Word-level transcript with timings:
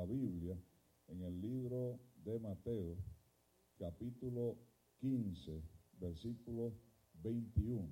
la 0.00 0.06
Biblia 0.06 0.56
en 1.08 1.22
el 1.22 1.42
libro 1.42 2.00
de 2.24 2.40
Mateo, 2.40 2.96
capítulo 3.78 4.56
15, 5.00 5.62
versículo 6.00 6.72
21. 7.22 7.86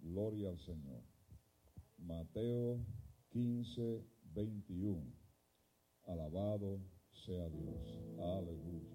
Gloria 0.00 0.48
al 0.48 0.58
Señor. 0.58 1.02
Mateo 1.98 2.84
15, 3.28 4.04
21. 4.34 5.00
Alabado 6.06 6.80
sea 7.24 7.48
Dios. 7.48 8.00
Aleluya. 8.18 8.90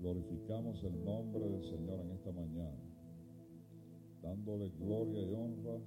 Glorificamos 0.00 0.82
el 0.82 1.04
nombre 1.04 1.48
del 1.48 1.62
Señor 1.62 2.00
en 2.00 2.10
esta 2.10 2.32
mañana, 2.32 2.82
dándole 4.20 4.70
gloria 4.70 5.22
y 5.22 5.32
honra, 5.32 5.80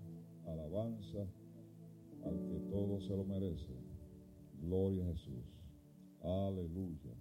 alabanza 0.45 1.27
al 2.23 2.47
que 2.47 2.59
todo 2.69 3.01
se 3.01 3.09
lo 3.09 3.25
merece. 3.25 3.90
Gloria 4.61 5.03
a 5.03 5.07
Jesús. 5.13 5.43
Aleluya. 6.21 7.15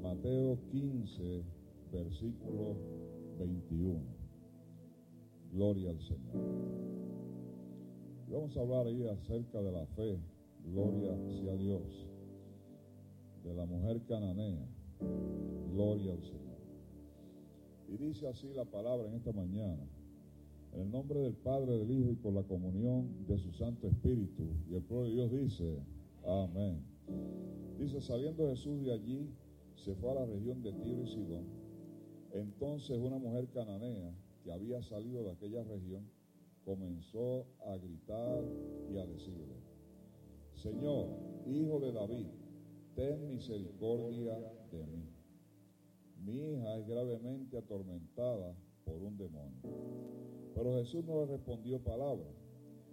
Mateo 0.00 0.56
15, 0.70 1.42
versículo 1.92 2.76
21. 3.40 4.00
Gloria 5.52 5.90
al 5.90 6.00
Señor. 6.00 6.86
Vamos 8.30 8.56
a 8.56 8.60
hablar 8.60 8.86
ahí 8.86 9.08
acerca 9.08 9.60
de 9.60 9.72
la 9.72 9.86
fe. 9.86 10.20
Gloria 10.72 11.16
sea 11.40 11.56
Dios. 11.56 12.06
De 13.42 13.52
la 13.52 13.66
mujer 13.66 14.00
cananea. 14.06 14.66
Gloria 15.72 16.12
al 16.12 16.22
Señor. 16.22 16.58
Y 17.88 17.96
dice 17.96 18.28
así 18.28 18.52
la 18.54 18.64
palabra 18.64 19.08
en 19.08 19.14
esta 19.14 19.32
mañana. 19.32 19.82
En 20.74 20.82
el 20.82 20.90
nombre 20.92 21.20
del 21.20 21.34
Padre, 21.34 21.78
del 21.78 21.90
Hijo 21.90 22.10
y 22.12 22.16
por 22.16 22.34
la 22.34 22.44
comunión 22.44 23.26
de 23.26 23.36
su 23.36 23.52
Santo 23.52 23.88
Espíritu. 23.88 24.44
Y 24.70 24.74
el 24.74 24.82
pueblo 24.82 25.06
de 25.08 25.12
Dios 25.12 25.32
dice, 25.32 25.82
amén. 26.26 26.84
Dice, 27.78 28.00
saliendo 28.00 28.48
Jesús 28.48 28.84
de 28.84 28.92
allí, 28.92 29.30
se 29.76 29.94
fue 29.94 30.10
a 30.10 30.14
la 30.14 30.26
región 30.26 30.62
de 30.62 30.72
Tiro 30.72 31.02
y 31.02 31.06
Sidón. 31.06 31.46
Entonces 32.32 32.98
una 32.98 33.18
mujer 33.18 33.48
cananea 33.48 34.14
que 34.42 34.52
había 34.52 34.82
salido 34.82 35.22
de 35.22 35.32
aquella 35.32 35.62
región 35.64 36.08
comenzó 36.64 37.46
a 37.64 37.76
gritar 37.76 38.44
y 38.90 38.98
a 38.98 39.06
decirle, 39.06 39.54
Señor, 40.54 41.08
hijo 41.46 41.78
de 41.80 41.92
David, 41.92 42.26
ten 42.94 43.28
misericordia 43.28 44.38
de 44.72 44.86
mí. 44.86 45.08
Mi 46.24 46.54
hija 46.54 46.78
es 46.78 46.88
gravemente 46.88 47.58
atormentada 47.58 48.56
por 48.84 49.02
un 49.02 49.16
demonio. 49.16 49.60
Pero 50.54 50.74
Jesús 50.76 51.04
no 51.04 51.20
le 51.20 51.26
respondió 51.26 51.78
palabra. 51.78 52.26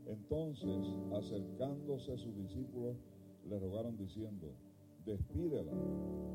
Entonces, 0.06 0.94
acercándose 1.14 2.12
a 2.12 2.18
sus 2.18 2.36
discípulos, 2.36 2.98
le 3.50 3.60
rogaron 3.60 3.98
diciendo, 3.98 4.54
despídela, 5.06 5.74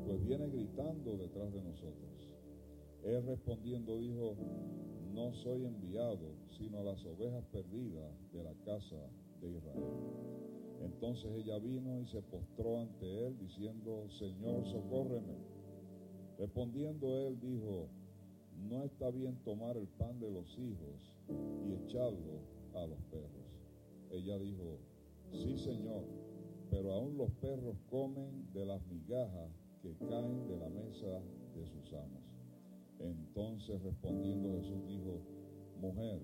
pues 0.05 0.23
viene 0.25 0.47
gritando 0.49 1.17
detrás 1.17 1.51
de 1.51 1.61
nosotros. 1.61 2.35
Él 3.03 3.25
respondiendo 3.25 3.97
dijo, 3.97 4.35
no 5.13 5.33
soy 5.33 5.65
enviado, 5.65 6.35
sino 6.57 6.79
a 6.79 6.83
las 6.83 7.03
ovejas 7.05 7.43
perdidas 7.51 8.11
de 8.31 8.43
la 8.43 8.53
casa 8.65 8.97
de 9.41 9.49
Israel. 9.49 9.83
Entonces 10.81 11.31
ella 11.35 11.57
vino 11.59 11.99
y 11.99 12.05
se 12.07 12.21
postró 12.21 12.79
ante 12.79 13.27
él, 13.27 13.37
diciendo, 13.39 14.07
Señor, 14.17 14.65
socórreme. 14.65 15.35
Respondiendo 16.37 17.27
él 17.27 17.39
dijo, 17.39 17.87
no 18.69 18.83
está 18.83 19.09
bien 19.09 19.35
tomar 19.43 19.75
el 19.77 19.87
pan 19.87 20.19
de 20.19 20.31
los 20.31 20.57
hijos 20.57 21.17
y 21.65 21.73
echarlo 21.73 22.39
a 22.75 22.85
los 22.85 22.99
perros. 23.11 23.29
Ella 24.11 24.37
dijo, 24.37 24.77
sí, 25.31 25.57
Señor 25.57 26.03
pero 26.69 26.93
aún 26.93 27.17
los 27.17 27.31
perros 27.41 27.75
comen 27.89 28.51
de 28.53 28.65
las 28.65 28.81
migajas 28.87 29.49
que 29.81 29.95
caen 30.07 30.47
de 30.47 30.57
la 30.57 30.69
mesa 30.69 31.21
de 31.55 31.65
sus 31.65 31.93
amos. 31.93 32.23
Entonces 32.99 33.81
respondiendo 33.81 34.57
Jesús 34.57 34.85
dijo, 34.87 35.21
mujer, 35.79 36.21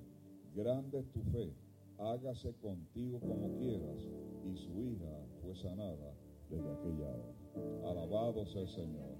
grande 0.55 0.99
es 0.99 1.11
tu 1.11 1.21
fe, 1.31 1.53
hágase 1.97 2.53
contigo 2.61 3.19
como 3.19 3.57
quieras. 3.57 4.07
Y 4.45 4.57
su 4.57 4.79
hija 4.81 5.25
fue 5.41 5.55
sanada 5.55 6.13
desde 6.49 6.71
aquella 6.71 7.09
hora. 7.09 7.89
Alabado 7.89 8.45
sea 8.45 8.61
el 8.61 8.67
Señor. 8.67 9.15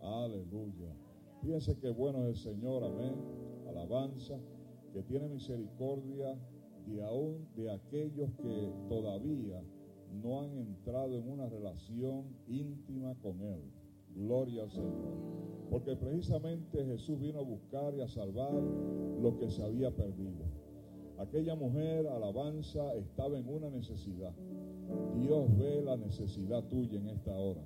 Aleluya. 0.00 0.94
Fíjense 1.42 1.76
qué 1.78 1.90
bueno 1.90 2.26
es 2.26 2.38
el 2.38 2.54
Señor, 2.54 2.84
amén. 2.84 3.14
Alabanza, 3.68 4.38
que 4.92 5.02
tiene 5.02 5.28
misericordia 5.28 6.38
de 6.86 7.02
aún 7.02 7.46
de 7.56 7.70
aquellos 7.70 8.30
que 8.42 8.72
todavía 8.88 9.62
no 10.22 10.40
han 10.42 10.56
entrado 10.56 11.16
en 11.18 11.28
una 11.28 11.48
relación 11.48 12.24
íntima 12.46 13.14
con 13.22 13.40
Él. 13.42 13.62
Gloria 14.14 14.62
al 14.62 14.70
Señor. 14.70 15.14
Porque 15.70 15.96
precisamente 15.96 16.84
Jesús 16.84 17.18
vino 17.18 17.40
a 17.40 17.42
buscar 17.42 17.94
y 17.94 18.00
a 18.00 18.08
salvar 18.08 18.52
lo 18.52 19.36
que 19.38 19.50
se 19.50 19.62
había 19.62 19.90
perdido. 19.90 20.44
Aquella 21.18 21.54
mujer, 21.54 22.06
alabanza, 22.06 22.94
estaba 22.94 23.38
en 23.38 23.48
una 23.48 23.70
necesidad. 23.70 24.34
Dios 25.16 25.56
ve 25.56 25.82
la 25.82 25.96
necesidad 25.96 26.62
tuya 26.64 26.98
en 26.98 27.08
esta 27.08 27.32
hora. 27.32 27.64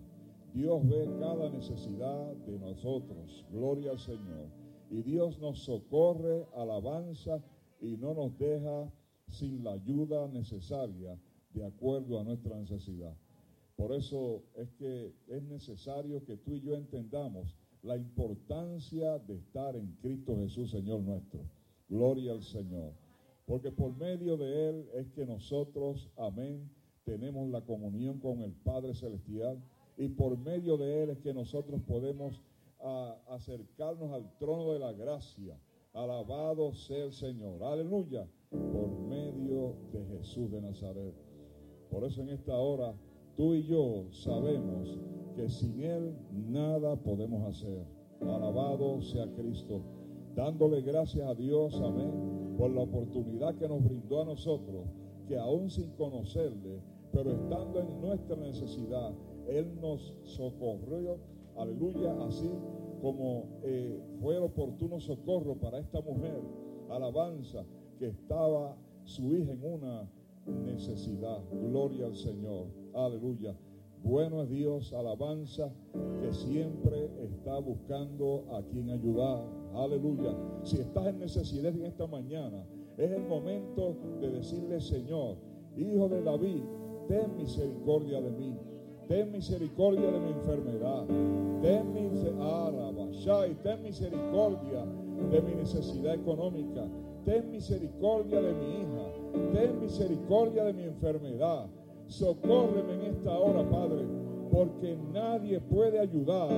Dios 0.54 0.88
ve 0.88 1.08
cada 1.18 1.50
necesidad 1.50 2.34
de 2.46 2.58
nosotros. 2.58 3.44
Gloria 3.50 3.90
al 3.90 3.98
Señor. 3.98 4.48
Y 4.90 5.02
Dios 5.02 5.38
nos 5.38 5.60
socorre, 5.60 6.46
alabanza, 6.54 7.42
y 7.80 7.96
no 7.96 8.14
nos 8.14 8.36
deja 8.38 8.90
sin 9.28 9.62
la 9.62 9.72
ayuda 9.72 10.28
necesaria 10.28 11.18
de 11.54 11.64
acuerdo 11.64 12.20
a 12.20 12.24
nuestra 12.24 12.56
necesidad. 12.58 13.14
Por 13.76 13.92
eso 13.92 14.42
es 14.56 14.70
que 14.72 15.14
es 15.28 15.42
necesario 15.44 16.24
que 16.24 16.36
tú 16.36 16.56
y 16.56 16.60
yo 16.60 16.74
entendamos 16.74 17.54
la 17.82 17.96
importancia 17.96 19.18
de 19.20 19.36
estar 19.36 19.76
en 19.76 19.96
Cristo 20.02 20.36
Jesús, 20.36 20.70
Señor 20.70 21.00
nuestro. 21.00 21.40
Gloria 21.88 22.32
al 22.32 22.42
Señor. 22.42 22.92
Porque 23.46 23.70
por 23.70 23.96
medio 23.96 24.36
de 24.36 24.68
Él 24.68 24.88
es 24.94 25.08
que 25.12 25.24
nosotros, 25.24 26.10
amén, 26.16 26.68
tenemos 27.04 27.48
la 27.50 27.62
comunión 27.62 28.18
con 28.18 28.40
el 28.40 28.52
Padre 28.52 28.94
Celestial. 28.94 29.62
Y 29.96 30.08
por 30.08 30.36
medio 30.36 30.76
de 30.76 31.04
Él 31.04 31.10
es 31.10 31.18
que 31.18 31.32
nosotros 31.32 31.80
podemos 31.86 32.42
ah, 32.80 33.16
acercarnos 33.28 34.12
al 34.12 34.36
trono 34.38 34.72
de 34.72 34.80
la 34.80 34.92
gracia. 34.92 35.56
Alabado 35.94 36.72
sea 36.74 37.04
el 37.04 37.12
Señor. 37.12 37.62
Aleluya. 37.62 38.28
Por 38.50 38.90
medio 39.08 39.76
de 39.92 40.04
Jesús 40.04 40.50
de 40.50 40.60
Nazaret. 40.60 41.27
Por 41.90 42.04
eso 42.04 42.22
en 42.22 42.30
esta 42.30 42.56
hora 42.56 42.94
tú 43.36 43.54
y 43.54 43.62
yo 43.62 44.06
sabemos 44.10 44.98
que 45.34 45.48
sin 45.48 45.82
Él 45.82 46.14
nada 46.32 46.96
podemos 46.96 47.48
hacer. 47.48 47.86
Alabado 48.20 49.00
sea 49.00 49.26
Cristo. 49.34 49.82
Dándole 50.34 50.82
gracias 50.82 51.26
a 51.28 51.34
Dios, 51.34 51.80
amén, 51.80 52.54
por 52.58 52.70
la 52.70 52.82
oportunidad 52.82 53.54
que 53.56 53.68
nos 53.68 53.82
brindó 53.82 54.22
a 54.22 54.24
nosotros, 54.24 54.86
que 55.26 55.36
aún 55.36 55.70
sin 55.70 55.90
conocerle, 55.92 56.80
pero 57.12 57.32
estando 57.32 57.80
en 57.80 58.00
nuestra 58.00 58.36
necesidad, 58.36 59.12
Él 59.48 59.80
nos 59.80 60.14
socorrió, 60.24 61.18
aleluya, 61.56 62.14
así 62.24 62.50
como 63.00 63.46
eh, 63.62 64.00
fue 64.20 64.36
el 64.36 64.44
oportuno 64.44 65.00
socorro 65.00 65.56
para 65.56 65.78
esta 65.78 66.00
mujer, 66.00 66.40
alabanza, 66.90 67.64
que 67.98 68.08
estaba 68.08 68.76
su 69.04 69.34
hija 69.34 69.52
en 69.52 69.64
una 69.64 70.08
necesidad. 70.48 71.38
Gloria 71.50 72.06
al 72.06 72.14
Señor. 72.14 72.66
Aleluya. 72.94 73.56
Bueno 74.02 74.42
es 74.42 74.48
Dios, 74.48 74.92
alabanza, 74.92 75.72
que 76.20 76.32
siempre 76.32 77.10
está 77.22 77.58
buscando 77.58 78.44
a 78.52 78.62
quien 78.62 78.90
ayudar. 78.90 79.44
Aleluya. 79.74 80.34
Si 80.62 80.78
estás 80.78 81.06
en 81.08 81.18
necesidad 81.18 81.74
en 81.74 81.84
esta 81.84 82.06
mañana, 82.06 82.64
es 82.96 83.10
el 83.10 83.26
momento 83.26 83.96
de 84.20 84.30
decirle, 84.30 84.80
Señor, 84.80 85.36
Hijo 85.76 86.08
de 86.08 86.22
David, 86.22 86.62
ten 87.06 87.36
misericordia 87.36 88.20
de 88.20 88.30
mí. 88.30 88.56
Ten 89.08 89.32
misericordia 89.32 90.10
de 90.10 90.20
mi 90.20 90.30
enfermedad. 90.32 91.06
Ten, 91.62 91.94
ten 93.62 93.82
misericordia 93.82 94.84
de 95.30 95.40
mi 95.40 95.54
necesidad 95.54 96.14
económica. 96.14 96.84
Ten 97.24 97.50
misericordia 97.50 98.40
de 98.40 98.52
mi 98.54 98.80
hija 98.80 99.17
ten 99.52 99.80
misericordia 99.80 100.64
de 100.64 100.72
mi 100.72 100.84
enfermedad. 100.84 101.66
Socórreme 102.06 102.94
en 102.94 103.02
esta 103.14 103.38
hora, 103.38 103.68
Padre, 103.68 104.06
porque 104.50 104.96
nadie 105.12 105.60
puede 105.60 105.98
ayudar 105.98 106.50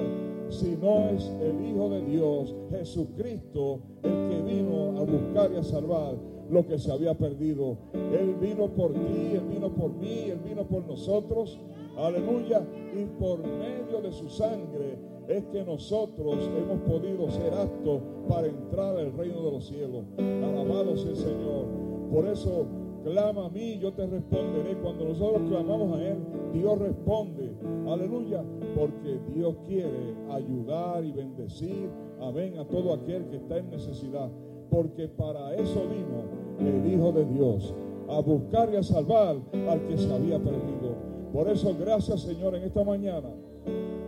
si 0.48 0.76
no 0.76 1.08
es 1.10 1.30
el 1.40 1.64
Hijo 1.64 1.88
de 1.90 2.04
Dios, 2.04 2.54
Jesucristo, 2.70 3.80
el 4.02 4.28
que 4.28 4.42
vino 4.42 4.98
a 4.98 5.04
buscar 5.04 5.50
y 5.52 5.56
a 5.56 5.62
salvar 5.62 6.14
lo 6.50 6.66
que 6.66 6.78
se 6.78 6.92
había 6.92 7.14
perdido. 7.14 7.76
Él 7.94 8.34
vino 8.40 8.68
por 8.68 8.92
ti, 8.92 9.32
Él 9.34 9.44
vino 9.50 9.72
por 9.72 9.92
mí, 9.92 10.30
Él 10.30 10.40
vino 10.44 10.64
por 10.64 10.86
nosotros. 10.86 11.58
Aleluya. 11.96 12.62
Y 12.94 13.04
por 13.20 13.38
medio 13.38 14.00
de 14.02 14.12
su 14.12 14.28
sangre 14.28 14.98
es 15.28 15.44
que 15.46 15.64
nosotros 15.64 16.50
hemos 16.58 16.80
podido 16.80 17.30
ser 17.30 17.54
aptos 17.54 18.00
para 18.28 18.48
entrar 18.48 18.96
al 18.96 19.12
reino 19.12 19.42
de 19.42 19.52
los 19.52 19.66
cielos. 19.66 20.04
Alabado 20.18 20.96
sea 20.96 21.10
el 21.10 21.16
Señor. 21.16 21.79
Por 22.10 22.26
eso 22.26 22.66
clama 23.04 23.46
a 23.46 23.48
mí, 23.50 23.78
yo 23.78 23.92
te 23.92 24.06
responderé. 24.06 24.76
Cuando 24.82 25.06
nosotros 25.06 25.42
clamamos 25.48 25.96
a 25.96 26.02
Él, 26.02 26.18
Dios 26.52 26.78
responde. 26.78 27.52
Aleluya. 27.88 28.42
Porque 28.76 29.18
Dios 29.34 29.54
quiere 29.66 30.14
ayudar 30.30 31.04
y 31.04 31.12
bendecir. 31.12 31.88
Amén. 32.20 32.58
A 32.58 32.64
todo 32.64 32.94
aquel 32.94 33.26
que 33.26 33.36
está 33.36 33.58
en 33.58 33.70
necesidad. 33.70 34.30
Porque 34.70 35.08
para 35.08 35.54
eso 35.54 35.82
vino 35.88 36.68
el 36.68 36.92
Hijo 36.92 37.12
de 37.12 37.24
Dios. 37.26 37.74
A 38.08 38.20
buscar 38.20 38.72
y 38.72 38.76
a 38.76 38.82
salvar 38.82 39.36
al 39.68 39.86
que 39.86 39.96
se 39.96 40.12
había 40.12 40.38
perdido. 40.38 41.10
Por 41.32 41.48
eso, 41.48 41.76
gracias 41.78 42.22
Señor 42.22 42.56
en 42.56 42.64
esta 42.64 42.82
mañana. 42.82 43.28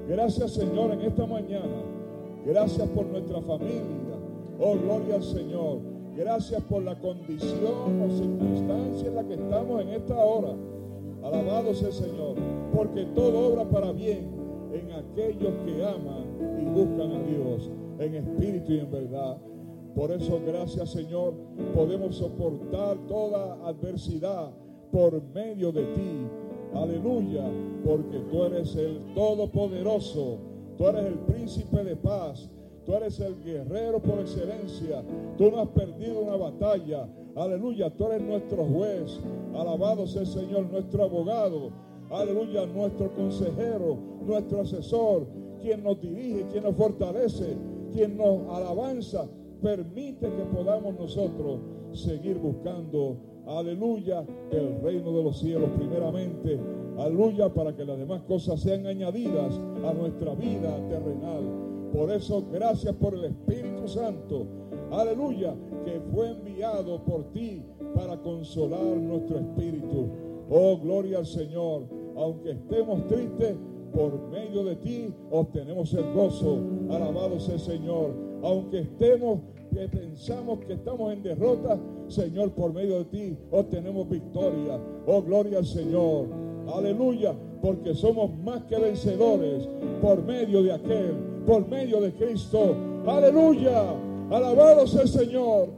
Gracias 0.08 0.52
Señor 0.52 0.90
en 0.90 1.02
esta 1.02 1.24
mañana. 1.24 1.82
Gracias 2.44 2.88
por 2.88 3.06
nuestra 3.06 3.40
familia. 3.40 4.18
Oh, 4.60 4.74
gloria 4.76 5.14
al 5.16 5.22
Señor. 5.22 5.78
Gracias 6.16 6.62
por 6.64 6.82
la 6.82 6.98
condición 6.98 8.02
o 8.02 8.10
circunstancia 8.10 9.08
en 9.08 9.14
la 9.14 9.24
que 9.24 9.34
estamos 9.34 9.80
en 9.80 9.88
esta 9.88 10.16
hora. 10.16 10.54
Alabado 11.22 11.74
sea 11.74 11.88
el 11.88 11.94
Señor. 11.94 12.34
Porque 12.74 13.04
todo 13.14 13.52
obra 13.52 13.64
para 13.68 13.92
bien 13.92 14.30
en 14.72 14.92
aquellos 14.92 15.52
que 15.64 15.84
aman 15.84 16.60
y 16.60 16.64
buscan 16.64 17.12
a 17.12 17.22
Dios 17.22 17.70
en 17.98 18.14
espíritu 18.14 18.72
y 18.72 18.78
en 18.80 18.90
verdad. 18.90 19.38
Por 19.94 20.10
eso, 20.10 20.40
gracias 20.46 20.90
Señor, 20.90 21.34
podemos 21.74 22.16
soportar 22.16 22.96
toda 23.08 23.54
adversidad 23.66 24.50
por 24.90 25.22
medio 25.34 25.70
de 25.70 25.82
ti. 25.82 26.26
Aleluya, 26.74 27.44
porque 27.84 28.18
tú 28.30 28.44
eres 28.44 28.74
el 28.76 29.02
Todopoderoso, 29.14 30.38
tú 30.78 30.86
eres 30.86 31.04
el 31.06 31.18
príncipe 31.18 31.84
de 31.84 31.96
paz, 31.96 32.50
tú 32.84 32.94
eres 32.94 33.18
el 33.20 33.42
guerrero 33.42 34.00
por 34.00 34.20
excelencia, 34.20 35.02
tú 35.38 35.50
no 35.50 35.60
has 35.60 35.68
perdido 35.68 36.20
una 36.20 36.36
batalla. 36.36 37.08
Aleluya, 37.34 37.90
tú 37.90 38.06
eres 38.06 38.22
nuestro 38.22 38.64
juez, 38.64 39.18
alabado 39.54 40.06
sea 40.06 40.22
el 40.22 40.26
Señor, 40.26 40.70
nuestro 40.70 41.04
abogado. 41.04 41.70
Aleluya, 42.10 42.66
nuestro 42.66 43.10
consejero, 43.14 43.96
nuestro 44.26 44.60
asesor, 44.60 45.26
quien 45.62 45.82
nos 45.82 45.98
dirige, 46.00 46.44
quien 46.50 46.64
nos 46.64 46.76
fortalece, 46.76 47.56
quien 47.92 48.18
nos 48.18 48.40
alabanza 48.54 49.26
permite 49.62 50.26
que 50.26 50.44
podamos 50.54 50.98
nosotros 50.98 51.60
seguir 51.92 52.36
buscando, 52.38 53.16
aleluya, 53.46 54.24
el 54.50 54.80
reino 54.82 55.12
de 55.12 55.22
los 55.22 55.38
cielos 55.38 55.70
primeramente, 55.78 56.58
aleluya, 56.98 57.48
para 57.48 57.74
que 57.74 57.84
las 57.84 57.96
demás 57.96 58.22
cosas 58.22 58.60
sean 58.60 58.86
añadidas 58.86 59.58
a 59.86 59.94
nuestra 59.94 60.34
vida 60.34 60.76
terrenal. 60.88 61.71
Por 61.92 62.10
eso, 62.10 62.44
gracias 62.50 62.94
por 62.96 63.14
el 63.14 63.24
Espíritu 63.24 63.86
Santo, 63.86 64.46
aleluya, 64.90 65.54
que 65.84 66.00
fue 66.12 66.30
enviado 66.30 67.02
por 67.04 67.24
ti 67.32 67.62
para 67.94 68.16
consolar 68.16 68.96
nuestro 68.96 69.38
espíritu. 69.38 70.08
Oh, 70.50 70.78
gloria 70.78 71.18
al 71.18 71.26
Señor, 71.26 71.82
aunque 72.16 72.52
estemos 72.52 73.06
tristes, 73.06 73.56
por 73.92 74.28
medio 74.30 74.64
de 74.64 74.76
ti 74.76 75.14
obtenemos 75.30 75.92
el 75.94 76.12
gozo. 76.14 76.58
Alabado 76.90 77.38
sea 77.38 77.54
el 77.54 77.60
Señor. 77.60 78.14
Aunque 78.42 78.80
estemos 78.80 79.40
que 79.72 79.88
pensamos 79.88 80.60
que 80.60 80.74
estamos 80.74 81.12
en 81.12 81.22
derrota, 81.22 81.78
Señor, 82.08 82.52
por 82.52 82.72
medio 82.72 82.98
de 82.98 83.04
ti 83.04 83.36
obtenemos 83.50 84.08
victoria. 84.08 84.80
Oh, 85.06 85.22
gloria 85.22 85.58
al 85.58 85.66
Señor. 85.66 86.26
Aleluya, 86.74 87.34
porque 87.60 87.94
somos 87.94 88.30
más 88.38 88.62
que 88.64 88.78
vencedores 88.78 89.68
por 90.00 90.22
medio 90.22 90.62
de 90.62 90.72
aquel, 90.72 91.14
por 91.46 91.68
medio 91.68 92.00
de 92.00 92.12
Cristo. 92.12 92.76
Aleluya. 93.06 93.94
Alabado 94.30 94.86
sea 94.86 95.02
el 95.02 95.08
Señor. 95.08 95.68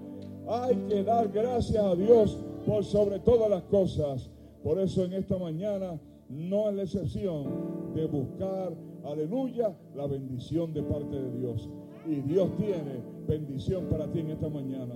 Hay 0.48 0.76
que 0.88 1.02
dar 1.02 1.28
gracias 1.28 1.82
a 1.82 1.94
Dios 1.94 2.38
por 2.66 2.84
sobre 2.84 3.18
todas 3.20 3.48
las 3.50 3.62
cosas. 3.64 4.30
Por 4.62 4.78
eso 4.78 5.04
en 5.04 5.14
esta 5.14 5.38
mañana 5.38 5.98
no 6.28 6.68
es 6.68 6.74
la 6.74 6.82
excepción 6.82 7.92
de 7.94 8.06
buscar, 8.06 8.72
aleluya, 9.04 9.76
la 9.94 10.06
bendición 10.06 10.72
de 10.72 10.82
parte 10.82 11.20
de 11.20 11.38
Dios. 11.38 11.68
Y 12.06 12.20
Dios 12.20 12.50
tiene 12.56 13.02
bendición 13.26 13.86
para 13.86 14.10
ti 14.10 14.20
en 14.20 14.30
esta 14.30 14.48
mañana. 14.48 14.94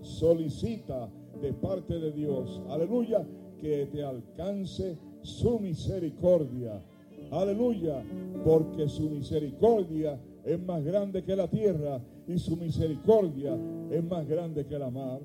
Solicita 0.00 1.08
de 1.40 1.52
parte 1.52 1.98
de 1.98 2.12
Dios, 2.12 2.60
aleluya, 2.68 3.26
que 3.60 3.86
te 3.86 4.02
alcance 4.02 4.98
su 5.22 5.58
misericordia. 5.58 6.82
Aleluya, 7.30 8.02
porque 8.44 8.88
su 8.88 9.10
misericordia 9.10 10.20
es 10.44 10.62
más 10.62 10.84
grande 10.84 11.22
que 11.24 11.34
la 11.34 11.48
tierra 11.48 12.00
y 12.26 12.38
su 12.38 12.56
misericordia 12.56 13.58
es 13.90 14.04
más 14.04 14.26
grande 14.26 14.66
que 14.66 14.78
la 14.78 14.90
mar. 14.90 15.20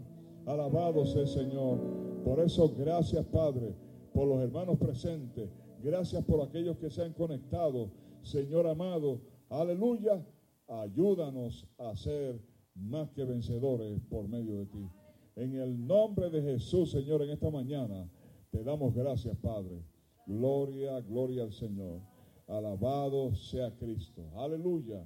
Alabado 0.46 1.06
sea 1.06 1.22
el 1.22 1.28
Señor. 1.28 1.80
Por 2.24 2.40
eso, 2.40 2.74
gracias 2.78 3.26
Padre, 3.26 3.76
por 4.14 4.28
los 4.28 4.42
hermanos 4.42 4.78
presentes. 4.78 5.50
Gracias 5.82 6.24
por 6.26 6.42
aquellos 6.42 6.78
que 6.78 6.90
se 6.90 7.04
han 7.04 7.14
conectado. 7.14 7.92
Señor 8.22 8.68
amado, 8.68 9.22
aleluya. 9.50 10.26
Ayúdanos 10.68 11.66
a 11.78 11.96
ser 11.96 12.40
más 12.76 13.10
que 13.12 13.26
vencedores 13.26 14.00
por 14.10 14.28
medio 14.28 14.60
de 14.60 14.66
ti. 14.66 14.90
En 15.36 15.56
el 15.56 15.86
nombre 15.88 16.30
de 16.30 16.42
Jesús, 16.42 16.92
Señor, 16.92 17.24
en 17.24 17.32
esta 17.32 17.50
mañana 17.50 18.10
te 18.52 18.64
damos 18.64 18.94
gracias, 18.94 19.38
Padre. 19.38 19.82
Gloria, 20.30 21.00
gloria 21.02 21.42
al 21.42 21.52
Señor. 21.52 22.02
Alabado 22.48 23.34
sea 23.34 23.72
Cristo. 23.78 24.22
Aleluya. 24.36 25.04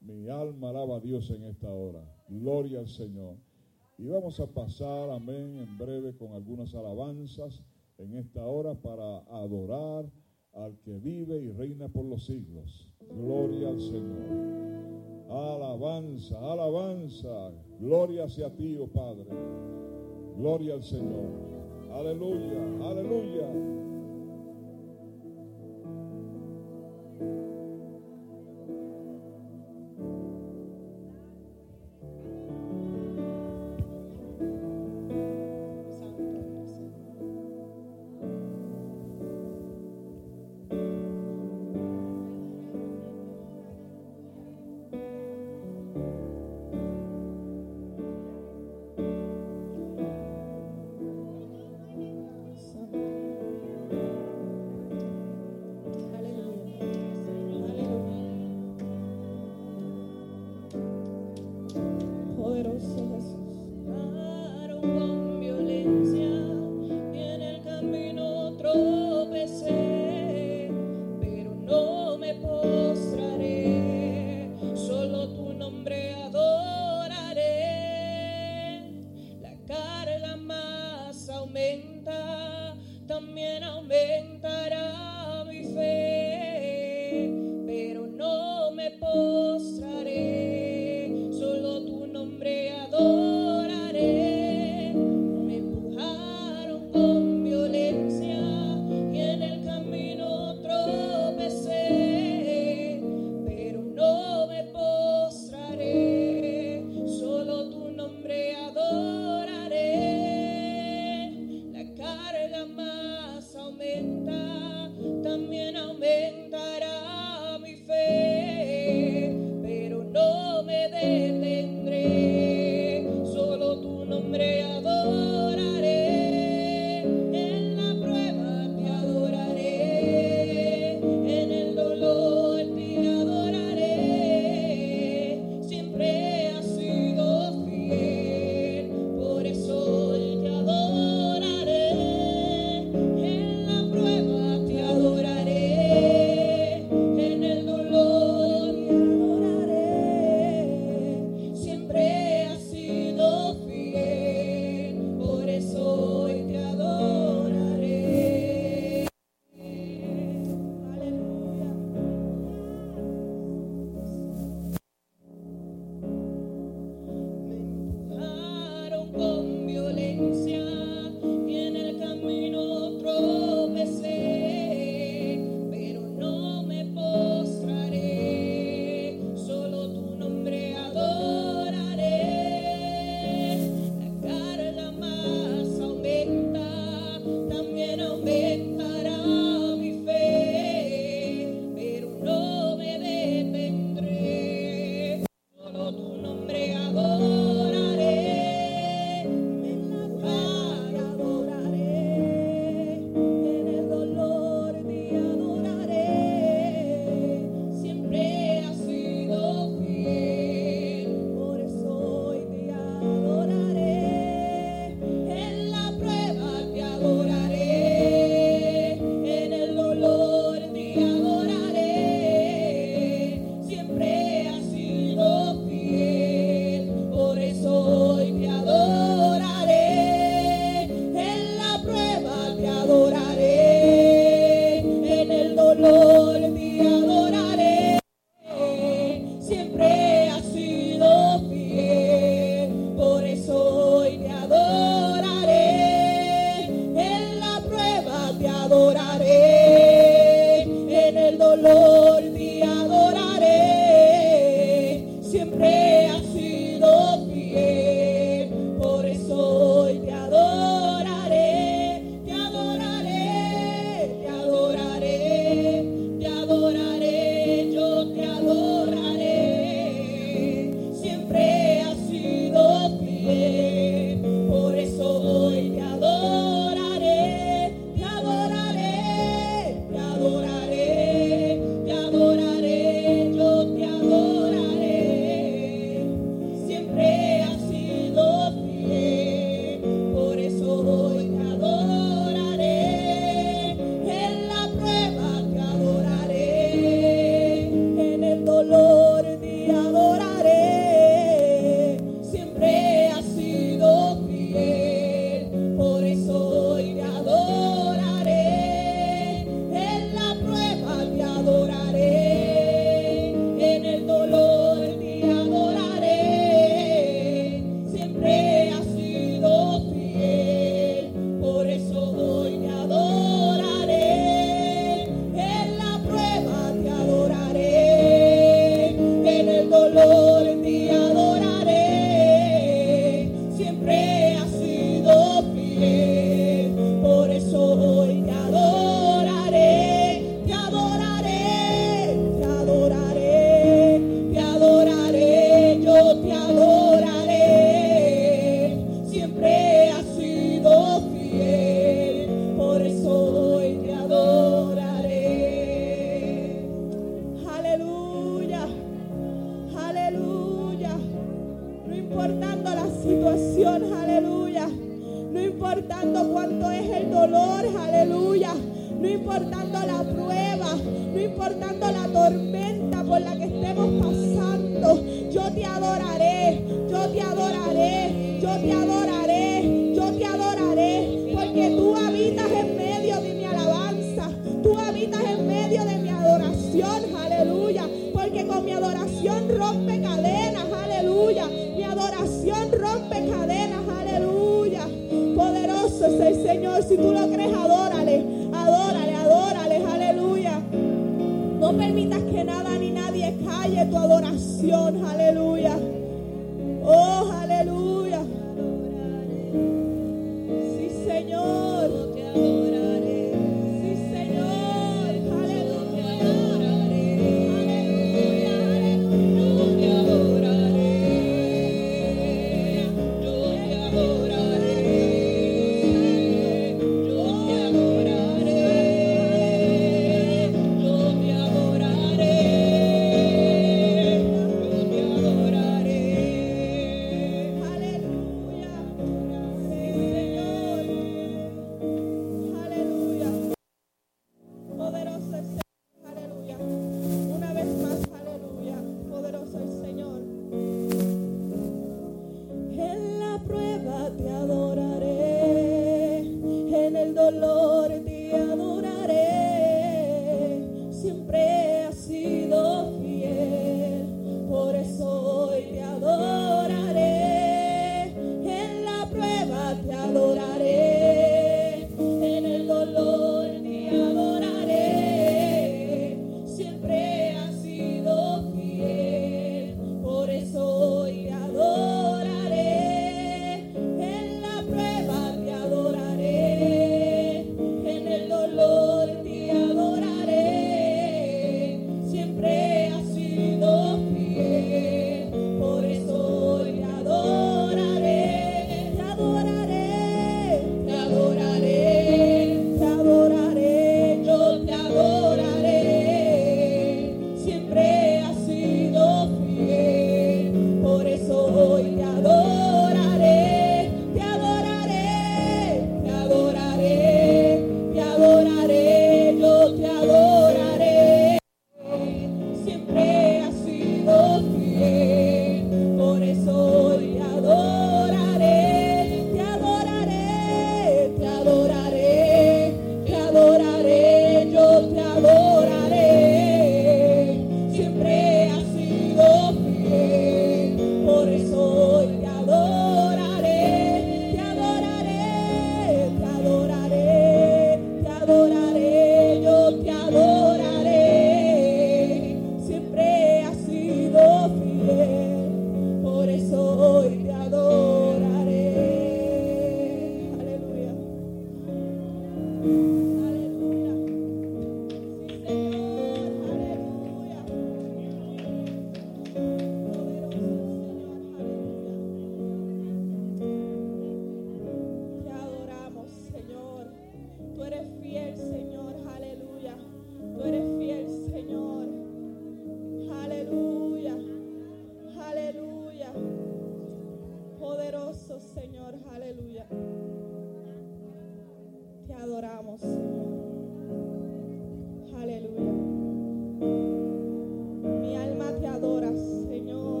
Mi 0.00 0.28
alma 0.28 0.70
alaba 0.70 0.98
a 0.98 1.00
Dios 1.00 1.28
en 1.30 1.42
esta 1.42 1.68
hora. 1.68 2.04
Gloria 2.28 2.78
al 2.78 2.88
Señor. 2.88 3.34
Y 3.98 4.06
vamos 4.06 4.38
a 4.38 4.46
pasar, 4.46 5.10
amén, 5.10 5.58
en 5.58 5.76
breve 5.76 6.16
con 6.16 6.34
algunas 6.34 6.72
alabanzas 6.76 7.64
en 7.98 8.16
esta 8.16 8.46
hora 8.46 8.74
para 8.76 9.18
adorar 9.42 10.08
al 10.52 10.78
que 10.78 10.98
vive 10.98 11.36
y 11.38 11.50
reina 11.50 11.88
por 11.88 12.04
los 12.04 12.24
siglos. 12.24 12.88
Gloria 13.12 13.70
al 13.70 13.80
Señor. 13.80 15.30
Alabanza, 15.30 16.38
alabanza. 16.38 17.50
Gloria 17.80 18.24
hacia 18.24 18.54
ti, 18.54 18.78
oh 18.78 18.86
Padre. 18.86 19.26
Gloria 20.36 20.74
al 20.74 20.84
Señor. 20.84 21.90
Aleluya, 21.92 22.88
aleluya. 22.88 23.89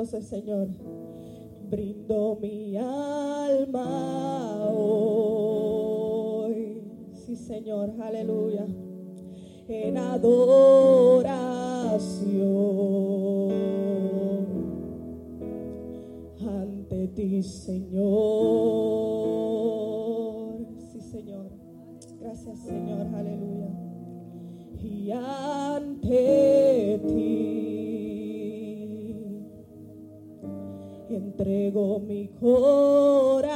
Poderoso 0.00 0.22
Señor. 0.22 0.68
Entrego 31.20 32.00
mi 32.00 32.28
corazón. 32.28 33.50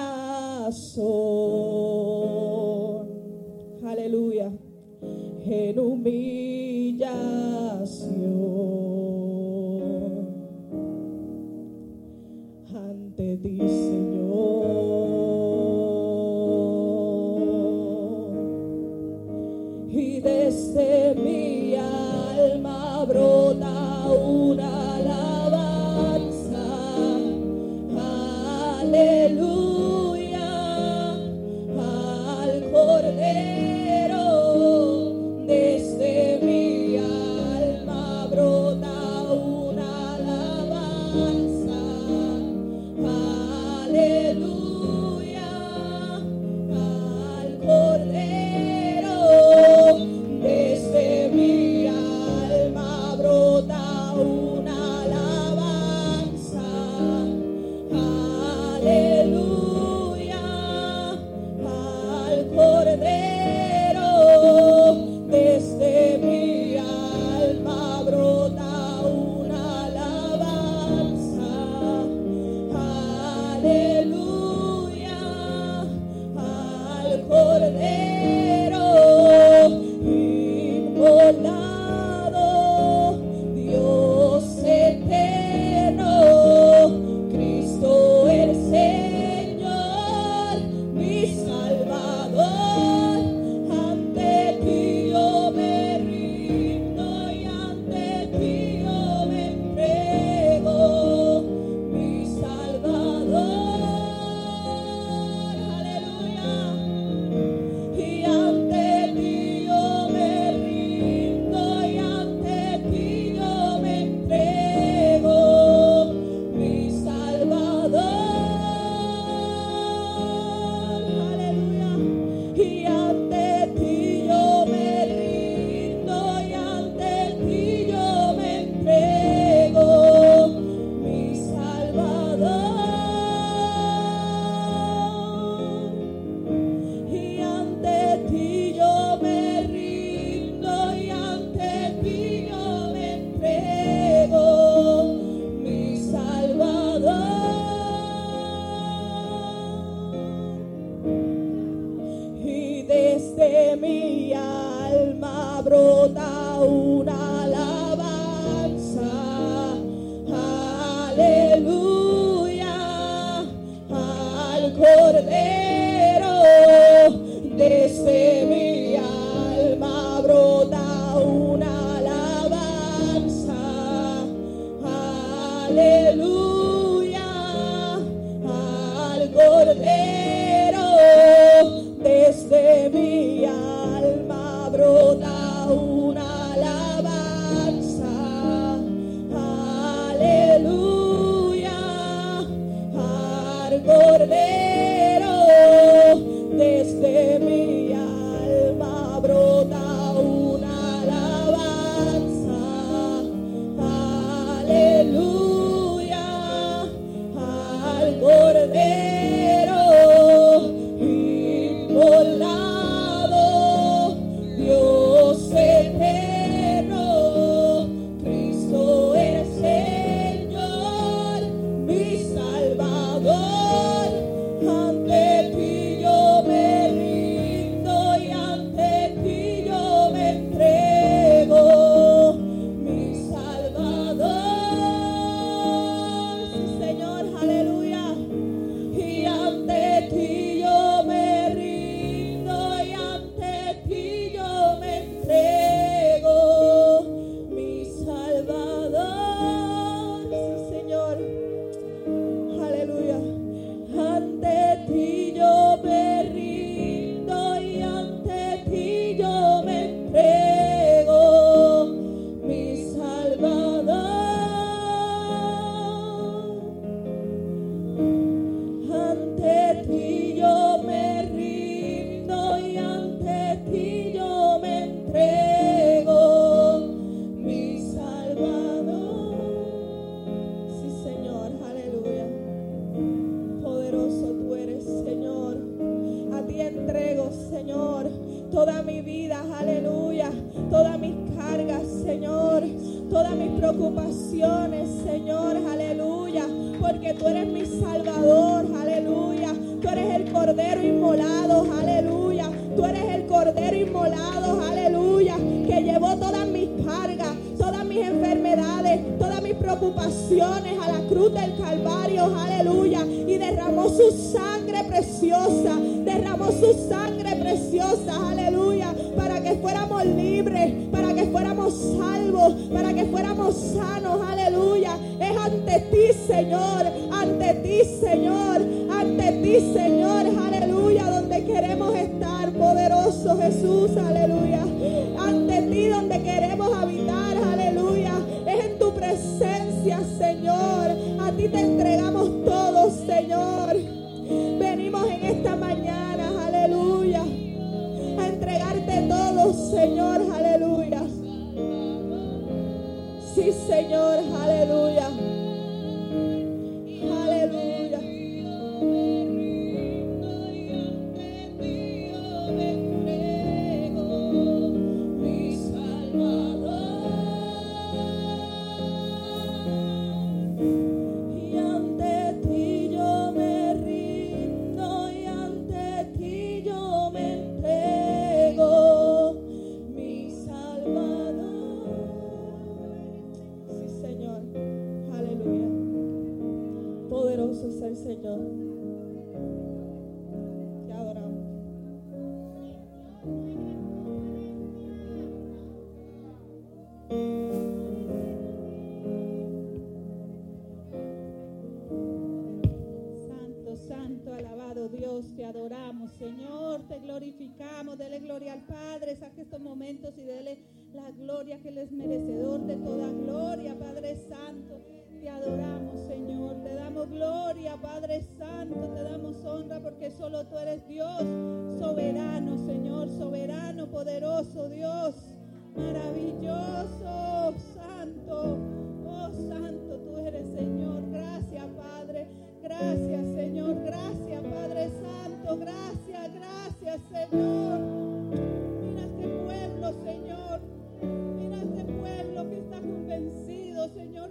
Aleluya 3.85 4.53
en 5.47 5.79
humillación 5.79 7.15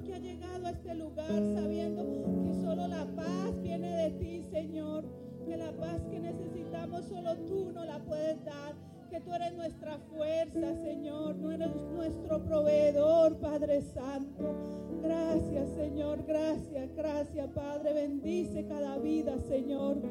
que 0.04 0.14
ha 0.14 0.20
llegado 0.20 0.68
a 0.68 0.72
este 0.72 0.96
lugar 0.96 1.28
sabiendo 1.28 2.04
que 2.04 2.54
solo 2.62 2.88
la 2.88 3.06
paz 3.16 3.62
viene 3.62 3.90
de 3.96 4.12
ti, 4.12 4.44
Señor, 4.52 5.06
que 5.46 5.58
la 5.58 5.72
paz 5.74 6.02
que 6.10 6.20
necesitamos 6.20 7.06
solo 7.06 7.38
tú 7.48 7.72
no 7.74 7.86
la 7.86 8.00
puedes 8.00 8.44
dar 8.44 8.76
que 9.14 9.22
tú 9.22 9.32
eres 9.32 9.54
nuestra 9.54 10.00
fuerza, 10.12 10.74
Señor, 10.82 11.36
no 11.36 11.52
eres 11.52 11.70
nuestro 11.94 12.44
proveedor, 12.46 13.38
Padre 13.38 13.82
Santo. 13.82 14.56
Gracias, 15.04 15.70
Señor, 15.76 16.24
gracias, 16.26 16.96
gracias, 16.96 17.48
Padre. 17.50 17.94
Bendice 17.94 18.66
cada 18.66 18.98
vida, 18.98 19.38
Señor. 19.48 20.02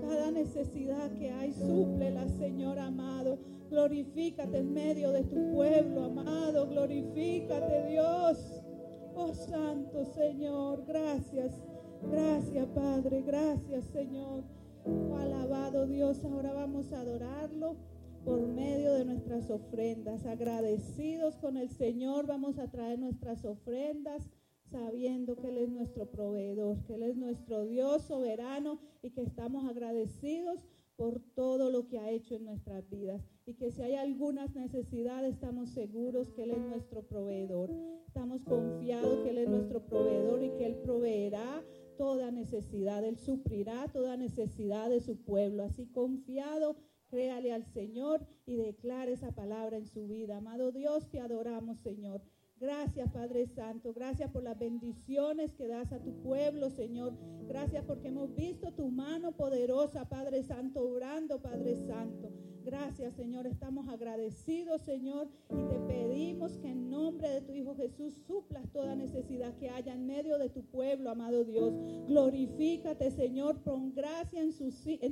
Cada 0.00 0.30
necesidad 0.30 1.10
que 1.18 1.32
hay, 1.32 1.52
súplela, 1.52 2.28
Señor 2.28 2.78
amado. 2.78 3.40
Glorifícate 3.68 4.58
en 4.58 4.72
medio 4.72 5.10
de 5.10 5.24
tu 5.24 5.54
pueblo, 5.54 6.04
amado. 6.04 6.68
Glorifícate, 6.68 7.88
Dios. 7.88 8.61
Oh 9.14 9.34
Santo 9.34 10.04
Señor, 10.04 10.84
gracias. 10.86 11.52
Gracias, 12.10 12.66
Padre. 12.68 13.22
Gracias, 13.22 13.84
Señor. 13.86 14.44
Oh, 14.84 15.16
alabado 15.16 15.86
Dios. 15.86 16.24
Ahora 16.24 16.52
vamos 16.52 16.92
a 16.92 17.00
adorarlo 17.00 17.76
por 18.24 18.46
medio 18.46 18.94
de 18.94 19.04
nuestras 19.04 19.50
ofrendas. 19.50 20.24
Agradecidos 20.26 21.36
con 21.36 21.56
el 21.56 21.68
Señor, 21.68 22.26
vamos 22.26 22.58
a 22.58 22.70
traer 22.70 22.98
nuestras 22.98 23.44
ofrendas 23.44 24.30
sabiendo 24.70 25.36
que 25.36 25.48
Él 25.48 25.58
es 25.58 25.68
nuestro 25.68 26.10
proveedor, 26.10 26.82
que 26.84 26.94
Él 26.94 27.02
es 27.02 27.16
nuestro 27.16 27.66
Dios 27.66 28.02
soberano 28.02 28.80
y 29.02 29.10
que 29.10 29.22
estamos 29.22 29.68
agradecidos 29.68 30.64
por 30.96 31.20
todo 31.34 31.70
lo 31.70 31.86
que 31.88 31.98
ha 31.98 32.10
hecho 32.10 32.36
en 32.36 32.44
nuestras 32.44 32.88
vidas. 32.88 33.22
Y 33.44 33.54
que 33.54 33.70
si 33.70 33.82
hay 33.82 33.94
algunas 33.96 34.54
necesidades, 34.54 35.34
estamos 35.34 35.70
seguros 35.70 36.30
que 36.30 36.44
Él 36.44 36.52
es 36.52 36.60
nuestro 36.60 37.02
proveedor. 37.02 37.70
Estamos 38.06 38.42
confiados 38.42 39.24
que 39.24 39.30
Él 39.30 39.38
es 39.38 39.48
nuestro 39.48 39.84
proveedor 39.84 40.42
y 40.42 40.50
que 40.50 40.66
Él 40.66 40.76
proveerá 40.76 41.64
toda 41.96 42.30
necesidad, 42.30 43.04
Él 43.04 43.16
suplirá 43.16 43.88
toda 43.92 44.16
necesidad 44.16 44.90
de 44.90 45.00
su 45.00 45.22
pueblo. 45.22 45.64
Así 45.64 45.86
confiado 45.86 46.76
créale 47.08 47.52
al 47.52 47.66
Señor 47.66 48.26
y 48.46 48.56
declare 48.56 49.12
esa 49.12 49.32
palabra 49.32 49.76
en 49.76 49.86
su 49.86 50.06
vida. 50.06 50.38
Amado 50.38 50.72
Dios, 50.72 51.10
te 51.10 51.20
adoramos, 51.20 51.78
Señor. 51.80 52.22
Gracias, 52.62 53.10
Padre 53.10 53.48
Santo. 53.48 53.92
Gracias 53.92 54.30
por 54.30 54.44
las 54.44 54.56
bendiciones 54.56 55.52
que 55.52 55.66
das 55.66 55.92
a 55.92 55.98
tu 55.98 56.12
pueblo, 56.22 56.70
Señor. 56.70 57.12
Gracias 57.48 57.84
porque 57.84 58.06
hemos 58.06 58.32
visto 58.36 58.72
tu 58.72 58.88
mano 58.88 59.32
poderosa, 59.32 60.08
Padre 60.08 60.44
Santo, 60.44 60.88
orando, 60.88 61.42
Padre 61.42 61.74
Santo. 61.74 62.30
Gracias, 62.64 63.14
Señor. 63.14 63.48
Estamos 63.48 63.88
agradecidos, 63.88 64.82
Señor, 64.82 65.28
y 65.50 65.68
te 65.68 65.80
pedimos 65.80 66.56
que 66.58 66.70
en 66.70 66.90
nombre 66.90 67.28
de 67.28 67.40
tu 67.40 67.52
Hijo 67.52 67.74
Jesús 67.74 68.14
suplas 68.26 68.70
toda 68.70 68.94
necesidad 68.94 69.56
que 69.56 69.68
haya 69.68 69.94
en 69.94 70.06
medio 70.06 70.38
de 70.38 70.48
tu 70.48 70.62
pueblo, 70.62 71.10
amado 71.10 71.44
Dios. 71.44 71.74
Glorifícate, 72.06 73.10
Señor. 73.10 73.58
Pon 73.62 73.92
gracia 73.92 74.40
en, 74.40 74.52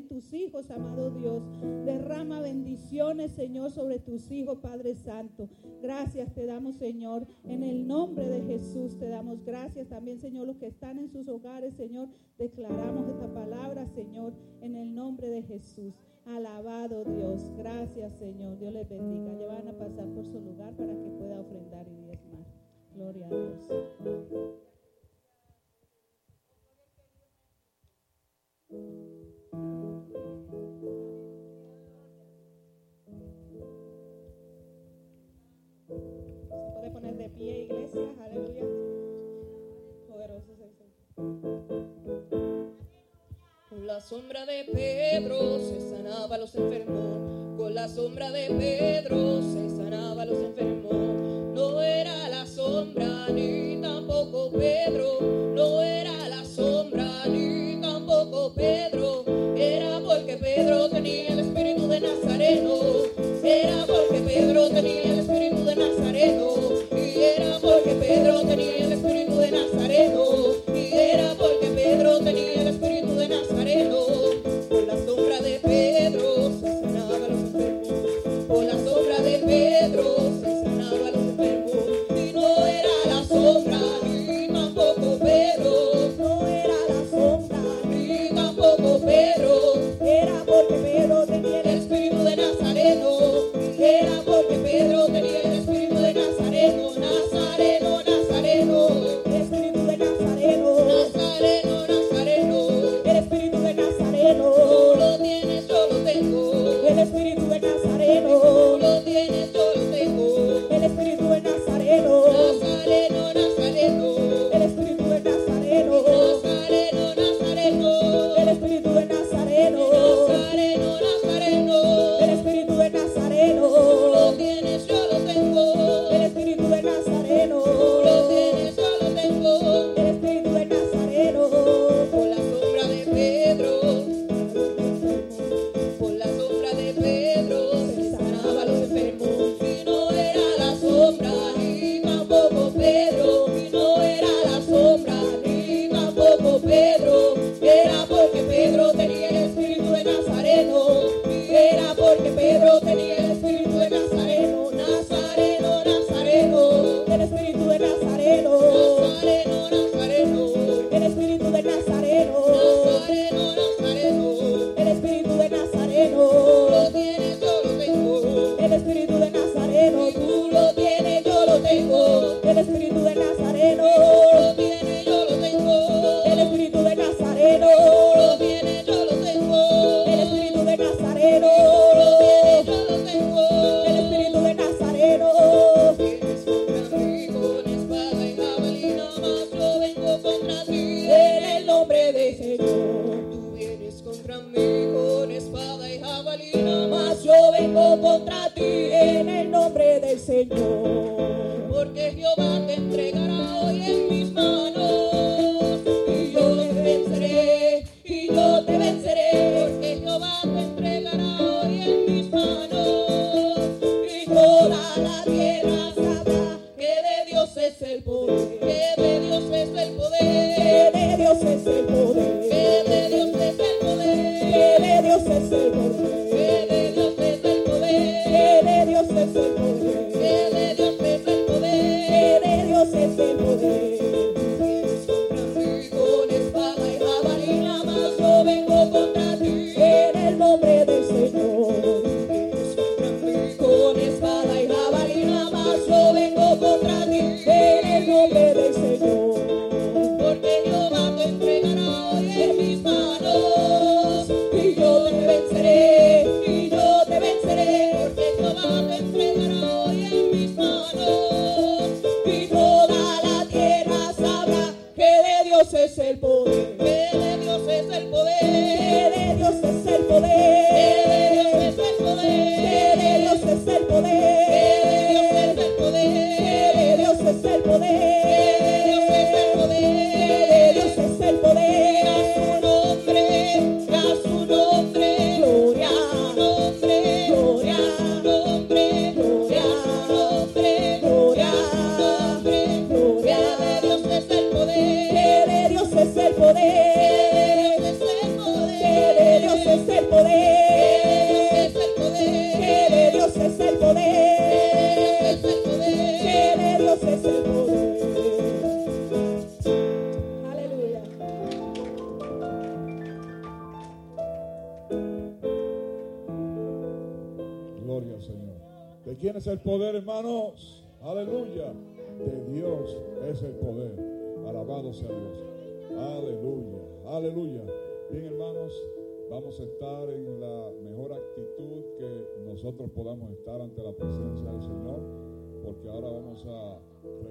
tus 0.06 0.32
hijos, 0.32 0.70
amado 0.70 1.10
Dios. 1.10 1.42
Derrama 1.84 2.40
bendiciones, 2.40 3.32
Señor, 3.32 3.72
sobre 3.72 3.98
tus 3.98 4.30
hijos, 4.30 4.58
Padre 4.58 4.94
Santo. 4.94 5.48
Gracias 5.82 6.32
te 6.32 6.46
damos, 6.46 6.76
Señor. 6.76 7.26
En 7.44 7.62
el 7.62 7.86
nombre 7.86 8.28
de 8.28 8.42
Jesús 8.42 8.98
te 8.98 9.08
damos 9.08 9.44
gracias 9.44 9.88
también, 9.88 10.20
Señor. 10.20 10.46
Los 10.46 10.56
que 10.58 10.66
están 10.66 10.98
en 10.98 11.08
sus 11.10 11.28
hogares, 11.28 11.74
Señor, 11.74 12.08
declaramos 12.38 13.08
esta 13.08 13.32
palabra, 13.32 13.86
Señor, 13.86 14.34
en 14.60 14.76
el 14.76 14.94
nombre 14.94 15.28
de 15.28 15.42
Jesús. 15.42 15.94
Alabado 16.26 17.04
Dios. 17.04 17.50
Gracias, 17.56 18.14
Señor. 18.18 18.58
Dios 18.58 18.72
les 18.72 18.88
bendiga. 18.88 19.32
Ya 19.38 19.46
van 19.46 19.68
a 19.68 19.72
pasar 19.72 20.06
por 20.08 20.26
su 20.26 20.40
lugar 20.40 20.74
para 20.74 20.92
que 20.92 21.10
pueda 21.18 21.40
ofrendar 21.40 21.86
y 21.88 21.96
diezmar. 22.06 22.46
Gloria 22.94 23.26
a 23.26 23.30
Dios. 23.30 23.68
Con 43.68 43.86
la 43.86 44.00
sombra 44.00 44.46
de 44.46 44.64
Pedro 44.72 45.58
se 45.58 45.80
sanaba 45.90 46.36
a 46.36 46.38
los 46.38 46.54
enfermos. 46.54 47.58
Con 47.58 47.74
la 47.74 47.88
sombra 47.88 48.30
de 48.30 48.46
Pedro 48.48 49.42
se 49.42 49.68
sanaba 49.68 50.22
a 50.22 50.24
los 50.24 50.38
enfermos. 50.38 50.94
No 51.54 51.82
era 51.82 52.26
la 52.30 52.46
sombra 52.46 53.28
ni 53.28 53.78
tampoco 53.82 54.50
Pedro. 54.52 55.18
No 55.54 55.82
era 55.82 56.26
la 56.30 56.42
sombra 56.42 57.26
ni 57.26 57.78
tampoco 57.82 58.54
Pedro. 58.54 59.24
Era 59.58 60.00
porque 60.00 60.38
Pedro 60.38 60.88
tenía 60.88 61.34
el 61.34 61.40
espíritu 61.40 61.86
de 61.86 62.00
Nazareno. 62.00 62.76
Era 63.44 63.84
porque 63.86 64.20
Pedro 64.20 64.70
tenía 64.70 65.02
el 65.02 65.18
espíritu 65.18 65.64
de 65.66 65.76
Nazareno. 65.76 66.54
Y 66.92 67.20
era 67.20 67.58
porque 67.60 67.94
Pedro 67.94 68.40
tenía 68.40 68.86
el 68.86 68.92
espíritu 68.92 69.36
de 69.36 69.50
Nazareno 69.50 70.39
era 71.12 71.34
porque 71.34 71.66
Pedro 71.74 72.18
tenía 72.20 72.62
el 72.62 72.68
espíritu 72.68 73.14
de 73.16 73.28
Nazareno. 73.28 74.09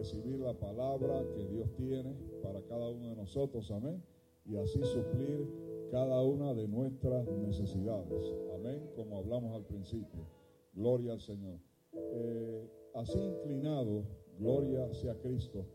Recibir 0.09 0.39
la 0.39 0.53
palabra 0.53 1.23
que 1.35 1.45
Dios 1.45 1.69
tiene 1.75 2.15
para 2.41 2.59
cada 2.63 2.89
uno 2.89 3.09
de 3.09 3.15
nosotros. 3.15 3.69
Amén. 3.69 4.01
Y 4.43 4.55
así 4.55 4.83
suplir 4.83 5.47
cada 5.91 6.23
una 6.23 6.55
de 6.55 6.67
nuestras 6.67 7.27
necesidades. 7.27 8.33
Amén. 8.55 8.89
Como 8.95 9.19
hablamos 9.19 9.55
al 9.55 9.65
principio. 9.65 10.25
Gloria 10.73 11.13
al 11.13 11.21
Señor. 11.21 11.59
Eh, 11.93 12.67
así 12.95 13.19
inclinado, 13.19 14.03
gloria 14.39 14.91
sea 14.95 15.13
Cristo. 15.21 15.65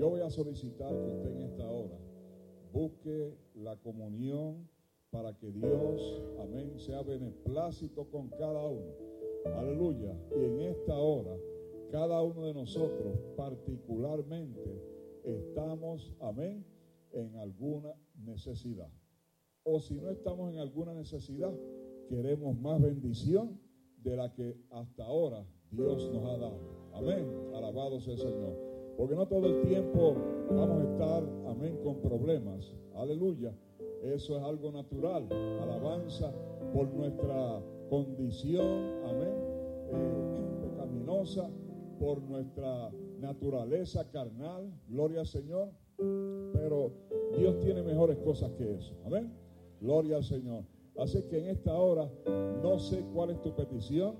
Yo 0.00 0.08
voy 0.08 0.20
a 0.20 0.30
solicitar 0.30 0.88
que 0.88 1.10
usted 1.10 1.30
en 1.30 1.42
esta 1.42 1.70
hora 1.70 1.98
busque 2.72 3.34
la 3.56 3.76
comunión 3.76 4.68
para 5.10 5.36
que 5.36 5.50
Dios, 5.50 6.22
amén, 6.40 6.78
sea 6.78 7.02
beneplácito 7.02 8.06
con 8.06 8.28
cada 8.30 8.66
uno. 8.66 8.94
Aleluya. 9.54 10.16
Y 10.34 10.44
en 10.44 10.60
esta 10.60 10.96
hora, 10.96 11.36
cada 11.92 12.22
uno 12.22 12.46
de 12.46 12.54
nosotros 12.54 13.18
particularmente 13.36 14.82
estamos, 15.24 16.10
amén, 16.20 16.64
en 17.12 17.36
alguna 17.36 17.94
necesidad. 18.24 18.88
O 19.62 19.78
si 19.78 20.00
no 20.00 20.08
estamos 20.08 20.50
en 20.54 20.58
alguna 20.58 20.94
necesidad, 20.94 21.52
queremos 22.08 22.58
más 22.58 22.80
bendición 22.80 23.60
de 23.98 24.16
la 24.16 24.32
que 24.32 24.56
hasta 24.70 25.04
ahora 25.04 25.46
Dios 25.70 26.10
nos 26.10 26.24
ha 26.24 26.38
dado. 26.38 26.58
Amén. 26.94 27.26
Alabado 27.54 28.00
sea 28.00 28.14
el 28.14 28.20
Señor. 28.20 28.56
Porque 28.96 29.14
no 29.14 29.28
todo 29.28 29.46
el 29.46 29.60
tiempo 29.68 30.16
vamos 30.48 30.80
a 30.80 30.92
estar, 30.92 31.22
amén, 31.46 31.78
con 31.84 32.00
problemas. 32.00 32.74
Aleluya. 32.94 33.54
Eso 34.02 34.38
es 34.38 34.42
algo 34.42 34.72
natural. 34.72 35.28
Alabanza 35.60 36.32
por 36.72 36.92
nuestra 36.94 37.62
condición, 37.90 39.04
amén, 39.04 39.34
eh, 39.92 40.58
pecaminosa, 40.62 41.50
por 42.02 42.20
nuestra 42.22 42.90
naturaleza 43.20 44.04
carnal. 44.10 44.68
Gloria 44.88 45.20
al 45.20 45.26
Señor. 45.26 45.68
Pero 46.52 46.90
Dios 47.38 47.60
tiene 47.60 47.80
mejores 47.82 48.18
cosas 48.18 48.50
que 48.58 48.74
eso. 48.74 48.92
Amén. 49.06 49.32
Gloria 49.80 50.16
al 50.16 50.24
Señor. 50.24 50.64
Así 50.98 51.22
que 51.30 51.38
en 51.38 51.46
esta 51.50 51.72
hora 51.74 52.10
no 52.60 52.80
sé 52.80 53.04
cuál 53.14 53.30
es 53.30 53.40
tu 53.40 53.54
petición, 53.54 54.16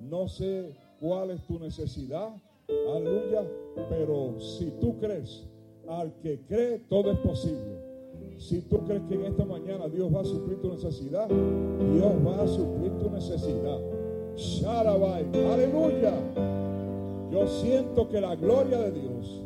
no 0.00 0.28
sé 0.28 0.72
cuál 0.98 1.30
es 1.30 1.46
tu 1.46 1.58
necesidad, 1.58 2.30
aleluya, 2.94 3.46
pero 3.90 4.40
si 4.40 4.70
tú 4.80 4.98
crees, 4.98 5.46
al 5.88 6.14
que 6.20 6.40
cree 6.46 6.78
todo 6.88 7.12
es 7.12 7.18
posible. 7.18 7.78
Si 8.38 8.62
tú 8.62 8.78
crees 8.86 9.02
que 9.02 9.14
en 9.14 9.26
esta 9.26 9.44
mañana 9.44 9.88
Dios 9.88 10.12
va 10.12 10.22
a 10.22 10.24
suplir 10.24 10.58
tu 10.62 10.70
necesidad, 10.70 11.28
Dios 11.28 12.12
va 12.26 12.42
a 12.42 12.48
suplir 12.48 12.92
tu 12.98 13.10
necesidad. 13.10 13.78
Sharabai, 14.36 15.26
aleluya. 15.52 16.59
Yo 17.30 17.46
siento 17.46 18.08
que 18.08 18.20
la 18.20 18.34
gloria 18.34 18.78
de 18.78 18.90
Dios 18.90 19.40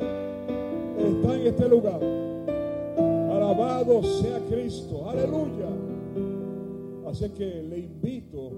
está 0.97 1.35
en 1.35 1.47
este 1.47 1.69
lugar. 1.69 2.01
Alabado 3.31 4.01
sea 4.03 4.39
Cristo, 4.49 5.07
aleluya. 5.07 5.69
Así 7.07 7.29
que 7.29 7.61
le 7.61 7.79
invito 7.79 8.51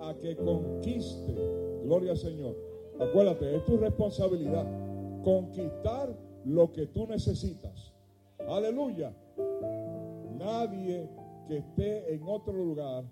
a 0.00 0.14
que 0.14 0.36
conquiste, 0.36 1.34
gloria 1.84 2.12
al 2.12 2.18
Señor. 2.18 2.56
Acuérdate, 2.98 3.56
es 3.56 3.64
tu 3.64 3.76
responsabilidad 3.76 4.66
conquistar 5.22 6.14
lo 6.44 6.72
que 6.72 6.86
tú 6.86 7.06
necesitas. 7.06 7.92
Aleluya. 8.48 9.14
Nadie 10.38 11.08
que 11.46 11.58
esté 11.58 12.14
en 12.14 12.22
otro 12.26 12.52
lugar 12.52 13.04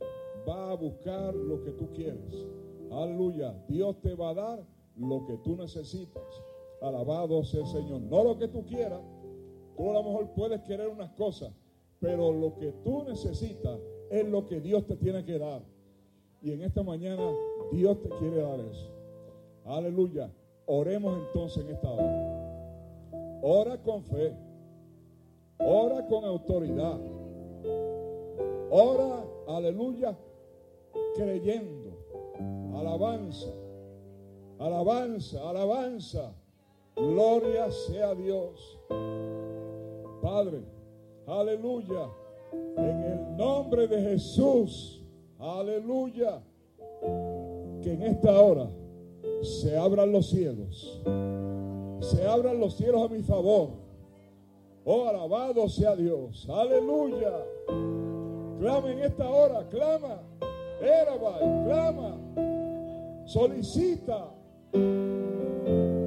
va 0.49 0.73
a 0.73 0.75
buscar 0.75 1.35
lo 1.35 1.63
que 1.63 1.71
tú 1.73 1.89
quieres. 1.93 2.45
Aleluya. 2.91 3.55
Dios 3.69 4.01
te 4.01 4.15
va 4.15 4.31
a 4.31 4.35
dar 4.35 4.74
lo 4.97 5.25
que 5.27 5.37
tú 5.39 5.57
necesitas. 5.57 6.23
Alabado 6.81 7.43
sea 7.45 7.61
el 7.61 7.67
Señor. 7.67 8.01
No 8.03 8.25
lo 8.25 8.39
que 8.39 8.49
tú 8.49 8.65
quieras. 8.65 9.01
Tú 9.77 9.91
a 9.91 9.95
lo 9.95 10.03
mejor 10.03 10.31
puedes 10.35 10.61
querer 10.63 10.89
unas 10.89 11.11
cosas, 11.13 11.53
Pero 12.01 12.33
lo 12.33 12.55
que 12.57 12.71
tú 12.85 13.03
necesitas 13.05 13.79
es 14.11 14.29
lo 14.29 14.47
que 14.47 14.61
Dios 14.61 14.87
te 14.87 14.97
tiene 14.97 15.25
que 15.25 15.39
dar. 15.39 15.63
Y 16.43 16.53
en 16.53 16.63
esta 16.63 16.83
mañana 16.83 17.27
Dios 17.73 18.03
te 18.03 18.11
quiere 18.11 18.43
dar 18.43 18.61
eso. 18.61 18.91
Aleluya. 19.65 20.31
Oremos 20.67 21.19
entonces 21.27 21.65
en 21.65 21.71
esta 21.71 21.91
hora. 21.91 23.41
Ora 23.43 23.83
con 23.83 24.05
fe. 24.05 24.37
Ora 25.59 26.07
con 26.07 26.25
autoridad. 26.25 27.01
Ora, 28.71 29.25
aleluya, 29.49 30.17
creyendo. 31.15 31.97
Alabanza. 32.77 33.64
Alabanza, 34.59 35.49
alabanza. 35.49 36.33
Gloria 36.97 37.71
sea 37.71 38.15
Dios. 38.15 38.79
Padre, 40.23 40.63
aleluya. 41.27 42.09
En 42.77 43.03
el 43.03 43.37
nombre 43.37 43.89
de 43.89 44.01
Jesús, 44.01 45.03
aleluya. 45.39 46.41
Que 47.83 47.93
en 47.93 48.03
esta 48.03 48.41
hora 48.41 48.71
se 49.43 49.77
abran 49.77 50.13
los 50.13 50.31
cielos. 50.31 51.03
Se 52.01 52.27
abran 52.27 52.61
los 52.61 52.77
cielos 52.77 53.03
a 53.03 53.13
mi 53.13 53.23
favor. 53.23 53.71
Oh, 54.85 55.09
alabado 55.09 55.69
sea 55.69 55.97
Dios. 55.97 56.49
Aleluya. 56.49 57.33
Clama 58.61 58.93
en 58.93 58.99
esta 59.01 59.29
hora, 59.29 59.69
clama. 59.69 60.23
Erabai, 60.81 61.65
clama. 61.65 62.17
Solicita. 63.27 64.34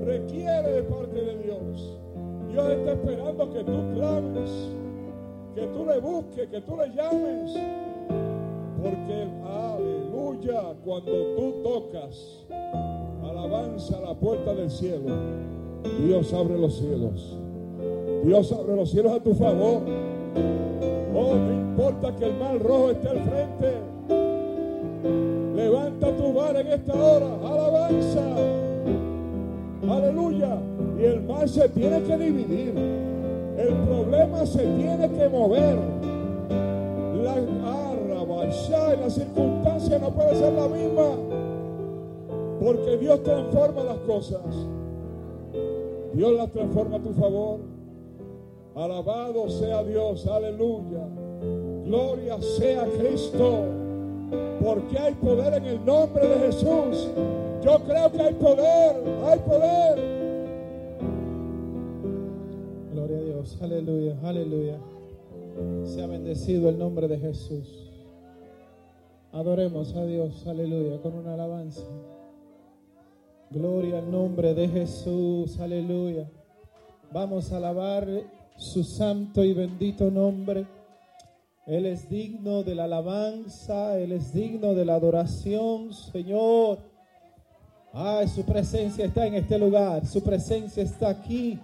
Requiere 0.05 0.71
de 0.73 0.83
parte 0.83 1.21
de 1.21 1.37
Dios. 1.43 1.97
Dios 2.51 2.69
está 2.69 2.91
esperando 2.93 3.53
que 3.53 3.63
tú 3.63 3.93
clames, 3.93 4.51
que 5.55 5.67
tú 5.67 5.85
le 5.85 5.99
busques, 5.99 6.49
que 6.49 6.61
tú 6.61 6.75
le 6.75 6.89
llames. 6.89 7.53
Porque, 8.81 9.27
aleluya, 9.45 10.75
cuando 10.83 11.11
tú 11.35 11.53
tocas, 11.63 12.45
alabanza 13.23 13.99
la 14.01 14.13
puerta 14.13 14.53
del 14.53 14.69
cielo, 14.69 15.15
Dios 16.05 16.33
abre 16.33 16.57
los 16.57 16.77
cielos. 16.77 17.37
Dios 18.23 18.51
abre 18.51 18.75
los 18.75 18.91
cielos 18.91 19.13
a 19.13 19.23
tu 19.23 19.33
favor. 19.33 19.81
Oh, 21.15 21.35
no 21.35 21.51
importa 21.51 22.15
que 22.15 22.25
el 22.25 22.37
mal 22.37 22.59
rojo 22.59 22.91
esté 22.91 23.07
al 23.07 23.21
frente. 23.21 25.36
Levanta 25.57 26.15
tu 26.15 26.33
bar 26.33 26.55
en 26.55 26.67
esta 26.67 26.93
hora. 26.93 27.25
Alabanza. 27.43 28.21
Aleluya. 29.89 30.59
Y 30.99 31.03
el 31.03 31.23
mal 31.23 31.49
se 31.49 31.67
tiene 31.69 32.03
que 32.03 32.15
dividir. 32.15 32.73
El 33.57 33.73
problema 33.87 34.45
se 34.45 34.59
tiene 34.59 35.09
que 35.09 35.27
mover. 35.29 35.77
La 37.23 37.33
arrabacha 37.33 38.93
y 38.93 38.99
la 38.99 39.09
circunstancia 39.09 39.97
no 39.97 40.11
puede 40.11 40.35
ser 40.35 40.53
la 40.53 40.67
misma. 40.67 41.09
Porque 42.63 42.97
Dios 42.97 43.23
transforma 43.23 43.83
las 43.83 43.97
cosas. 44.05 44.41
Dios 46.13 46.33
las 46.33 46.51
transforma 46.51 46.97
a 46.97 46.99
tu 46.99 47.13
favor. 47.13 47.61
Alabado 48.75 49.49
sea 49.49 49.83
Dios. 49.83 50.27
Aleluya. 50.27 51.07
Gloria 51.83 52.37
sea 52.59 52.85
Cristo. 52.99 53.86
Porque 54.63 54.99
hay 54.99 55.13
poder 55.15 55.53
en 55.53 55.65
el 55.65 55.85
nombre 55.85 56.27
de 56.27 56.39
Jesús. 56.47 57.09
Yo 57.63 57.79
creo 57.85 58.11
que 58.11 58.21
hay 58.21 58.33
poder. 58.33 58.95
Hay 59.25 59.39
poder. 59.39 60.17
Gloria 62.93 63.17
a 63.17 63.21
Dios, 63.21 63.57
aleluya, 63.61 64.17
aleluya. 64.23 64.77
Sea 65.85 66.07
bendecido 66.07 66.69
el 66.69 66.77
nombre 66.77 67.07
de 67.07 67.17
Jesús. 67.17 67.91
Adoremos 69.31 69.95
a 69.95 70.05
Dios, 70.05 70.45
aleluya, 70.47 71.01
con 71.01 71.13
una 71.13 71.33
alabanza. 71.33 71.83
Gloria 73.49 73.99
al 73.99 74.11
nombre 74.11 74.53
de 74.53 74.67
Jesús, 74.67 75.59
aleluya. 75.59 76.29
Vamos 77.13 77.51
a 77.51 77.57
alabar 77.57 78.07
su 78.57 78.83
santo 78.83 79.43
y 79.43 79.53
bendito 79.53 80.11
nombre. 80.11 80.65
Él 81.67 81.85
es 81.85 82.09
digno 82.09 82.63
de 82.63 82.75
la 82.75 82.85
alabanza, 82.85 83.99
Él 83.99 84.13
es 84.13 84.33
digno 84.33 84.73
de 84.73 84.85
la 84.85 84.95
adoración, 84.95 85.93
Señor. 85.93 86.79
Ay, 87.91 88.29
su 88.29 88.43
presencia 88.43 89.05
está 89.05 89.27
en 89.27 89.33
este 89.33 89.59
lugar, 89.59 90.05
su 90.05 90.23
presencia 90.23 90.81
está 90.81 91.09
aquí. 91.09 91.59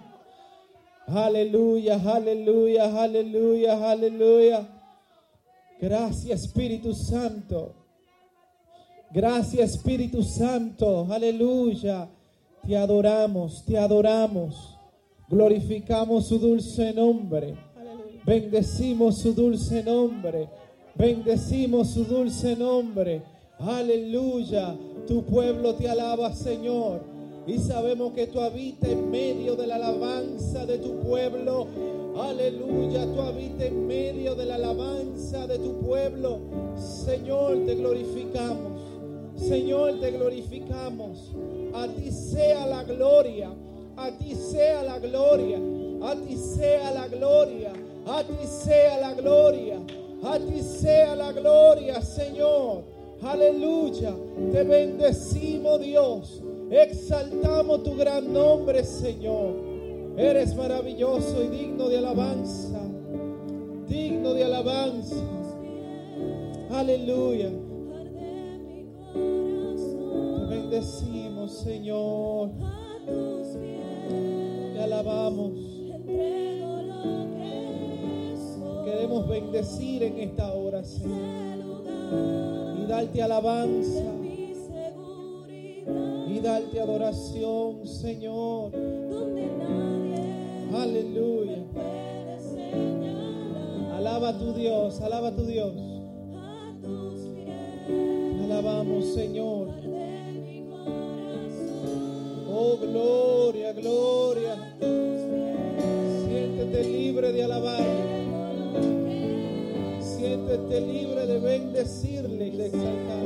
Aleluya, 1.06 1.98
aleluya, 2.04 3.02
aleluya, 3.02 3.90
aleluya. 3.90 4.68
Gracias 5.80 6.44
Espíritu 6.44 6.94
Santo. 6.94 7.72
Gracias 9.10 9.74
Espíritu 9.74 10.22
Santo. 10.22 11.06
Aleluya. 11.10 12.10
Te 12.66 12.76
adoramos, 12.76 13.64
te 13.64 13.78
adoramos. 13.78 14.78
Glorificamos 15.28 16.28
su 16.28 16.38
dulce 16.38 16.92
nombre. 16.92 17.54
Bendecimos 18.26 19.18
su 19.18 19.34
dulce 19.34 19.82
nombre. 19.82 20.48
Bendecimos 20.94 21.90
su 21.90 22.04
dulce 22.04 22.56
nombre. 22.56 23.22
Aleluya. 23.58 24.74
Tu 25.06 25.22
pueblo 25.24 25.74
te 25.74 25.88
alaba, 25.88 26.32
Señor. 26.32 27.02
Y 27.46 27.58
sabemos 27.58 28.14
que 28.14 28.26
tú 28.26 28.40
habitas 28.40 28.88
en 28.88 29.10
medio 29.10 29.56
de 29.56 29.66
la 29.66 29.74
alabanza 29.74 30.64
de 30.64 30.78
tu 30.78 31.00
pueblo. 31.00 31.66
Aleluya. 32.18 33.04
Tú 33.12 33.20
habitas 33.20 33.66
en 33.66 33.86
medio 33.86 34.34
de 34.34 34.46
la 34.46 34.54
alabanza 34.54 35.46
de 35.46 35.58
tu 35.58 35.80
pueblo. 35.80 36.38
Señor, 36.78 37.66
te 37.66 37.74
glorificamos. 37.74 38.80
Señor, 39.36 40.00
te 40.00 40.12
glorificamos. 40.12 41.32
A 41.74 41.88
ti 41.88 42.10
sea 42.10 42.66
la 42.66 42.84
gloria. 42.84 43.50
A 43.98 44.10
ti 44.12 44.34
sea 44.34 44.82
la 44.82 44.98
gloria. 44.98 45.58
A 46.02 46.14
ti 46.14 46.36
sea 46.36 46.90
la 46.92 47.06
gloria. 47.08 47.72
A 48.06 48.22
ti 48.22 48.46
sea 48.46 49.00
la 49.00 49.14
gloria. 49.14 49.80
A 50.22 50.38
ti 50.38 50.62
sea 50.62 51.14
la 51.16 51.32
gloria, 51.32 52.00
Señor. 52.02 52.82
Aleluya. 53.22 54.14
Te 54.52 54.62
bendecimos, 54.64 55.80
Dios. 55.80 56.42
Exaltamos 56.70 57.82
tu 57.82 57.94
gran 57.96 58.32
nombre, 58.32 58.84
Señor. 58.84 59.54
Eres 60.16 60.54
maravilloso 60.54 61.42
y 61.42 61.48
digno 61.48 61.88
de 61.88 61.98
alabanza. 61.98 62.80
Digno 63.88 64.34
de 64.34 64.44
alabanza. 64.44 65.16
Aleluya. 66.70 67.50
Te 69.12 70.54
bendecimos, 70.54 71.52
Señor. 71.52 72.50
Te 74.74 74.80
alabamos. 74.80 75.52
Queremos 78.94 79.26
bendecir 79.28 80.04
en 80.04 80.20
esta 80.20 80.54
Señor. 80.54 81.08
Y 82.80 82.86
darte 82.86 83.22
alabanza. 83.22 84.04
Y 86.28 86.38
darte 86.40 86.80
adoración, 86.80 87.84
Señor. 87.88 88.70
Aleluya. 90.72 91.64
Alaba 93.96 94.28
a 94.28 94.38
tu 94.38 94.52
Dios, 94.52 95.00
alaba 95.00 95.28
a 95.28 95.34
tu 95.34 95.44
Dios. 95.44 95.72
Alabamos, 98.44 99.06
Señor. 99.06 99.70
Oh, 102.48 102.76
gloria, 102.80 103.72
gloria. 103.72 104.76
Siéntete 106.28 106.84
libre 106.84 107.32
de 107.32 107.42
alabar. 107.42 108.23
Siéntete 110.34 110.80
libre 110.80 111.26
de 111.28 111.38
bendecirle 111.38 112.48
y 112.48 112.56
de 112.56 112.66
exaltar. 112.66 113.24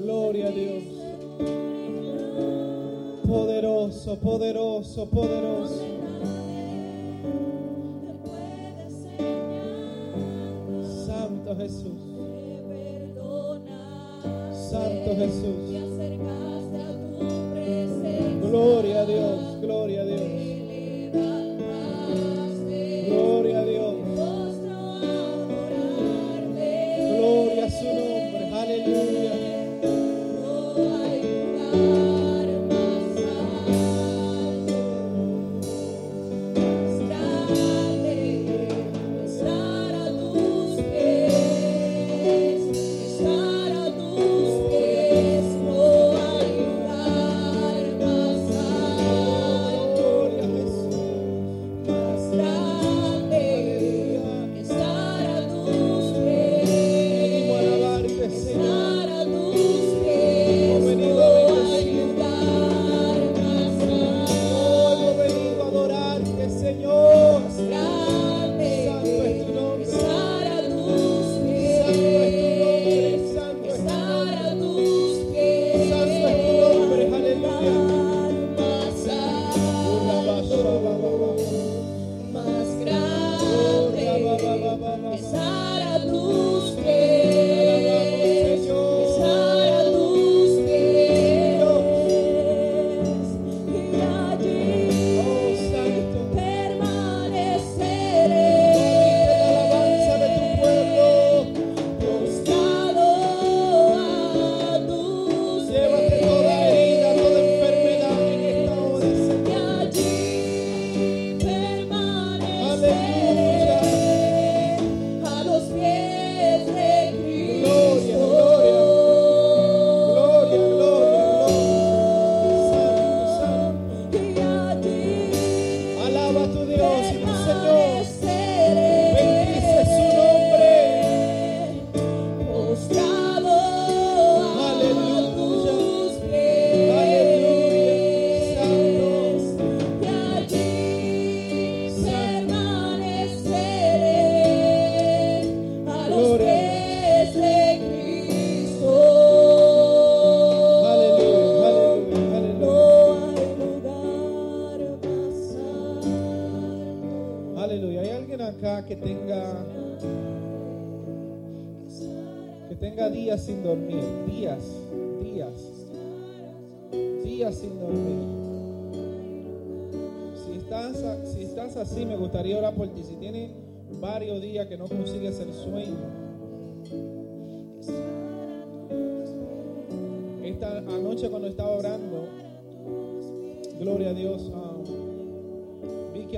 Gloria 0.00 0.46
a 0.46 0.50
Dios. 0.52 0.84
Poderoso, 3.26 4.16
poderoso, 4.20 5.10
poderoso. 5.10 5.82
Santo 11.04 11.56
Jesús. 11.56 12.00
Santo 14.70 15.16
Jesús. 15.16 15.82
Gloria 18.40 19.00
a 19.00 19.06
Dios, 19.06 19.51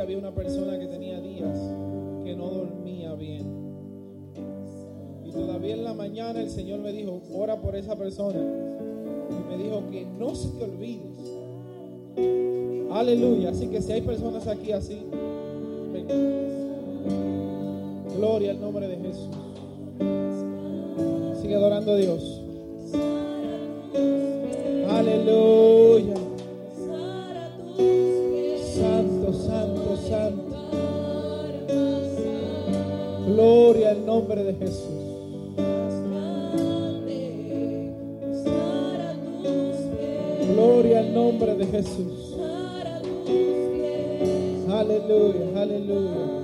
había 0.05 0.18
una 0.18 0.34
persona 0.34 0.78
que 0.78 0.86
tenía 0.86 1.18
días 1.18 1.59
que 2.24 2.36
no 2.36 2.50
dormía 2.50 3.14
bien. 3.14 3.46
Y 5.24 5.30
todavía 5.30 5.74
en 5.74 5.84
la 5.84 5.94
mañana 5.94 6.42
el 6.42 6.50
Señor 6.50 6.80
me 6.80 6.92
dijo, 6.92 7.22
ora 7.34 7.59
por 7.59 7.74
esa 7.74 7.96
persona. 7.96 8.38
Y 8.38 9.48
me 9.50 9.62
dijo 9.62 9.82
que 9.90 10.05
no 10.18 10.34
se 10.34 10.48
te 10.50 10.64
olvides. 10.64 11.32
Aleluya. 12.92 13.48
Así 13.48 13.68
que 13.68 13.80
si 13.80 13.92
hay 13.92 14.02
personas 14.02 14.46
aquí 14.46 14.72
así, 14.72 15.00
ven. 15.92 16.07
gloria 18.18 18.50
al 18.50 18.61
nombre 18.61 18.86
de 18.86 18.96
Jesús. 18.96 19.30
Sigue 21.40 21.55
adorando 21.55 21.92
a 21.92 21.96
Dios. 21.96 22.42
Aleluya. 24.90 26.14
Gloria 33.45 33.90
al 33.90 34.07
nombre 34.07 34.42
de 34.42 34.55
Jesús. 34.55 34.88
Gloria 40.55 41.01
al 41.01 41.12
nombre 41.12 41.55
de 41.55 41.66
Jesús. 41.66 42.36
Aleluya, 44.66 45.62
aleluya. 45.62 46.43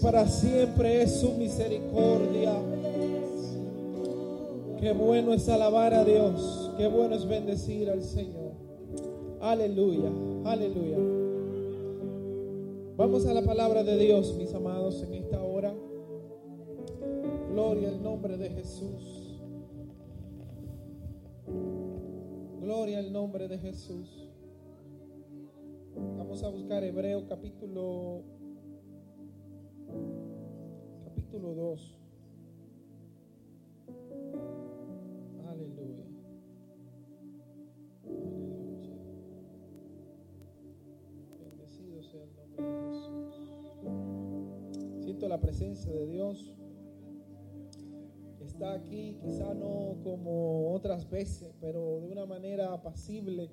Para 0.00 0.26
siempre 0.26 1.02
es 1.02 1.20
su 1.20 1.32
misericordia. 1.32 2.54
Qué 4.80 4.92
bueno 4.92 5.34
es 5.34 5.48
alabar 5.48 5.92
a 5.92 6.04
Dios, 6.04 6.70
qué 6.78 6.88
bueno 6.88 7.14
es 7.14 7.26
bendecir 7.28 7.90
al 7.90 8.02
Señor. 8.02 8.52
Aleluya, 9.40 10.10
aleluya. 10.44 10.96
Vamos 12.96 13.26
a 13.26 13.34
la 13.34 13.42
palabra 13.42 13.82
de 13.82 13.96
Dios, 13.98 14.34
mis 14.36 14.54
amados, 14.54 15.02
en 15.02 15.14
esta 15.14 15.42
hora. 15.42 15.74
Gloria 17.50 17.88
al 17.88 18.02
nombre 18.02 18.36
de 18.36 18.50
Jesús. 18.50 19.40
Gloria 22.60 22.98
al 22.98 23.12
nombre 23.12 23.48
de 23.48 23.58
Jesús. 23.58 24.28
Vamos 26.16 26.42
a 26.42 26.48
buscar 26.48 26.84
Hebreo 26.84 27.26
capítulo 27.26 28.22
capítulo 31.30 31.54
2. 31.54 31.98
Aleluya. 35.46 36.04
Aleluya. 38.04 38.84
Bendecido 41.38 42.02
sea 42.02 42.24
el 42.24 42.34
nombre 42.34 42.64
de 42.64 42.82
Jesús. 42.88 43.44
Siento 45.04 45.28
la 45.28 45.40
presencia 45.40 45.92
de 45.92 46.06
Dios. 46.06 46.52
Está 48.40 48.72
aquí, 48.72 49.16
quizá 49.22 49.54
no 49.54 49.98
como 50.02 50.72
otras 50.74 51.08
veces, 51.08 51.54
pero 51.60 52.00
de 52.00 52.10
una 52.10 52.26
manera 52.26 52.72
apacible. 52.72 53.50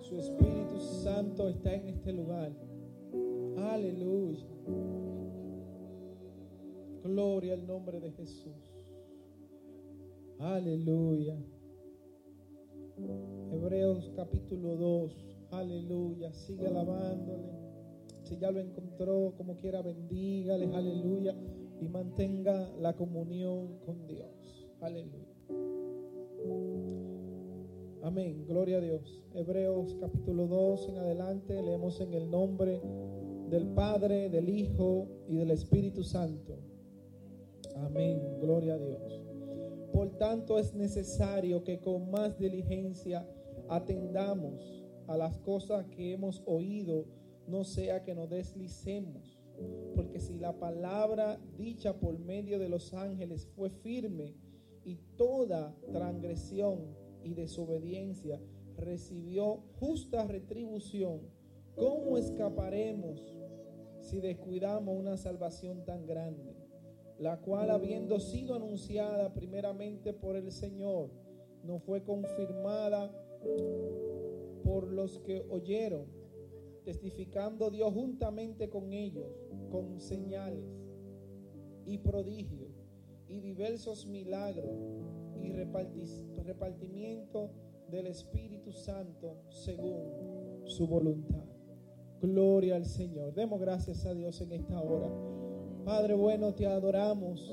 Su 0.00 0.18
Espíritu 0.18 0.80
Santo 0.80 1.48
está 1.48 1.74
en 1.74 1.86
este 1.86 2.12
lugar. 2.12 2.52
Aleluya. 3.56 4.44
Gloria 7.04 7.52
al 7.52 7.66
nombre 7.66 8.00
de 8.00 8.12
Jesús. 8.12 8.96
Aleluya. 10.38 11.36
Hebreos 13.52 14.10
capítulo 14.16 14.74
2. 14.76 15.36
Aleluya. 15.50 16.32
Sigue 16.32 16.66
alabándole. 16.66 17.52
Si 18.22 18.38
ya 18.38 18.50
lo 18.50 18.58
encontró, 18.58 19.34
como 19.36 19.58
quiera, 19.58 19.82
bendígale. 19.82 20.74
Aleluya. 20.74 21.36
Y 21.78 21.88
mantenga 21.88 22.70
la 22.80 22.94
comunión 22.94 23.80
con 23.84 24.06
Dios. 24.06 24.66
Aleluya. 24.80 25.34
Amén. 28.02 28.46
Gloria 28.46 28.78
a 28.78 28.80
Dios. 28.80 29.22
Hebreos 29.34 29.94
capítulo 30.00 30.46
2 30.46 30.88
en 30.88 30.96
adelante. 30.96 31.62
Leemos 31.62 32.00
en 32.00 32.14
el 32.14 32.30
nombre 32.30 32.80
del 33.50 33.68
Padre, 33.74 34.30
del 34.30 34.48
Hijo 34.48 35.06
y 35.28 35.34
del 35.34 35.50
Espíritu 35.50 36.02
Santo. 36.02 36.63
Amén. 37.76 38.20
Gloria 38.40 38.74
a 38.74 38.78
Dios. 38.78 39.22
Por 39.92 40.10
tanto 40.18 40.58
es 40.58 40.74
necesario 40.74 41.62
que 41.64 41.78
con 41.80 42.10
más 42.10 42.38
diligencia 42.38 43.26
atendamos 43.68 44.84
a 45.06 45.16
las 45.16 45.38
cosas 45.38 45.86
que 45.86 46.12
hemos 46.12 46.42
oído, 46.46 47.06
no 47.46 47.64
sea 47.64 48.02
que 48.02 48.14
nos 48.14 48.28
deslicemos. 48.28 49.38
Porque 49.94 50.18
si 50.18 50.38
la 50.38 50.58
palabra 50.58 51.38
dicha 51.56 51.94
por 52.00 52.18
medio 52.18 52.58
de 52.58 52.68
los 52.68 52.92
ángeles 52.92 53.46
fue 53.54 53.70
firme 53.70 54.34
y 54.84 54.96
toda 55.16 55.74
transgresión 55.92 56.96
y 57.22 57.34
desobediencia 57.34 58.40
recibió 58.76 59.62
justa 59.78 60.26
retribución, 60.26 61.20
¿cómo 61.76 62.18
escaparemos 62.18 63.22
si 64.00 64.20
descuidamos 64.20 64.98
una 64.98 65.16
salvación 65.16 65.84
tan 65.84 66.04
grande? 66.06 66.53
La 67.18 67.40
cual 67.40 67.70
habiendo 67.70 68.18
sido 68.18 68.54
anunciada 68.56 69.32
primeramente 69.32 70.12
por 70.12 70.36
el 70.36 70.50
Señor, 70.50 71.10
no 71.62 71.78
fue 71.78 72.02
confirmada 72.02 73.10
por 74.64 74.88
los 74.92 75.18
que 75.20 75.46
oyeron, 75.48 76.06
testificando 76.84 77.70
Dios 77.70 77.92
juntamente 77.92 78.68
con 78.68 78.92
ellos, 78.92 79.28
con 79.70 80.00
señales 80.00 80.64
y 81.86 81.98
prodigios 81.98 82.72
y 83.28 83.40
diversos 83.40 84.06
milagros 84.06 84.70
y 85.40 85.52
repartimiento 85.52 87.50
del 87.90 88.06
Espíritu 88.06 88.72
Santo 88.72 89.36
según 89.50 90.62
su 90.64 90.86
voluntad. 90.86 91.44
Gloria 92.20 92.76
al 92.76 92.86
Señor. 92.86 93.34
Demos 93.34 93.60
gracias 93.60 94.06
a 94.06 94.14
Dios 94.14 94.40
en 94.40 94.52
esta 94.52 94.80
hora. 94.80 95.10
Padre 95.84 96.14
bueno, 96.14 96.54
te 96.54 96.66
adoramos, 96.66 97.52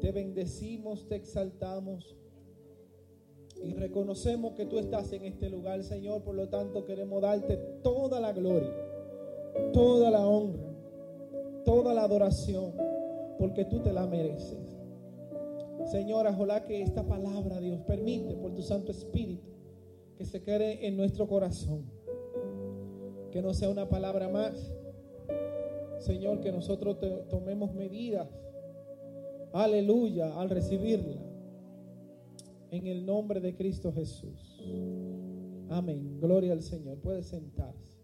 te 0.00 0.10
bendecimos, 0.12 1.06
te 1.06 1.16
exaltamos 1.16 2.16
y 3.62 3.74
reconocemos 3.74 4.54
que 4.54 4.66
tú 4.66 4.78
estás 4.78 5.12
en 5.12 5.24
este 5.24 5.50
lugar, 5.50 5.82
Señor. 5.84 6.22
Por 6.22 6.34
lo 6.34 6.48
tanto, 6.48 6.84
queremos 6.84 7.22
darte 7.22 7.56
toda 7.82 8.18
la 8.20 8.32
gloria, 8.32 8.74
toda 9.72 10.10
la 10.10 10.26
honra, 10.26 10.74
toda 11.64 11.94
la 11.94 12.04
adoración, 12.04 12.72
porque 13.38 13.64
tú 13.64 13.80
te 13.80 13.92
la 13.92 14.06
mereces. 14.06 14.78
Señor, 15.90 16.26
ojalá 16.26 16.64
que 16.64 16.82
esta 16.82 17.06
palabra, 17.06 17.60
Dios, 17.60 17.80
permite 17.80 18.34
por 18.34 18.54
tu 18.54 18.62
Santo 18.62 18.92
Espíritu 18.92 19.48
que 20.16 20.24
se 20.24 20.42
quede 20.42 20.86
en 20.86 20.96
nuestro 20.96 21.26
corazón. 21.26 21.84
Que 23.30 23.40
no 23.42 23.54
sea 23.54 23.70
una 23.70 23.88
palabra 23.88 24.28
más. 24.28 24.72
Señor, 26.00 26.40
que 26.40 26.50
nosotros 26.50 26.98
tomemos 27.28 27.74
medidas. 27.74 28.28
Aleluya, 29.52 30.40
al 30.40 30.48
recibirla. 30.48 31.20
En 32.70 32.86
el 32.86 33.04
nombre 33.04 33.40
de 33.40 33.54
Cristo 33.54 33.92
Jesús. 33.92 34.62
Amén. 35.68 36.18
Gloria 36.20 36.52
al 36.52 36.62
Señor. 36.62 36.98
Puede 36.98 37.22
sentarse. 37.22 38.00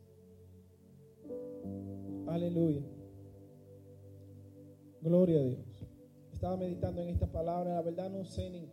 Aleluya. 2.27 2.83
Gloria 5.01 5.41
a 5.41 5.45
Dios. 5.45 5.87
Estaba 6.33 6.57
meditando 6.57 7.01
en 7.01 7.09
esta 7.09 7.31
palabra. 7.31 7.75
La 7.75 7.83
verdad 7.83 8.11
no 8.11 8.25
sé 8.25 8.51
ni 8.51 8.71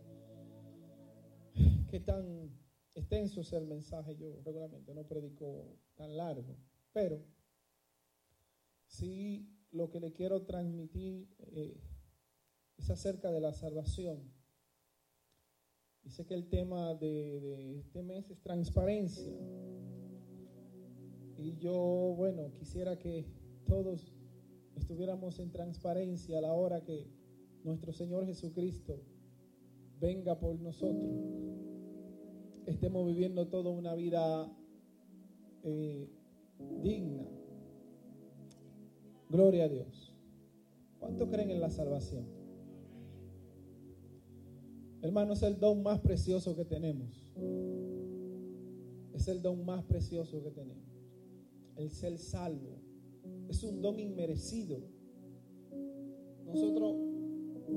qué 1.88 2.00
tan 2.00 2.50
extenso 2.94 3.40
es 3.40 3.52
el 3.52 3.66
mensaje. 3.66 4.16
Yo 4.16 4.40
regularmente 4.44 4.92
no 4.94 5.04
predico 5.04 5.78
tan 5.94 6.16
largo. 6.16 6.56
Pero 6.92 7.22
sí 8.94 9.48
lo 9.70 9.90
que 9.90 10.00
le 10.00 10.12
quiero 10.12 10.42
transmitir 10.42 11.28
eh, 11.38 11.80
es 12.76 12.90
acerca 12.90 13.30
de 13.30 13.40
la 13.40 13.52
salvación. 13.52 14.32
Y 16.04 16.10
sé 16.10 16.26
que 16.26 16.34
el 16.34 16.48
tema 16.48 16.94
de, 16.94 17.78
este 17.78 18.02
mes 18.02 18.30
es 18.30 18.40
transparencia. 18.42 19.32
Y 21.38 21.56
yo, 21.56 22.14
bueno, 22.16 22.52
quisiera 22.52 22.98
que 22.98 23.26
todos 23.66 24.12
estuviéramos 24.76 25.38
en 25.38 25.50
transparencia 25.50 26.38
a 26.38 26.42
la 26.42 26.52
hora 26.52 26.84
que 26.84 27.08
nuestro 27.64 27.92
Señor 27.92 28.26
Jesucristo 28.26 29.02
venga 29.98 30.38
por 30.38 30.60
nosotros. 30.60 31.10
Estemos 32.66 33.06
viviendo 33.06 33.48
toda 33.48 33.70
una 33.70 33.94
vida 33.94 34.52
eh, 35.62 36.08
digna. 36.82 37.33
Gloria 39.28 39.64
a 39.64 39.68
Dios. 39.68 40.12
¿Cuánto 40.98 41.28
creen 41.28 41.50
en 41.50 41.60
la 41.60 41.70
salvación? 41.70 42.24
Hermanos, 45.02 45.42
es 45.42 45.48
el 45.48 45.60
don 45.60 45.82
más 45.82 46.00
precioso 46.00 46.56
que 46.56 46.64
tenemos. 46.64 47.30
Es 49.12 49.28
el 49.28 49.42
don 49.42 49.64
más 49.64 49.84
precioso 49.84 50.42
que 50.42 50.50
tenemos. 50.50 50.88
El 51.76 51.90
ser 51.90 52.16
salvo. 52.16 52.78
Es 53.48 53.62
un 53.62 53.82
don 53.82 54.00
inmerecido. 54.00 54.80
Nosotros, 56.46 56.96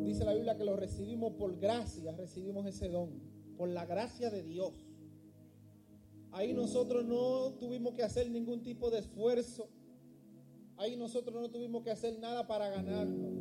dice 0.06 0.24
la 0.24 0.34
Biblia, 0.34 0.56
que 0.56 0.64
lo 0.64 0.78
recibimos 0.78 1.34
por 1.34 1.60
gracia, 1.60 2.16
recibimos 2.16 2.66
ese 2.66 2.88
don. 2.88 3.10
Por 3.58 3.70
la 3.70 3.86
gracia 3.86 4.30
de 4.30 4.44
Dios. 4.44 4.74
Ahí 6.32 6.54
nosotros 6.54 7.06
no 7.06 7.56
tuvimos 7.60 7.94
que 7.94 8.04
hacer 8.04 8.30
ningún 8.30 8.62
tipo 8.62 8.90
de 8.90 9.00
esfuerzo. 9.00 9.70
Ahí 10.78 10.96
nosotros 10.96 11.42
no 11.42 11.50
tuvimos 11.50 11.84
que 11.84 11.92
hacer 11.92 12.20
nada 12.20 12.46
para 12.48 12.70
ganarnos. 12.70 13.34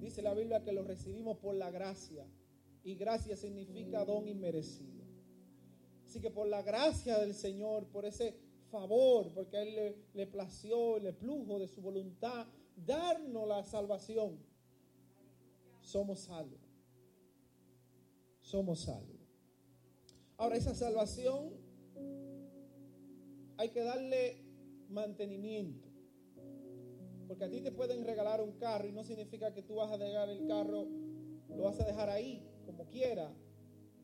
Dice 0.00 0.22
la 0.22 0.34
Biblia 0.34 0.62
que 0.62 0.72
lo 0.72 0.82
recibimos 0.82 1.38
por 1.38 1.54
la 1.54 1.70
gracia. 1.70 2.26
Y 2.82 2.94
gracia 2.94 3.36
significa 3.36 4.04
don 4.04 4.26
inmerecido. 4.28 5.04
Así 6.06 6.20
que 6.20 6.30
por 6.30 6.48
la 6.48 6.62
gracia 6.62 7.18
del 7.18 7.34
Señor, 7.34 7.86
por 7.86 8.06
ese 8.06 8.34
favor, 8.70 9.32
porque 9.34 9.56
a 9.56 9.62
Él 9.62 9.74
le, 9.74 9.96
le 10.14 10.26
plació, 10.26 10.98
le 10.98 11.12
plujo 11.12 11.58
de 11.58 11.68
su 11.68 11.80
voluntad, 11.80 12.46
darnos 12.76 13.46
la 13.46 13.62
salvación, 13.62 14.38
somos 15.80 16.20
salvos. 16.20 16.60
Somos 18.40 18.80
salvos. 18.80 19.18
Ahora, 20.38 20.56
esa 20.56 20.74
salvación 20.74 21.52
hay 23.58 23.68
que 23.70 23.82
darle 23.82 24.47
mantenimiento. 24.88 25.88
Porque 27.26 27.44
a 27.44 27.50
ti 27.50 27.60
te 27.60 27.72
pueden 27.72 28.04
regalar 28.04 28.40
un 28.40 28.52
carro 28.52 28.88
y 28.88 28.92
no 28.92 29.04
significa 29.04 29.52
que 29.52 29.62
tú 29.62 29.76
vas 29.76 29.92
a 29.92 29.98
dejar 29.98 30.28
el 30.30 30.46
carro, 30.46 30.86
lo 31.54 31.62
vas 31.64 31.78
a 31.80 31.84
dejar 31.84 32.08
ahí 32.08 32.42
como 32.64 32.88
quiera. 32.88 33.34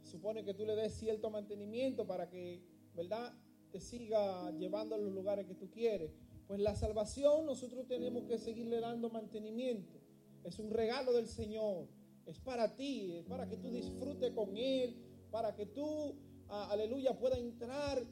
Supone 0.03 0.45
que 0.45 0.53
tú 0.53 0.67
le 0.67 0.77
des 0.77 0.93
cierto 0.93 1.31
mantenimiento 1.31 2.07
para 2.07 2.29
que, 2.29 2.63
¿verdad?, 2.95 3.33
te 3.71 3.81
siga 3.81 4.51
llevando 4.53 4.95
a 4.95 4.99
los 4.99 5.13
lugares 5.13 5.47
que 5.47 5.55
tú 5.55 5.71
quieres. 5.71 6.13
Pues 6.47 6.61
la 6.61 6.75
salvación 6.77 7.47
nosotros 7.47 7.87
tenemos 7.89 8.25
que 8.25 8.39
seguirle 8.39 8.81
dando 8.81 9.09
mantenimiento. 9.09 9.99
Es 10.45 10.59
un 10.59 10.71
regalo 10.71 11.13
del 11.15 11.27
Señor. 11.27 11.89
Es 12.27 12.39
para 12.39 12.77
ti, 12.77 13.17
es 13.17 13.25
para 13.25 13.49
que 13.49 13.57
tú 13.57 13.71
disfrutes 13.71 14.31
con 14.33 14.57
Él, 14.57 14.97
para 15.31 15.55
que 15.55 15.67
tú, 15.67 16.15
a- 16.49 16.71
aleluya, 16.71 17.19
puedas 17.19 17.39
entrar 17.39 18.07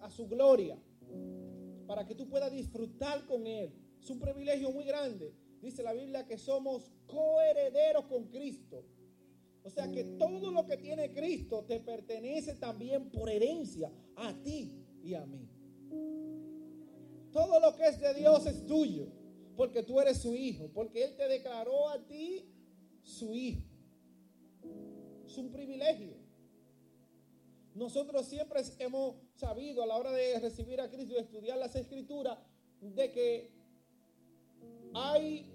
a 0.00 0.10
su 0.10 0.26
gloria, 0.28 0.78
para 1.92 2.06
que 2.06 2.14
tú 2.14 2.26
puedas 2.26 2.50
disfrutar 2.50 3.26
con 3.26 3.46
Él. 3.46 3.70
Es 4.02 4.08
un 4.08 4.18
privilegio 4.18 4.72
muy 4.72 4.84
grande. 4.84 5.34
Dice 5.60 5.82
la 5.82 5.92
Biblia 5.92 6.26
que 6.26 6.38
somos 6.38 6.90
coherederos 7.06 8.06
con 8.06 8.28
Cristo. 8.28 8.82
O 9.62 9.68
sea 9.68 9.92
que 9.92 10.02
todo 10.02 10.50
lo 10.50 10.64
que 10.64 10.78
tiene 10.78 11.12
Cristo 11.12 11.66
te 11.68 11.80
pertenece 11.80 12.54
también 12.54 13.10
por 13.10 13.28
herencia 13.28 13.92
a 14.16 14.32
ti 14.42 14.72
y 15.04 15.12
a 15.12 15.26
mí. 15.26 15.46
Todo 17.30 17.60
lo 17.60 17.76
que 17.76 17.86
es 17.86 18.00
de 18.00 18.14
Dios 18.14 18.46
es 18.46 18.64
tuyo, 18.64 19.08
porque 19.54 19.82
tú 19.82 20.00
eres 20.00 20.16
su 20.16 20.34
hijo, 20.34 20.70
porque 20.72 21.04
Él 21.04 21.14
te 21.14 21.28
declaró 21.28 21.90
a 21.90 22.06
ti 22.06 22.48
su 23.02 23.34
hijo. 23.34 23.68
Es 25.26 25.36
un 25.36 25.52
privilegio. 25.52 26.21
Nosotros 27.74 28.26
siempre 28.26 28.60
hemos 28.78 29.16
sabido 29.34 29.82
a 29.82 29.86
la 29.86 29.96
hora 29.96 30.12
de 30.12 30.38
recibir 30.40 30.80
a 30.80 30.90
Cristo 30.90 31.14
y 31.14 31.18
estudiar 31.18 31.56
las 31.56 31.74
escrituras 31.74 32.38
de 32.80 33.10
que 33.10 33.50
hay 34.94 35.50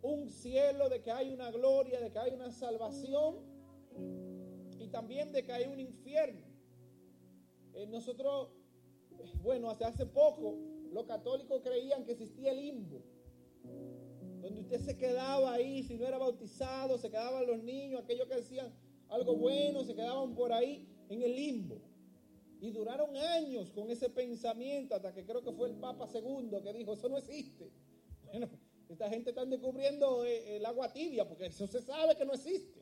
un 0.00 0.30
cielo, 0.30 0.88
de 0.88 1.02
que 1.02 1.10
hay 1.10 1.30
una 1.30 1.50
gloria, 1.50 2.00
de 2.00 2.10
que 2.10 2.18
hay 2.18 2.32
una 2.32 2.50
salvación 2.50 3.36
y 4.78 4.88
también 4.88 5.30
de 5.32 5.44
que 5.44 5.52
hay 5.52 5.66
un 5.66 5.78
infierno. 5.78 6.46
Eh, 7.74 7.86
nosotros, 7.86 8.48
bueno, 9.42 9.68
hasta 9.68 9.88
hace 9.88 10.06
poco 10.06 10.56
los 10.90 11.04
católicos 11.04 11.60
creían 11.62 12.04
que 12.04 12.12
existía 12.12 12.52
el 12.52 12.60
limbo, 12.60 13.02
donde 14.40 14.62
usted 14.62 14.80
se 14.80 14.96
quedaba 14.96 15.52
ahí, 15.52 15.82
si 15.82 15.96
no 15.96 16.06
era 16.06 16.16
bautizado, 16.16 16.96
se 16.96 17.10
quedaban 17.10 17.46
los 17.46 17.62
niños, 17.62 18.00
aquellos 18.02 18.26
que 18.26 18.34
hacían 18.34 18.72
algo 19.08 19.36
bueno, 19.36 19.84
se 19.84 19.94
quedaban 19.94 20.34
por 20.34 20.52
ahí 20.52 20.88
en 21.14 21.22
el 21.22 21.34
limbo. 21.34 21.80
Y 22.60 22.70
duraron 22.70 23.16
años 23.16 23.70
con 23.70 23.90
ese 23.90 24.08
pensamiento 24.08 24.94
hasta 24.94 25.12
que 25.12 25.24
creo 25.24 25.42
que 25.42 25.52
fue 25.52 25.68
el 25.68 25.74
Papa 25.76 26.08
II 26.12 26.62
que 26.62 26.72
dijo, 26.72 26.92
eso 26.92 27.08
no 27.08 27.18
existe. 27.18 27.70
Bueno, 28.24 28.48
esta 28.88 29.08
gente 29.08 29.30
está 29.30 29.44
descubriendo 29.44 30.24
eh, 30.24 30.56
el 30.56 30.66
agua 30.66 30.92
tibia 30.92 31.26
porque 31.26 31.46
eso 31.46 31.66
se 31.66 31.80
sabe 31.80 32.14
que 32.16 32.24
no 32.24 32.34
existe. 32.34 32.80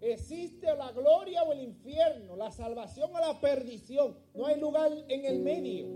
Existe 0.00 0.66
la 0.76 0.92
gloria 0.92 1.42
o 1.44 1.52
el 1.52 1.60
infierno, 1.60 2.36
la 2.36 2.50
salvación 2.50 3.10
o 3.14 3.18
la 3.18 3.40
perdición. 3.40 4.16
No 4.34 4.46
hay 4.46 4.60
lugar 4.60 4.92
en 5.08 5.24
el 5.24 5.38
medio. 5.38 5.86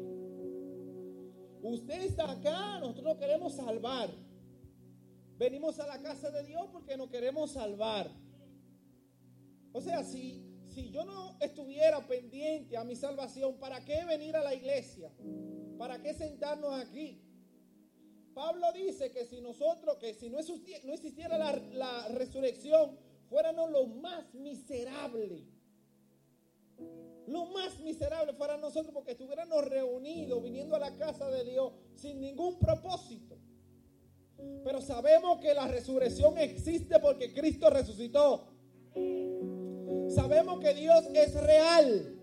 Usted 1.63 2.03
está 2.03 2.31
acá, 2.31 2.79
nosotros 2.81 3.05
nos 3.05 3.19
queremos 3.19 3.55
salvar. 3.55 4.09
Venimos 5.37 5.79
a 5.79 5.87
la 5.87 6.01
casa 6.01 6.31
de 6.31 6.45
Dios 6.45 6.69
porque 6.73 6.97
nos 6.97 7.11
queremos 7.11 7.53
salvar. 7.53 8.11
O 9.73 9.81
sea, 9.81 10.03
si, 10.03 10.43
si 10.81 10.91
yo 10.91 11.05
no 11.05 11.37
estuviera 11.41 12.07
pendiente 12.07 12.77
a 12.77 12.85
mi 12.85 12.97
salvación, 12.97 13.59
¿para 13.59 13.85
qué 13.85 14.05
venir 14.07 14.35
a 14.35 14.43
la 14.43 14.55
iglesia? 14.55 15.11
¿Para 15.77 16.01
qué 16.01 16.15
sentarnos 16.15 16.73
aquí? 16.81 17.21
Pablo 18.35 18.67
dice 18.73 19.11
que 19.11 19.27
si 19.27 19.41
nosotros, 19.41 19.97
que 19.99 20.15
si 20.15 20.31
no 20.31 20.39
existiera, 20.39 21.37
la, 21.37 22.09
resurrección, 22.09 22.97
fuéramos 23.29 23.71
los 23.71 23.95
más 23.97 24.33
miserables. 24.35 25.43
Lo 27.27 27.45
más 27.47 27.79
miserable 27.81 28.33
fuera 28.33 28.57
nosotros 28.57 28.95
porque 28.95 29.13
estuviéramos 29.13 29.63
reunidos, 29.67 30.43
viniendo 30.43 30.77
a 30.77 30.79
la 30.79 30.97
casa 30.97 31.29
de 31.29 31.45
Dios 31.45 31.73
sin 31.95 32.21
ningún 32.21 32.59
propósito. 32.59 33.37
Pero 34.65 34.81
sabemos 34.81 35.39
que 35.41 35.53
la 35.53 35.69
resurrección 35.69 36.39
existe 36.39 36.99
porque 37.01 37.35
Cristo 37.35 37.69
resucitó. 37.69 38.49
Sabemos 40.15 40.61
que 40.61 40.75
Dios 40.75 41.05
es 41.15 41.35
real. 41.35 42.17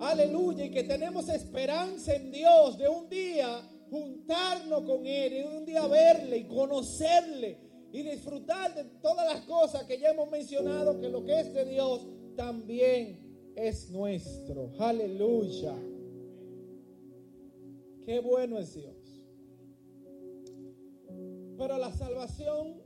Aleluya. 0.00 0.64
Y 0.64 0.70
que 0.70 0.84
tenemos 0.84 1.28
esperanza 1.28 2.14
en 2.14 2.30
Dios 2.30 2.78
de 2.78 2.88
un 2.88 3.08
día 3.08 3.62
juntarnos 3.90 4.82
con 4.82 5.06
Él, 5.06 5.30
de 5.30 5.44
un 5.44 5.64
día 5.64 5.86
verle 5.86 6.38
y 6.38 6.44
conocerle 6.44 7.58
y 7.92 8.02
disfrutar 8.02 8.74
de 8.74 8.84
todas 9.00 9.32
las 9.32 9.44
cosas 9.46 9.84
que 9.84 9.98
ya 9.98 10.10
hemos 10.10 10.30
mencionado, 10.30 11.00
que 11.00 11.08
lo 11.08 11.24
que 11.24 11.40
es 11.40 11.54
de 11.54 11.64
Dios 11.64 12.06
también 12.36 13.52
es 13.54 13.90
nuestro. 13.90 14.72
Aleluya. 14.78 15.74
Qué 18.04 18.20
bueno 18.20 18.58
es 18.58 18.74
Dios. 18.74 18.94
Pero 21.56 21.78
la 21.78 21.92
salvación 21.92 22.85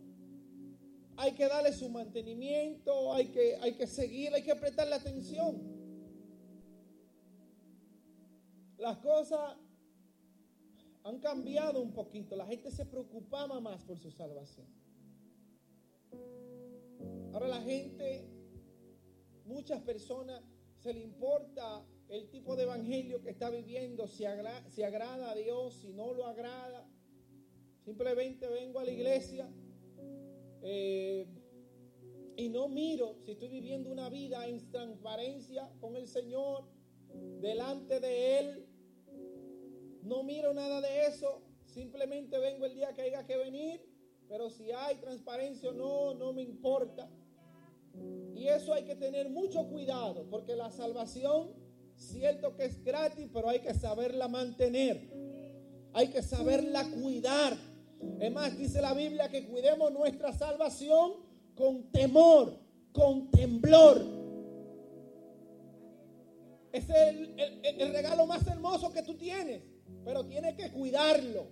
hay 1.21 1.33
que 1.33 1.47
darle 1.47 1.71
su 1.75 1.91
mantenimiento, 1.91 3.13
hay 3.13 3.27
que, 3.27 3.57
hay 3.57 3.75
que 3.75 3.87
seguir, 3.87 4.33
hay 4.33 4.43
que 4.43 4.55
prestarle 4.55 4.95
atención. 4.95 5.61
Las 8.79 8.97
cosas 8.97 9.59
han 11.05 11.21
cambiado 11.21 11.83
un 11.83 11.93
poquito. 11.93 12.37
La 12.37 12.47
gente 12.47 12.71
se 12.71 12.87
preocupaba 12.87 13.61
más 13.61 13.85
por 13.85 13.99
su 13.99 14.11
salvación. 14.11 14.67
Ahora 17.35 17.49
la 17.49 17.61
gente, 17.61 18.27
muchas 19.45 19.83
personas, 19.83 20.43
se 20.79 20.95
le 20.95 21.01
importa 21.01 21.85
el 22.09 22.31
tipo 22.31 22.57
de 22.57 22.63
evangelio 22.63 23.21
que 23.21 23.29
está 23.29 23.51
viviendo, 23.51 24.09
si, 24.09 24.25
agra 24.25 24.67
si 24.71 24.83
agrada 24.83 25.33
a 25.33 25.35
Dios, 25.35 25.75
si 25.75 25.93
no 25.93 26.15
lo 26.15 26.25
agrada. 26.25 26.89
Simplemente 27.85 28.49
vengo 28.49 28.81
a 28.81 28.85
la 28.85 28.93
iglesia 28.93 29.47
eh, 30.63 31.27
y 32.37 32.49
no 32.49 32.69
miro 32.69 33.17
si 33.25 33.33
estoy 33.33 33.49
viviendo 33.49 33.91
una 33.91 34.09
vida 34.09 34.47
en 34.47 34.71
transparencia 34.71 35.71
con 35.81 35.97
el 35.97 36.07
Señor, 36.09 36.65
delante 37.41 38.01
de 38.01 38.39
Él. 38.39 38.67
No 40.03 40.23
miro 40.23 40.55
nada 40.55 40.81
de 40.81 41.07
eso, 41.07 41.43
simplemente 41.67 42.39
vengo 42.39 42.67
el 42.67 42.75
día 42.75 42.95
que 42.95 43.03
haya 43.03 43.27
que 43.27 43.37
venir, 43.37 43.85
pero 44.29 44.49
si 44.49 44.71
hay 44.71 44.97
transparencia 44.97 45.71
o 45.71 45.73
no, 45.73 46.15
no 46.15 46.33
me 46.33 46.43
importa. 46.43 47.11
Y 48.35 48.47
eso 48.47 48.73
hay 48.73 48.85
que 48.85 48.97
tener 48.97 49.29
mucho 49.29 49.69
cuidado, 49.69 50.27
porque 50.31 50.55
la 50.55 50.71
salvación, 50.71 51.53
cierto 51.97 52.57
que 52.57 52.65
es 52.65 52.83
gratis, 52.83 53.29
pero 53.33 53.49
hay 53.49 53.61
que 53.61 53.75
saberla 53.75 54.29
mantener, 54.29 55.11
hay 55.93 56.09
que 56.09 56.23
saberla 56.23 56.89
cuidar. 56.91 57.57
Es 58.21 58.33
más, 58.33 58.57
dice 58.57 58.81
la 58.81 58.95
Biblia 58.95 59.29
que 59.29 59.47
cuidemos 59.47 59.93
nuestra 59.93 60.33
salvación 60.33 61.13
con 61.55 61.91
temor, 61.91 62.59
con 62.93 63.31
temblor. 63.31 64.03
Es 66.73 66.89
el, 66.89 67.35
el, 67.65 67.93
regalo 67.93 68.27
más 68.27 68.47
hermoso 68.47 68.93
que 68.93 69.03
tú 69.03 69.15
tienes, 69.15 69.63
pero 70.05 70.25
tienes 70.25 70.55
que 70.55 70.71
cuidarlo. 70.71 71.49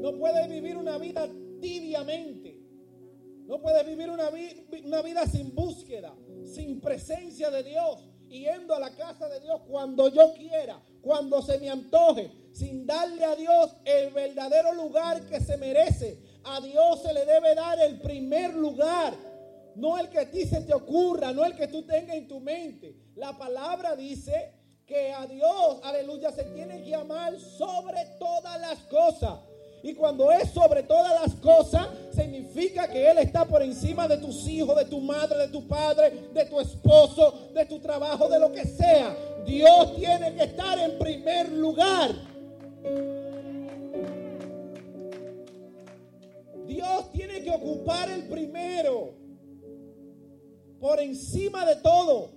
No 0.00 0.16
puedes 0.16 0.48
vivir 0.48 0.76
una 0.76 0.96
vida 0.98 1.28
tibiamente. 1.60 2.60
No 3.46 3.60
puedes 3.60 3.86
vivir 3.86 4.10
una, 4.10 4.30
una 4.84 5.02
vida 5.02 5.26
sin 5.26 5.54
búsqueda, 5.54 6.14
sin 6.44 6.80
presencia 6.80 7.50
de 7.50 7.62
Dios, 7.62 8.04
yendo 8.28 8.74
a 8.74 8.78
la 8.78 8.94
casa 8.94 9.28
de 9.28 9.40
Dios 9.40 9.62
cuando 9.66 10.08
yo 10.08 10.34
quiera, 10.34 10.80
cuando 11.00 11.40
se 11.42 11.58
me 11.58 11.70
antoje, 11.70 12.30
sin 12.52 12.86
darle 12.86 13.24
a 13.24 13.36
Dios 13.36 13.76
el 13.84 14.10
verdadero 14.10 14.74
lugar 14.74 15.22
que 15.22 15.40
se 15.40 15.56
merece. 15.56 16.18
A 16.44 16.60
Dios 16.60 17.02
se 17.02 17.12
le 17.12 17.24
debe 17.24 17.54
dar 17.54 17.78
el 17.80 18.00
primer 18.00 18.54
lugar, 18.54 19.14
no 19.74 19.98
el 19.98 20.08
que 20.08 20.20
a 20.20 20.30
ti 20.30 20.44
se 20.44 20.62
te 20.62 20.74
ocurra, 20.74 21.32
no 21.32 21.44
el 21.44 21.54
que 21.54 21.68
tú 21.68 21.82
tengas 21.84 22.16
en 22.16 22.28
tu 22.28 22.40
mente. 22.40 22.96
La 23.14 23.36
palabra 23.36 23.94
dice 23.96 24.52
que 24.86 25.12
a 25.12 25.26
Dios, 25.26 25.80
aleluya, 25.82 26.32
se 26.32 26.44
tiene 26.44 26.82
que 26.82 26.94
amar 26.94 27.38
sobre 27.38 28.04
todas 28.18 28.60
las 28.60 28.78
cosas. 28.84 29.40
Y 29.82 29.94
cuando 29.94 30.32
es 30.32 30.50
sobre 30.50 30.82
todas 30.82 31.20
las 31.20 31.34
cosas, 31.36 31.88
significa 32.14 32.88
que 32.88 33.10
Él 33.10 33.18
está 33.18 33.44
por 33.44 33.62
encima 33.62 34.08
de 34.08 34.16
tus 34.16 34.48
hijos, 34.48 34.76
de 34.76 34.86
tu 34.86 35.00
madre, 35.00 35.38
de 35.38 35.48
tu 35.48 35.68
padre, 35.68 36.30
de 36.32 36.44
tu 36.46 36.58
esposo, 36.58 37.50
de 37.54 37.64
tu 37.66 37.78
trabajo, 37.78 38.28
de 38.28 38.40
lo 38.40 38.50
que 38.50 38.64
sea. 38.64 39.14
Dios 39.46 39.94
tiene 39.96 40.34
que 40.34 40.44
estar 40.44 40.78
en 40.78 40.98
primer 40.98 41.50
lugar. 41.50 42.10
Dios 46.66 47.12
tiene 47.12 47.42
que 47.42 47.50
ocupar 47.50 48.10
el 48.10 48.28
primero. 48.28 49.14
Por 50.80 51.00
encima 51.00 51.64
de 51.66 51.76
todo. 51.76 52.30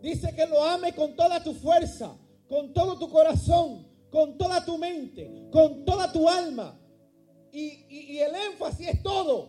Dice 0.00 0.34
que 0.34 0.46
lo 0.46 0.62
ame 0.62 0.94
con 0.94 1.16
toda 1.16 1.42
tu 1.42 1.54
fuerza, 1.54 2.14
con 2.46 2.74
todo 2.74 2.98
tu 2.98 3.08
corazón, 3.08 3.86
con 4.10 4.36
toda 4.36 4.64
tu 4.64 4.76
mente, 4.76 5.48
con 5.50 5.84
toda 5.84 6.12
tu 6.12 6.28
alma. 6.28 6.78
Y, 7.50 8.18
el 8.18 8.34
énfasis 8.34 8.88
es 8.88 9.02
todo. 9.02 9.48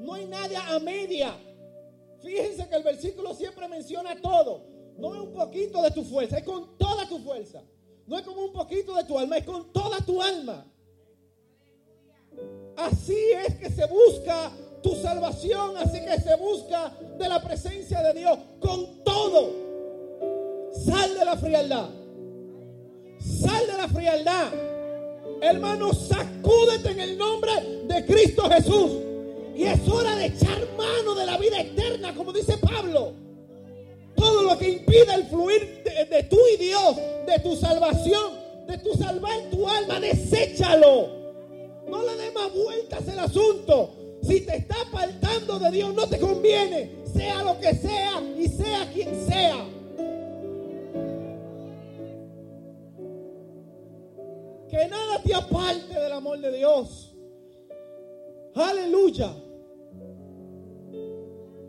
No 0.00 0.14
hay 0.14 0.26
nada 0.26 0.74
a 0.74 0.78
media. 0.78 1.34
Fíjense 2.22 2.68
que 2.68 2.76
el 2.76 2.82
versículo 2.82 3.34
siempre 3.34 3.66
menciona 3.66 4.20
todo. 4.20 4.64
No 4.96 5.14
es 5.14 5.20
un 5.20 5.32
poquito 5.32 5.82
de 5.82 5.90
tu 5.90 6.04
fuerza, 6.04 6.38
es 6.38 6.44
con 6.44 6.78
toda 6.78 7.08
tu 7.08 7.18
fuerza. 7.18 7.62
No 8.08 8.18
es 8.18 8.24
como 8.24 8.42
un 8.42 8.52
poquito 8.52 8.94
de 8.94 9.04
tu 9.04 9.18
alma, 9.18 9.36
es 9.36 9.44
con 9.44 9.70
toda 9.70 10.00
tu 10.00 10.22
alma. 10.22 10.64
Así 12.74 13.18
es 13.46 13.56
que 13.56 13.68
se 13.70 13.84
busca 13.86 14.50
tu 14.82 14.94
salvación, 14.96 15.76
así 15.76 16.00
que 16.00 16.18
se 16.18 16.34
busca 16.36 16.96
de 17.18 17.28
la 17.28 17.42
presencia 17.42 18.02
de 18.02 18.18
Dios 18.18 18.38
con 18.60 19.04
todo. 19.04 19.52
Sal 20.72 21.18
de 21.18 21.24
la 21.24 21.36
frialdad. 21.36 21.90
Sal 23.20 23.66
de 23.66 23.76
la 23.76 23.88
frialdad. 23.88 24.52
Hermano, 25.42 25.92
sacúdete 25.92 26.92
en 26.92 27.00
el 27.00 27.18
nombre 27.18 27.52
de 27.84 28.06
Cristo 28.06 28.48
Jesús. 28.48 28.90
Y 29.54 29.64
es 29.64 29.86
hora 29.86 30.16
de 30.16 30.26
echar 30.26 30.66
mano 30.78 31.14
de 31.14 31.26
la 31.26 31.36
vida 31.36 31.60
eterna, 31.60 32.14
como 32.14 32.32
dice 32.32 32.56
Pablo. 32.56 33.27
Todo 34.18 34.42
lo 34.42 34.58
que 34.58 34.68
impida 34.70 35.14
el 35.14 35.24
fluir 35.24 35.84
de, 36.10 36.22
tú 36.24 36.38
y 36.54 36.56
Dios, 36.56 36.96
de 37.26 37.38
tu 37.40 37.54
salvación, 37.56 38.32
de 38.66 38.78
tu 38.78 38.94
salvar 38.94 39.38
tu 39.50 39.68
alma, 39.68 40.00
deséchalo. 40.00 41.08
No 41.88 42.02
le 42.02 42.16
des 42.16 42.34
más 42.34 42.52
vueltas 42.52 43.08
al 43.08 43.20
asunto. 43.20 43.90
Si 44.22 44.40
te 44.40 44.56
está 44.56 44.74
apartando 44.82 45.58
de 45.58 45.70
Dios, 45.70 45.94
no 45.94 46.08
te 46.08 46.18
conviene. 46.18 46.90
Sea 47.12 47.42
lo 47.44 47.58
que 47.60 47.74
sea 47.74 48.20
y 48.36 48.48
sea 48.48 48.90
quien 48.92 49.26
sea. 49.26 49.64
Que 54.68 54.88
nada 54.88 55.22
te 55.22 55.34
aparte 55.34 55.94
del 55.94 56.12
amor 56.12 56.40
de 56.40 56.56
Dios. 56.56 57.14
Aleluya. 58.54 59.32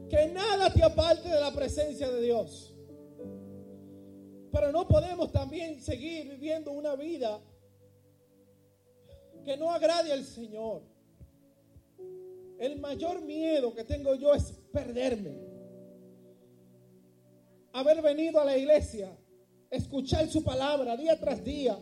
Que 0.10 0.28
nada 0.28 0.74
te 0.74 0.84
aparte 0.84 1.30
de 1.30 1.39
la 1.39 1.53
presencia 1.53 2.10
de 2.10 2.22
Dios. 2.22 2.74
Pero 4.51 4.72
no 4.72 4.88
podemos 4.88 5.32
también 5.32 5.80
seguir 5.80 6.28
viviendo 6.30 6.72
una 6.72 6.95
vida 6.95 7.39
que 9.45 9.55
no 9.55 9.72
agrade 9.72 10.12
al 10.12 10.24
Señor. 10.24 10.82
El 12.57 12.80
mayor 12.80 13.22
miedo 13.22 13.74
que 13.74 13.84
tengo 13.84 14.16
yo 14.16 14.34
es 14.34 14.51
perderme. 14.74 15.38
Haber 17.72 18.01
venido 18.01 18.39
a 18.39 18.45
la 18.45 18.57
iglesia, 18.57 19.16
escuchar 19.70 20.28
su 20.28 20.43
palabra 20.43 20.97
día 20.97 21.20
tras 21.20 21.43
día, 21.43 21.78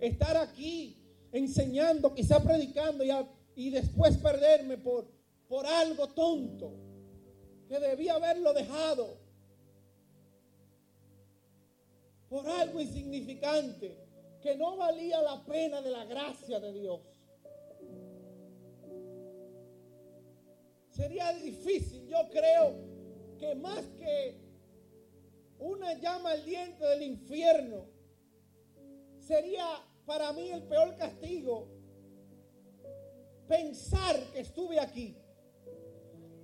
estar 0.00 0.36
aquí 0.36 1.00
enseñando, 1.30 2.12
quizá 2.12 2.42
predicando 2.42 3.04
y, 3.04 3.10
y 3.54 3.70
después 3.70 4.16
perderme 4.16 4.78
por, 4.78 5.06
por 5.48 5.64
algo 5.64 6.08
tonto 6.08 6.81
que 7.72 7.80
debía 7.80 8.16
haberlo 8.16 8.52
dejado, 8.52 9.16
por 12.28 12.46
algo 12.46 12.78
insignificante 12.82 13.96
que 14.42 14.56
no 14.56 14.76
valía 14.76 15.22
la 15.22 15.42
pena 15.42 15.80
de 15.80 15.90
la 15.90 16.04
gracia 16.04 16.60
de 16.60 16.70
Dios. 16.74 17.00
Sería 20.90 21.32
difícil, 21.32 22.06
yo 22.08 22.18
creo 22.30 22.74
que 23.38 23.54
más 23.54 23.86
que 23.98 24.36
una 25.58 25.94
llama 25.94 26.32
al 26.32 26.44
diente 26.44 26.84
del 26.84 27.04
infierno, 27.04 27.86
sería 29.18 29.66
para 30.04 30.30
mí 30.34 30.50
el 30.50 30.64
peor 30.64 30.94
castigo 30.98 31.68
pensar 33.48 34.22
que 34.34 34.40
estuve 34.40 34.78
aquí, 34.78 35.16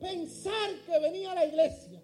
pensar 0.01 0.71
que 0.87 0.99
venía 0.99 1.33
a 1.33 1.35
la 1.35 1.47
iglesia, 1.47 2.01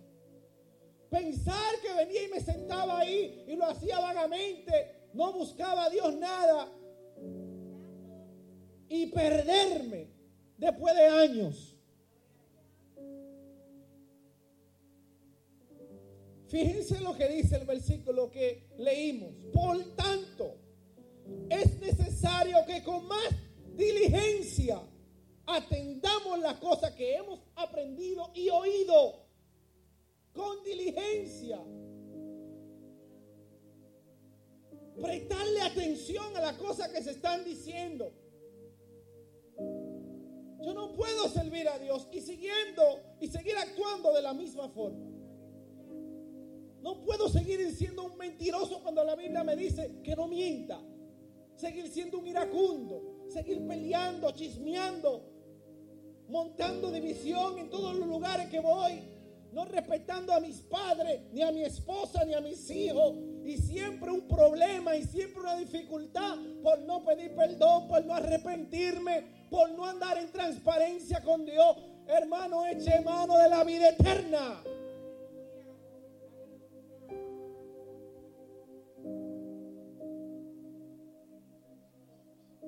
pensar 1.10 1.80
que 1.82 1.92
venía 1.94 2.24
y 2.24 2.28
me 2.28 2.40
sentaba 2.40 2.98
ahí 3.00 3.44
y 3.46 3.56
lo 3.56 3.66
hacía 3.66 3.98
vagamente, 3.98 5.08
no 5.12 5.32
buscaba 5.32 5.84
a 5.84 5.90
Dios 5.90 6.16
nada 6.16 6.68
y 8.88 9.06
perderme 9.06 10.08
después 10.56 10.94
de 10.94 11.06
años. 11.06 11.76
Fíjense 16.48 17.00
lo 17.00 17.16
que 17.16 17.28
dice 17.28 17.56
el 17.56 17.66
versículo 17.66 18.30
que 18.30 18.68
leímos. 18.78 19.34
Por 19.52 19.82
tanto, 19.96 20.56
es 21.50 21.80
necesario 21.80 22.58
que 22.66 22.82
con 22.82 23.06
más 23.06 23.28
diligencia 23.76 24.80
atendamos 25.46 26.38
las 26.40 26.54
cosas 26.54 26.92
que 26.92 27.16
hemos 27.16 27.40
aprendido 27.56 28.30
y 28.34 28.48
oído. 28.48 29.24
Con 30.32 30.62
diligencia. 30.64 31.60
Prestarle 35.00 35.60
atención 35.60 36.36
a 36.36 36.40
las 36.40 36.56
cosas 36.56 36.88
que 36.88 37.02
se 37.02 37.12
están 37.12 37.44
diciendo. 37.44 38.12
Yo 40.64 40.72
no 40.72 40.92
puedo 40.94 41.28
servir 41.28 41.68
a 41.68 41.78
Dios 41.78 42.08
y 42.10 42.20
siguiendo 42.20 43.00
y 43.20 43.28
seguir 43.28 43.56
actuando 43.56 44.12
de 44.12 44.22
la 44.22 44.32
misma 44.32 44.68
forma. 44.70 45.10
No 46.80 47.00
puedo 47.00 47.28
seguir 47.28 47.70
siendo 47.74 48.04
un 48.04 48.16
mentiroso 48.16 48.82
cuando 48.82 49.04
la 49.04 49.14
Biblia 49.14 49.44
me 49.44 49.56
dice 49.56 50.00
que 50.02 50.16
no 50.16 50.26
mienta. 50.26 50.80
Seguir 51.56 51.88
siendo 51.88 52.18
un 52.18 52.26
iracundo. 52.26 53.26
Seguir 53.28 53.66
peleando, 53.66 54.30
chismeando, 54.32 55.33
montando 56.34 56.90
división 56.90 57.60
en 57.60 57.70
todos 57.70 57.94
los 57.94 58.08
lugares 58.08 58.48
que 58.48 58.58
voy. 58.58 59.00
No 59.52 59.64
respetando 59.66 60.32
a 60.32 60.40
mis 60.40 60.56
padres, 60.62 61.20
ni 61.32 61.42
a 61.42 61.52
mi 61.52 61.62
esposa, 61.62 62.24
ni 62.24 62.34
a 62.34 62.40
mis 62.40 62.68
hijos. 62.70 63.14
Y 63.44 63.56
siempre 63.56 64.10
un 64.10 64.26
problema 64.26 64.96
y 64.96 65.04
siempre 65.04 65.42
una 65.42 65.54
dificultad 65.54 66.36
por 66.60 66.80
no 66.80 67.04
pedir 67.04 67.36
perdón, 67.36 67.86
por 67.86 68.04
no 68.04 68.14
arrepentirme, 68.14 69.46
por 69.48 69.70
no 69.70 69.84
andar 69.84 70.18
en 70.18 70.32
transparencia 70.32 71.22
con 71.22 71.44
Dios. 71.44 71.76
Hermano, 72.08 72.66
eche 72.66 73.00
mano 73.02 73.38
de 73.38 73.48
la 73.48 73.62
vida 73.62 73.90
eterna. 73.90 74.60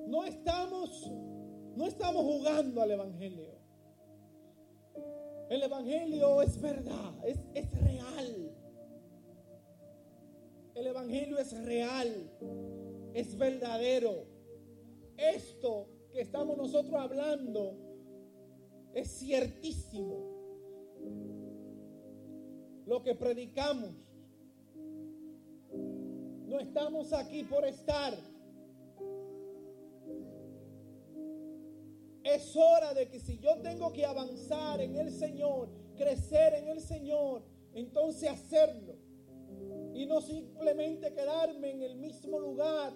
No 0.06 0.24
estamos, 0.24 1.10
no 1.74 1.84
estamos 1.84 2.22
jugando 2.22 2.80
al 2.80 2.92
Evangelio. 2.92 3.55
El 5.48 5.62
Evangelio 5.62 6.42
es 6.42 6.60
verdad, 6.60 7.14
es, 7.24 7.38
es 7.54 7.80
real. 7.80 8.52
El 10.74 10.86
Evangelio 10.88 11.38
es 11.38 11.64
real, 11.64 12.30
es 13.14 13.36
verdadero. 13.38 14.26
Esto 15.16 15.88
que 16.12 16.20
estamos 16.20 16.56
nosotros 16.56 16.94
hablando 16.94 17.74
es 18.92 19.08
ciertísimo. 19.18 20.36
Lo 22.86 23.02
que 23.02 23.14
predicamos. 23.14 23.94
No 26.46 26.58
estamos 26.60 27.12
aquí 27.12 27.44
por 27.44 27.64
estar. 27.64 28.14
Es 32.26 32.56
hora 32.56 32.92
de 32.92 33.08
que 33.08 33.20
si 33.20 33.38
yo 33.38 33.56
tengo 33.58 33.92
que 33.92 34.04
avanzar 34.04 34.80
en 34.80 34.96
el 34.96 35.12
Señor, 35.12 35.68
crecer 35.96 36.54
en 36.54 36.68
el 36.68 36.80
Señor, 36.80 37.44
entonces 37.72 38.28
hacerlo. 38.28 38.96
Y 39.94 40.06
no 40.06 40.20
simplemente 40.20 41.14
quedarme 41.14 41.70
en 41.70 41.82
el 41.82 41.94
mismo 41.94 42.40
lugar 42.40 42.92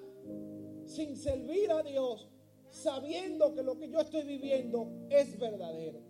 sin 0.84 1.16
servir 1.16 1.70
a 1.70 1.84
Dios, 1.84 2.28
sabiendo 2.70 3.54
que 3.54 3.62
lo 3.62 3.78
que 3.78 3.88
yo 3.88 4.00
estoy 4.00 4.24
viviendo 4.24 5.06
es 5.08 5.38
verdadero. 5.38 6.00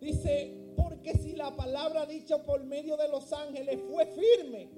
Dice, 0.00 0.56
porque 0.76 1.12
si 1.18 1.32
la 1.32 1.56
palabra 1.56 2.06
dicha 2.06 2.40
por 2.44 2.62
medio 2.62 2.96
de 2.96 3.08
los 3.08 3.32
ángeles 3.32 3.80
fue 3.90 4.06
firme 4.06 4.70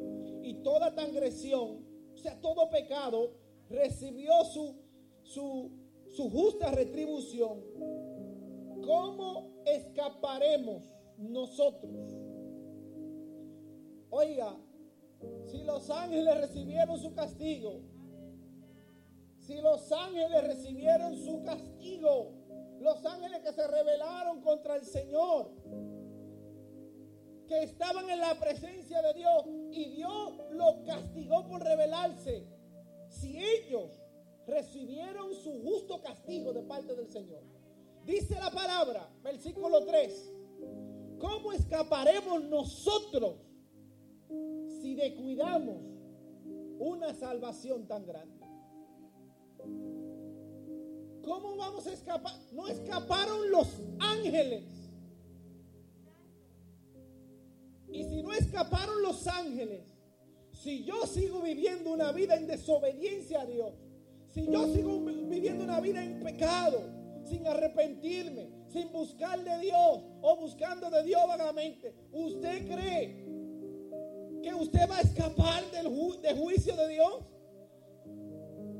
y 0.42 0.54
toda 0.62 0.94
transgresión, 0.94 1.84
o 2.14 2.16
sea, 2.16 2.40
todo 2.40 2.70
pecado, 2.70 3.34
recibió 3.68 4.44
su, 4.44 4.74
su, 5.32 5.70
su 6.10 6.30
justa 6.30 6.70
retribución, 6.70 7.60
¿cómo 8.84 9.62
escaparemos 9.64 10.82
nosotros? 11.16 12.18
Oiga, 14.10 14.56
si 15.46 15.62
los 15.64 15.88
ángeles 15.88 16.40
recibieron 16.40 16.98
su 16.98 17.14
castigo, 17.14 17.80
si 19.38 19.60
los 19.60 19.90
ángeles 19.90 20.44
recibieron 20.44 21.16
su 21.16 21.42
castigo, 21.42 22.32
los 22.80 23.04
ángeles 23.06 23.40
que 23.40 23.52
se 23.52 23.66
rebelaron 23.66 24.42
contra 24.42 24.76
el 24.76 24.84
Señor, 24.84 25.50
que 27.48 27.62
estaban 27.62 28.08
en 28.10 28.20
la 28.20 28.34
presencia 28.38 29.00
de 29.02 29.14
Dios 29.14 29.44
y 29.70 29.84
Dios 29.96 30.32
los 30.52 30.74
castigó 30.86 31.46
por 31.46 31.62
rebelarse. 31.62 32.46
Si 33.08 33.42
ellos 33.42 34.01
recibieron 34.52 35.34
su 35.34 35.50
justo 35.62 36.00
castigo 36.02 36.52
de 36.52 36.62
parte 36.62 36.94
del 36.94 37.08
Señor. 37.08 37.42
Dice 38.04 38.34
la 38.34 38.50
palabra, 38.50 39.08
versículo 39.22 39.84
3, 39.84 40.32
¿cómo 41.18 41.52
escaparemos 41.52 42.44
nosotros 42.44 43.36
si 44.80 44.94
descuidamos 44.94 45.78
una 46.78 47.14
salvación 47.14 47.86
tan 47.86 48.04
grande? 48.04 48.46
¿Cómo 51.24 51.56
vamos 51.56 51.86
a 51.86 51.92
escapar? 51.92 52.34
No 52.52 52.66
escaparon 52.66 53.50
los 53.50 53.68
ángeles. 54.00 54.64
Y 57.92 58.04
si 58.04 58.22
no 58.22 58.32
escaparon 58.32 59.02
los 59.02 59.26
ángeles, 59.28 59.84
si 60.52 60.84
yo 60.84 61.06
sigo 61.06 61.40
viviendo 61.40 61.92
una 61.92 62.10
vida 62.10 62.36
en 62.36 62.46
desobediencia 62.46 63.42
a 63.42 63.46
Dios, 63.46 63.72
si 64.32 64.46
yo 64.50 64.72
sigo 64.72 65.00
viviendo 65.00 65.64
una 65.64 65.80
vida 65.80 66.02
en 66.02 66.20
pecado, 66.20 66.80
sin 67.24 67.46
arrepentirme, 67.46 68.48
sin 68.68 68.90
buscar 68.90 69.42
de 69.44 69.58
Dios 69.58 70.00
o 70.22 70.36
buscando 70.36 70.90
de 70.90 71.02
Dios 71.02 71.20
vagamente, 71.28 71.94
¿usted 72.12 72.66
cree 72.66 73.24
que 74.42 74.54
usted 74.54 74.88
va 74.90 74.98
a 74.98 75.00
escapar 75.02 75.62
del 75.70 75.88
juicio 76.36 76.74
de 76.76 76.88
Dios? 76.88 77.24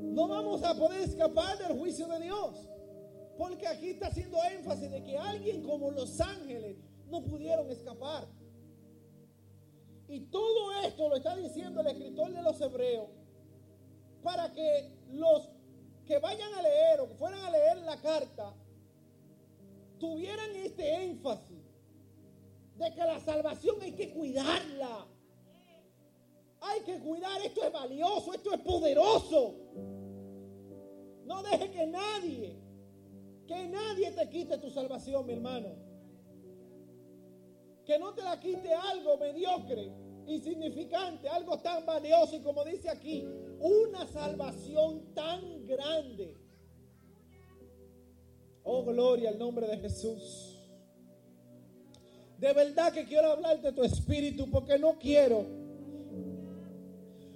No 0.01 0.27
vamos 0.27 0.63
a 0.63 0.75
poder 0.75 1.01
escapar 1.01 1.57
del 1.59 1.77
juicio 1.77 2.07
de 2.07 2.19
Dios. 2.19 2.67
Porque 3.37 3.67
aquí 3.67 3.91
está 3.91 4.07
haciendo 4.07 4.37
énfasis 4.43 4.91
de 4.91 5.03
que 5.03 5.17
alguien 5.17 5.63
como 5.63 5.91
los 5.91 6.19
ángeles 6.19 6.77
no 7.09 7.23
pudieron 7.23 7.69
escapar. 7.71 8.27
Y 10.07 10.19
todo 10.21 10.71
esto 10.85 11.09
lo 11.09 11.15
está 11.15 11.35
diciendo 11.35 11.81
el 11.81 11.87
escritor 11.87 12.31
de 12.31 12.41
los 12.41 12.59
hebreos 12.61 13.09
para 14.23 14.51
que 14.51 14.89
los 15.11 15.49
que 16.07 16.17
vayan 16.19 16.53
a 16.53 16.61
leer 16.61 17.01
o 17.01 17.07
que 17.07 17.15
fueran 17.15 17.43
a 17.43 17.51
leer 17.51 17.77
la 17.77 17.97
carta 17.97 18.53
tuvieran 19.99 20.55
este 20.55 21.03
énfasis 21.03 21.63
de 22.77 22.93
que 22.93 23.01
la 23.01 23.19
salvación 23.19 23.77
hay 23.81 23.91
que 23.93 24.11
cuidarla. 24.11 25.07
Hay 26.61 26.81
que 26.81 26.99
cuidar, 26.99 27.41
esto 27.41 27.63
es 27.65 27.71
valioso, 27.71 28.33
esto 28.33 28.53
es 28.53 28.61
poderoso. 28.61 29.55
No 31.25 31.43
deje 31.43 31.71
que 31.71 31.87
nadie, 31.87 32.55
que 33.47 33.67
nadie 33.67 34.11
te 34.11 34.29
quite 34.29 34.57
tu 34.57 34.69
salvación, 34.69 35.25
mi 35.25 35.33
hermano. 35.33 35.75
Que 37.85 37.99
no 37.99 38.13
te 38.13 38.23
la 38.23 38.39
quite 38.39 38.73
algo 38.73 39.17
mediocre, 39.17 39.91
insignificante, 40.27 41.27
algo 41.27 41.59
tan 41.59 41.85
valioso 41.85 42.35
y 42.35 42.41
como 42.41 42.63
dice 42.65 42.89
aquí, 42.89 43.25
una 43.59 44.07
salvación 44.07 45.13
tan 45.13 45.65
grande. 45.65 46.37
Oh, 48.63 48.83
gloria 48.83 49.29
al 49.29 49.37
nombre 49.37 49.67
de 49.67 49.77
Jesús. 49.77 50.59
De 52.37 52.53
verdad 52.53 52.91
que 52.91 53.05
quiero 53.05 53.31
hablar 53.31 53.61
de 53.61 53.71
tu 53.71 53.83
espíritu 53.83 54.49
porque 54.49 54.77
no 54.77 54.97
quiero. 54.97 55.45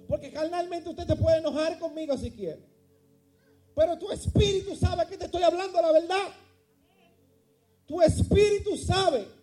Porque 0.06 0.32
carnalmente 0.32 0.88
usted 0.88 1.06
te 1.06 1.16
puede 1.16 1.38
enojar 1.38 1.78
conmigo 1.78 2.16
si 2.16 2.30
quiere. 2.30 2.62
Pero 3.74 3.98
tu 3.98 4.10
espíritu 4.10 4.74
sabe 4.74 5.06
que 5.06 5.16
te 5.16 5.26
estoy 5.26 5.42
hablando 5.42 5.80
la 5.80 5.92
verdad. 5.92 6.28
Tu 7.86 8.02
espíritu 8.02 8.76
sabe 8.76 9.37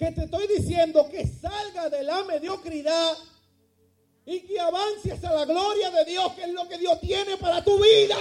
que 0.00 0.12
te 0.12 0.24
estoy 0.24 0.46
diciendo 0.46 1.06
que 1.10 1.26
salga 1.26 1.90
de 1.90 2.02
la 2.02 2.24
mediocridad 2.24 3.18
y 4.24 4.40
que 4.40 4.58
avances 4.58 5.22
a 5.22 5.34
la 5.34 5.44
gloria 5.44 5.90
de 5.90 6.06
Dios, 6.06 6.32
que 6.32 6.44
es 6.44 6.52
lo 6.54 6.66
que 6.66 6.78
Dios 6.78 6.98
tiene 7.00 7.36
para 7.36 7.62
tu 7.62 7.76
vida. 7.76 8.16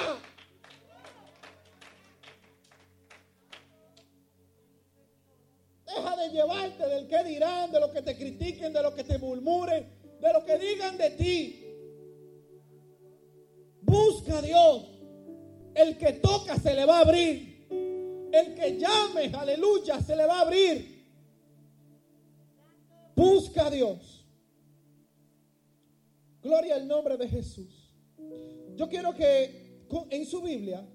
Deja 5.85 6.15
de 6.17 6.29
llevarte 6.31 6.85
del 6.85 7.07
que 7.07 7.23
dirán, 7.23 7.71
de 7.71 7.79
lo 7.79 7.93
que 7.93 8.01
te 8.01 8.17
critiquen, 8.17 8.73
de 8.73 8.83
lo 8.83 8.93
que 8.93 9.05
te 9.05 9.17
murmuren, 9.17 9.87
de 10.19 10.33
lo 10.33 10.43
que 10.43 10.57
digan 10.57 10.97
de 10.97 11.11
ti. 11.11 11.65
Busca 13.83 14.39
a 14.39 14.41
Dios. 14.41 14.83
El 15.73 15.97
que 15.97 16.11
toca 16.11 16.57
se 16.57 16.73
le 16.73 16.83
va 16.83 16.97
a 16.97 17.01
abrir. 17.03 17.67
El 18.33 18.53
que 18.53 18.77
llame, 18.77 19.31
aleluya, 19.33 20.01
se 20.01 20.17
le 20.17 20.25
va 20.25 20.39
a 20.39 20.41
abrir. 20.41 20.88
Busca 23.19 23.67
a 23.67 23.69
Dios. 23.69 24.25
Gloria 26.41 26.75
al 26.75 26.87
nombre 26.87 27.17
de 27.17 27.27
Jesús. 27.27 27.93
Yo 28.77 28.87
quiero 28.87 29.13
que 29.13 29.83
en 30.09 30.25
su 30.25 30.41
Biblia 30.41 30.87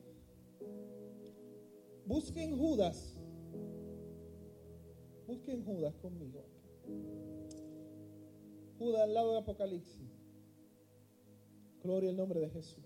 busquen 2.06 2.56
Judas. 2.56 3.14
Busquen 5.26 5.66
Judas 5.66 5.94
conmigo. 5.96 6.46
Judas 8.78 9.02
al 9.02 9.12
lado 9.12 9.32
de 9.32 9.38
Apocalipsis. 9.40 10.08
Gloria 11.82 12.08
al 12.08 12.16
nombre 12.16 12.40
de 12.40 12.48
Jesús. 12.48 12.84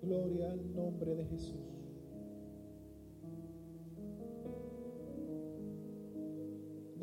Gloria 0.00 0.52
al 0.52 0.74
nombre 0.76 1.16
de 1.16 1.24
Jesús. 1.24 1.81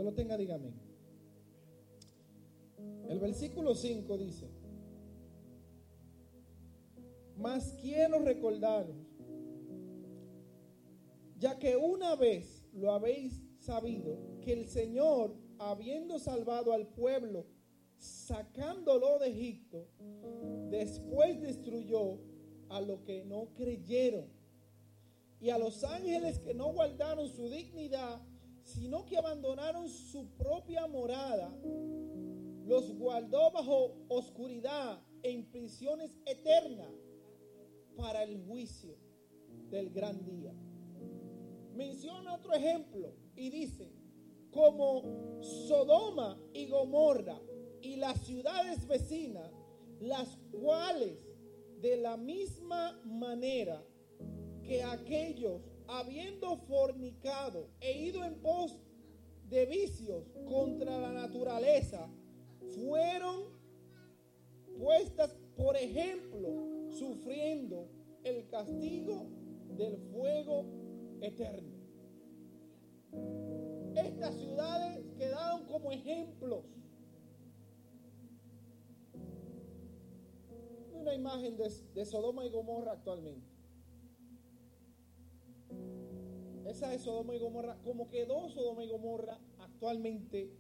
Lo 0.04 0.14
tenga, 0.14 0.38
dígame. 0.38 0.74
El 3.10 3.20
versículo 3.20 3.76
5 3.76 4.18
dice, 4.18 4.50
mas 7.36 7.76
quiero 7.82 8.20
recordaros, 8.20 8.96
ya 11.38 11.58
que 11.58 11.76
una 11.76 12.16
vez 12.16 12.64
lo 12.74 12.92
habéis 12.92 13.44
sabido, 13.60 14.18
que 14.42 14.54
el 14.54 14.68
Señor, 14.68 15.36
habiendo 15.58 16.20
salvado 16.20 16.72
al 16.72 16.88
pueblo, 16.88 17.46
sacándolo 17.98 19.20
de 19.20 19.30
Egipto, 19.30 19.88
después 20.70 21.42
destruyó 21.42 22.20
a 22.70 22.80
los 22.80 23.02
que 23.02 23.26
no 23.26 23.54
creyeron 23.56 24.28
y 25.42 25.50
a 25.50 25.58
los 25.58 25.84
ángeles 25.84 26.40
que 26.40 26.54
no 26.54 26.72
guardaron 26.72 27.28
su 27.28 27.50
dignidad, 27.50 28.22
sino 28.74 29.06
que 29.06 29.18
abandonaron 29.18 29.90
su 29.90 30.28
propia 30.38 30.88
morada, 30.88 31.52
los 32.66 32.94
guardó 32.96 33.52
bajo 33.52 33.96
oscuridad 34.10 35.02
en 35.24 35.50
prisiones 35.50 36.18
eternas 36.26 36.94
para 37.96 38.24
el 38.24 38.38
juicio 38.46 38.96
del 39.70 39.90
gran 39.90 40.24
día. 40.24 40.54
Menciona 41.74 42.36
otro 42.36 42.54
ejemplo 42.54 43.14
y 43.36 43.50
dice, 43.50 43.92
como 44.52 45.42
Sodoma 45.42 46.40
y 46.54 46.68
Gomorra 46.68 47.40
y 47.82 47.96
las 47.96 48.20
ciudades 48.22 48.88
vecinas, 48.88 49.52
las 50.00 50.38
cuales 50.52 51.18
de 51.82 51.98
la 51.98 52.18
misma 52.18 53.02
manera 53.04 53.84
que 54.64 54.84
aquellos, 54.84 55.62
habiendo 55.90 56.56
fornicado 56.58 57.70
e 57.82 57.92
ido 58.00 58.24
en 58.24 58.36
pos 58.42 58.78
de 59.50 59.66
vicios 59.66 60.24
contra 60.48 61.00
la 61.00 61.12
naturaleza, 61.12 62.10
fueron 62.76 63.46
puestas, 64.78 65.36
por 65.56 65.76
ejemplo, 65.76 66.90
sufriendo 66.92 67.90
el 68.24 68.48
castigo 68.48 69.28
del 69.76 69.98
fuego 70.12 70.66
eterno. 71.22 71.80
Estas 73.96 74.36
ciudades 74.36 75.04
quedaron 75.18 75.66
como 75.66 75.92
ejemplos 75.92 76.66
una 80.94 81.14
imagen 81.14 81.58
de, 81.58 82.06
Sodoma 82.06 82.46
y 82.46 82.50
Gomorra 82.50 82.94
actualmente. 82.94 83.59
Esa 86.70 86.94
es 86.94 87.02
Sodoma 87.02 87.36
y 87.36 87.40
Gomorra, 87.40 87.80
como 87.84 88.12
quedó 88.12 88.48
Sodoma 88.48 88.84
y 88.84 88.90
Gomorra 88.90 89.40
actualmente, 89.58 90.52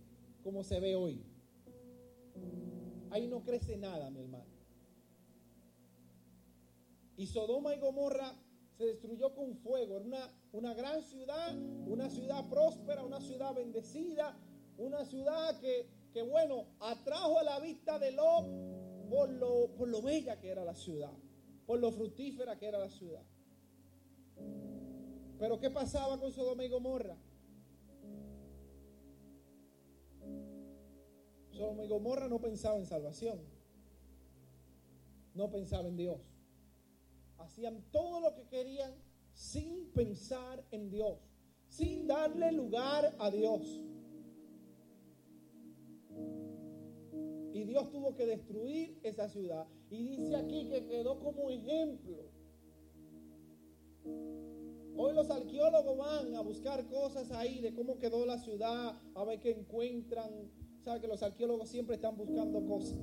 como 0.41 0.63
se 0.63 0.79
ve 0.79 0.95
hoy. 0.95 1.23
Ahí 3.11 3.27
no 3.27 3.43
crece 3.43 3.77
nada, 3.77 4.09
mi 4.09 4.21
hermano. 4.21 4.49
Y 7.15 7.27
Sodoma 7.27 7.75
y 7.75 7.79
Gomorra 7.79 8.33
se 8.75 8.85
destruyó 8.85 9.35
con 9.35 9.55
fuego. 9.57 9.97
Era 9.97 10.05
una, 10.05 10.33
una 10.51 10.73
gran 10.73 11.03
ciudad, 11.03 11.55
una 11.85 12.09
ciudad 12.09 12.49
próspera, 12.49 13.03
una 13.03 13.21
ciudad 13.21 13.53
bendecida, 13.53 14.35
una 14.79 15.05
ciudad 15.05 15.59
que, 15.59 15.87
que 16.11 16.23
bueno, 16.23 16.65
atrajo 16.79 17.37
a 17.37 17.43
la 17.43 17.59
vista 17.59 17.99
de 17.99 18.13
Lot 18.13 19.09
por 19.11 19.29
lo, 19.29 19.75
por 19.77 19.87
lo 19.87 20.01
bella 20.01 20.39
que 20.39 20.49
era 20.49 20.65
la 20.65 20.73
ciudad, 20.73 21.13
por 21.67 21.79
lo 21.79 21.91
fructífera 21.91 22.57
que 22.57 22.65
era 22.65 22.79
la 22.79 22.89
ciudad. 22.89 23.23
Pero 25.39 25.57
¿qué 25.57 25.69
pasaba 25.69 26.19
con 26.19 26.33
Sodoma 26.33 26.65
y 26.65 26.69
Gomorra? 26.69 27.17
Sodoma 31.51 31.85
y 31.85 31.87
Gomorra 31.87 32.27
no 32.27 32.39
pensaba 32.41 32.77
en 32.77 32.85
salvación. 32.85 33.39
No 35.33 35.49
pensaba 35.49 35.87
en 35.87 35.95
Dios. 35.95 36.19
Hacían 37.37 37.81
todo 37.91 38.19
lo 38.19 38.35
que 38.35 38.47
querían 38.47 38.93
sin 39.33 39.89
pensar 39.91 40.65
en 40.71 40.89
Dios, 40.89 41.17
sin 41.69 42.05
darle 42.05 42.51
lugar 42.51 43.15
a 43.17 43.31
Dios. 43.31 43.81
Y 47.53 47.63
Dios 47.63 47.89
tuvo 47.91 48.15
que 48.15 48.25
destruir 48.25 48.99
esa 49.03 49.29
ciudad. 49.29 49.65
Y 49.89 50.03
dice 50.03 50.35
aquí 50.35 50.67
que 50.67 50.85
quedó 50.85 51.17
como 51.19 51.49
ejemplo. 51.49 52.29
Hoy 55.01 55.13
los 55.13 55.31
arqueólogos 55.31 55.97
van 55.97 56.35
a 56.35 56.41
buscar 56.41 56.85
cosas 56.87 57.31
ahí 57.31 57.61
de 57.61 57.73
cómo 57.73 57.97
quedó 57.99 58.25
la 58.25 58.37
ciudad, 58.37 58.99
a 59.15 59.23
ver 59.23 59.39
qué 59.39 59.51
encuentran. 59.51 60.29
Sabe 60.83 60.99
que 60.99 61.07
los 61.07 61.23
arqueólogos 61.23 61.69
siempre 61.69 61.95
están 61.95 62.17
buscando 62.17 62.61
cosas. 62.65 62.99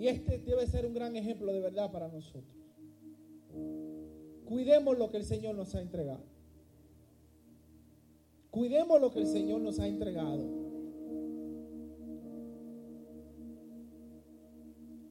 Y 0.00 0.08
este 0.08 0.38
debe 0.38 0.66
ser 0.66 0.84
un 0.84 0.94
gran 0.94 1.14
ejemplo 1.14 1.52
de 1.52 1.60
verdad 1.60 1.92
para 1.92 2.08
nosotros. 2.08 2.56
Cuidemos 4.44 4.98
lo 4.98 5.08
que 5.08 5.18
el 5.18 5.24
Señor 5.24 5.54
nos 5.54 5.76
ha 5.76 5.80
entregado. 5.82 6.24
Cuidemos 8.50 9.00
lo 9.00 9.12
que 9.12 9.20
el 9.20 9.28
Señor 9.28 9.60
nos 9.60 9.78
ha 9.78 9.86
entregado. 9.86 10.65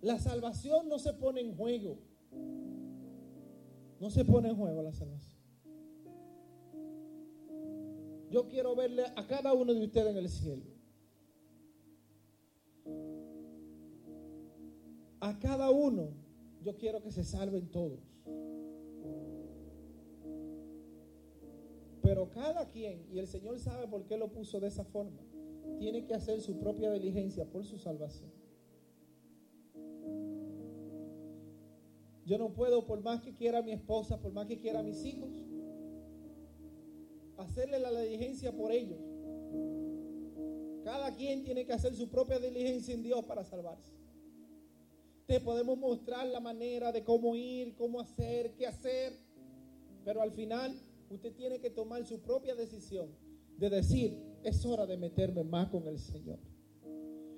La 0.05 0.19
salvación 0.19 0.87
no 0.87 0.99
se 0.99 1.13
pone 1.13 1.41
en 1.41 1.55
juego. 1.55 1.97
No 3.99 4.11
se 4.11 4.23
pone 4.23 4.49
en 4.49 4.55
juego 4.55 4.83
la 4.83 4.93
salvación. 4.93 5.41
Yo 8.29 8.47
quiero 8.47 8.75
verle 8.75 9.05
a 9.15 9.25
cada 9.25 9.53
uno 9.53 9.73
de 9.73 9.83
ustedes 9.83 10.11
en 10.11 10.17
el 10.17 10.29
cielo. 10.29 10.61
A 15.21 15.39
cada 15.39 15.71
uno 15.71 16.09
yo 16.61 16.77
quiero 16.77 17.01
que 17.01 17.11
se 17.11 17.23
salven 17.23 17.71
todos. 17.71 17.99
Pero 22.03 22.29
cada 22.29 22.69
quien, 22.69 23.07
y 23.11 23.17
el 23.17 23.25
Señor 23.25 23.57
sabe 23.57 23.87
por 23.87 24.05
qué 24.05 24.17
lo 24.17 24.31
puso 24.31 24.59
de 24.59 24.67
esa 24.67 24.83
forma, 24.83 25.23
tiene 25.79 26.05
que 26.05 26.13
hacer 26.13 26.41
su 26.41 26.59
propia 26.59 26.91
diligencia 26.91 27.49
por 27.49 27.65
su 27.65 27.79
salvación. 27.79 28.44
Yo 32.25 32.37
no 32.39 32.53
puedo, 32.53 32.85
por 32.87 33.01
más 33.01 33.21
que 33.21 33.35
quiera 33.35 33.61
mi 33.61 33.71
esposa, 33.71 34.19
por 34.19 34.33
más 34.33 34.47
que 34.47 34.59
quiera 34.59 34.81
mis 34.81 35.05
hijos, 35.05 35.29
hacerle 37.37 37.79
la 37.79 37.91
diligencia 38.01 38.51
por 38.51 38.71
ellos. 38.71 38.99
Cada 40.83 41.15
quien 41.15 41.43
tiene 41.43 41.65
que 41.65 41.73
hacer 41.73 41.93
su 41.95 42.09
propia 42.09 42.39
diligencia 42.39 42.93
en 42.93 43.03
Dios 43.03 43.23
para 43.25 43.43
salvarse. 43.43 43.93
Te 45.27 45.39
podemos 45.39 45.77
mostrar 45.77 46.27
la 46.27 46.39
manera 46.39 46.91
de 46.91 47.03
cómo 47.03 47.35
ir, 47.35 47.75
cómo 47.75 47.99
hacer, 47.99 48.55
qué 48.55 48.67
hacer, 48.67 49.13
pero 50.03 50.21
al 50.21 50.31
final 50.31 50.79
usted 51.09 51.33
tiene 51.33 51.59
que 51.59 51.69
tomar 51.69 52.05
su 52.05 52.21
propia 52.21 52.55
decisión 52.55 53.09
de 53.57 53.69
decir, 53.69 54.19
es 54.43 54.65
hora 54.65 54.85
de 54.85 54.97
meterme 54.97 55.43
más 55.43 55.69
con 55.69 55.87
el 55.87 55.99
Señor. 55.99 56.39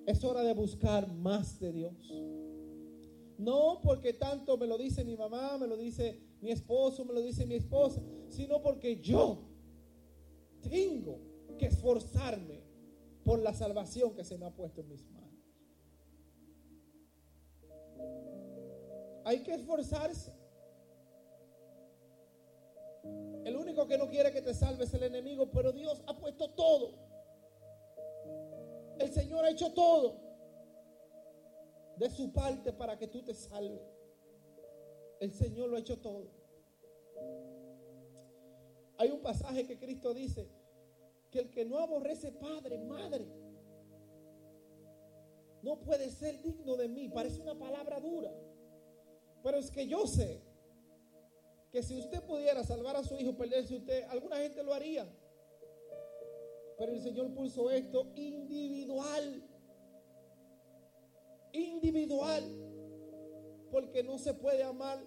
Es 0.06 0.24
hora 0.24 0.44
de 0.44 0.54
buscar 0.54 1.12
más 1.14 1.60
de 1.60 1.72
Dios. 1.72 2.14
No 3.38 3.82
porque 3.84 4.14
tanto 4.14 4.58
me 4.58 4.66
lo 4.66 4.78
dice 4.78 5.04
mi 5.04 5.16
mamá, 5.16 5.58
me 5.60 5.68
lo 5.68 5.78
dice 5.78 6.20
mi 6.42 6.52
esposo, 6.52 7.06
me 7.06 7.14
lo 7.14 7.22
dice 7.22 7.46
mi 7.46 7.56
esposa, 7.56 8.02
sino 8.30 8.62
porque 8.62 9.00
yo 9.00 9.44
tengo 10.62 11.20
que 11.58 11.68
esforzarme 11.68 12.64
por 13.24 13.40
la 13.40 13.54
salvación 13.54 14.16
que 14.16 14.24
se 14.24 14.38
me 14.38 14.46
ha 14.46 14.56
puesto 14.56 14.82
en 14.82 14.88
mis 14.88 15.06
manos. 15.12 15.28
Hay 19.24 19.44
que 19.44 19.54
esforzarse. 19.54 20.34
El 23.46 23.56
único 23.56 23.88
que 23.88 23.98
no 23.98 24.10
quiere 24.10 24.32
que 24.32 24.42
te 24.42 24.54
salve 24.54 24.86
es 24.86 24.94
el 24.94 25.04
enemigo, 25.04 25.52
pero 25.52 25.72
Dios 25.72 26.02
ha 26.08 26.18
puesto 26.18 26.50
todo. 26.52 26.94
El 29.00 29.14
Señor 29.14 29.46
ha 29.46 29.52
hecho 29.52 29.72
todo 29.74 30.27
de 31.98 32.10
su 32.10 32.32
parte 32.32 32.74
para 32.74 32.98
que 32.98 33.08
tú 33.08 33.24
te 33.24 33.34
salves. 33.34 33.82
El 35.20 35.32
Señor 35.32 35.70
lo 35.70 35.78
ha 35.78 35.80
hecho 35.80 35.98
todo. 36.00 36.28
Hay 38.98 39.10
un 39.12 39.22
pasaje 39.22 39.66
que 39.66 39.78
Cristo 39.78 40.14
dice 40.14 40.48
que 41.32 41.40
el 41.40 41.50
que 41.52 41.66
no 41.66 41.80
aborrece 41.80 42.32
padre, 42.32 42.78
madre, 42.80 43.28
no 45.62 45.80
puede 45.82 46.10
ser 46.10 46.42
digno 46.42 46.76
de 46.76 46.88
mí. 46.88 47.10
Parece 47.10 47.42
una 47.42 47.58
palabra 47.58 48.00
dura. 48.00 48.32
Pero 49.44 49.58
es 49.58 49.72
que 49.72 49.88
yo 49.88 50.06
sé 50.08 50.42
que 51.72 51.84
si 51.84 51.98
usted 51.98 52.24
pudiera 52.24 52.64
salvar 52.64 52.96
a 52.96 53.04
su 53.04 53.18
hijo, 53.18 53.36
perderse 53.36 53.76
usted, 53.76 54.04
alguna 54.10 54.38
gente 54.38 54.64
lo 54.64 54.74
haría. 54.74 55.08
Pero 56.78 56.94
el 56.94 57.02
Señor 57.02 57.34
puso 57.34 57.70
esto 57.72 58.12
individual. 58.16 59.44
Individual. 61.58 62.44
Porque 63.72 64.04
no 64.04 64.18
se 64.18 64.34
puede 64.34 64.64
amar 64.64 65.00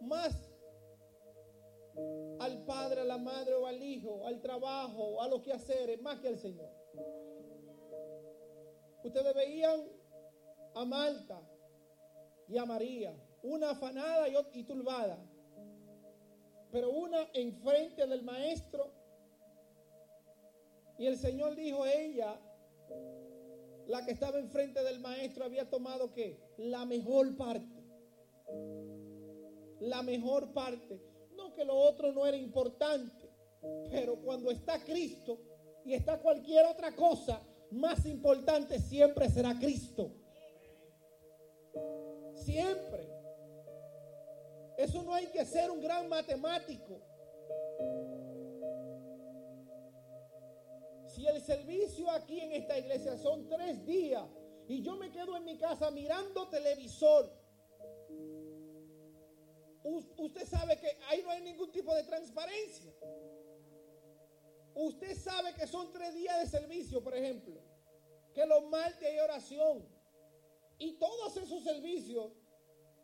más 0.00 0.48
al 2.40 2.64
padre, 2.64 3.00
a 3.00 3.04
la 3.04 3.18
madre 3.18 3.54
o 3.54 3.66
al 3.66 3.82
hijo, 3.82 4.26
al 4.26 4.40
trabajo, 4.40 5.20
a 5.20 5.28
los 5.28 5.42
quehaceres, 5.42 6.00
más 6.00 6.20
que 6.20 6.28
al 6.28 6.38
Señor. 6.38 6.70
Ustedes 9.02 9.34
veían 9.34 9.84
a 10.74 10.84
Marta 10.84 11.40
y 12.48 12.56
a 12.56 12.64
María, 12.64 13.14
una 13.42 13.70
afanada 13.70 14.28
y 14.52 14.62
turbada, 14.64 15.18
pero 16.70 16.90
una 16.90 17.28
enfrente 17.32 18.06
del 18.06 18.22
maestro. 18.22 18.92
Y 20.98 21.06
el 21.06 21.16
Señor 21.16 21.54
dijo, 21.54 21.86
ella, 21.86 22.38
la 23.88 24.04
que 24.04 24.12
estaba 24.12 24.38
enfrente 24.38 24.82
del 24.84 25.00
maestro, 25.00 25.44
había 25.44 25.68
tomado 25.68 26.12
qué? 26.12 26.38
La 26.58 26.84
mejor 26.84 27.36
parte. 27.36 27.82
La 29.80 30.02
mejor 30.02 30.52
parte. 30.52 31.00
No 31.34 31.54
que 31.54 31.64
lo 31.64 31.74
otro 31.74 32.12
no 32.12 32.26
era 32.26 32.36
importante, 32.36 33.30
pero 33.90 34.16
cuando 34.20 34.50
está 34.50 34.78
Cristo 34.84 35.38
y 35.86 35.94
está 35.94 36.20
cualquier 36.20 36.66
otra 36.66 36.94
cosa, 36.94 37.40
más 37.70 38.04
importante 38.04 38.78
siempre 38.78 39.30
será 39.30 39.58
Cristo. 39.58 40.12
Siempre. 42.34 43.08
Eso 44.76 45.02
no 45.02 45.14
hay 45.14 45.26
que 45.28 45.46
ser 45.46 45.70
un 45.70 45.80
gran 45.80 46.08
matemático. 46.10 47.00
Si 51.18 51.26
el 51.26 51.42
servicio 51.42 52.08
aquí 52.12 52.38
en 52.38 52.52
esta 52.52 52.78
iglesia 52.78 53.18
son 53.18 53.48
tres 53.48 53.84
días 53.84 54.22
y 54.68 54.82
yo 54.82 54.94
me 54.94 55.10
quedo 55.10 55.36
en 55.36 55.44
mi 55.44 55.58
casa 55.58 55.90
mirando 55.90 56.48
televisor, 56.48 57.28
usted 60.16 60.46
sabe 60.46 60.78
que 60.78 60.96
ahí 61.08 61.20
no 61.24 61.30
hay 61.30 61.40
ningún 61.42 61.72
tipo 61.72 61.92
de 61.92 62.04
transparencia. 62.04 62.94
Usted 64.76 65.16
sabe 65.16 65.54
que 65.54 65.66
son 65.66 65.90
tres 65.90 66.14
días 66.14 66.38
de 66.38 66.46
servicio, 66.56 67.02
por 67.02 67.16
ejemplo, 67.16 67.60
que 68.32 68.46
los 68.46 68.68
martes 68.68 69.02
hay 69.02 69.18
oración 69.18 69.84
y 70.78 70.92
todos 70.98 71.36
esos 71.36 71.64
servicios 71.64 72.30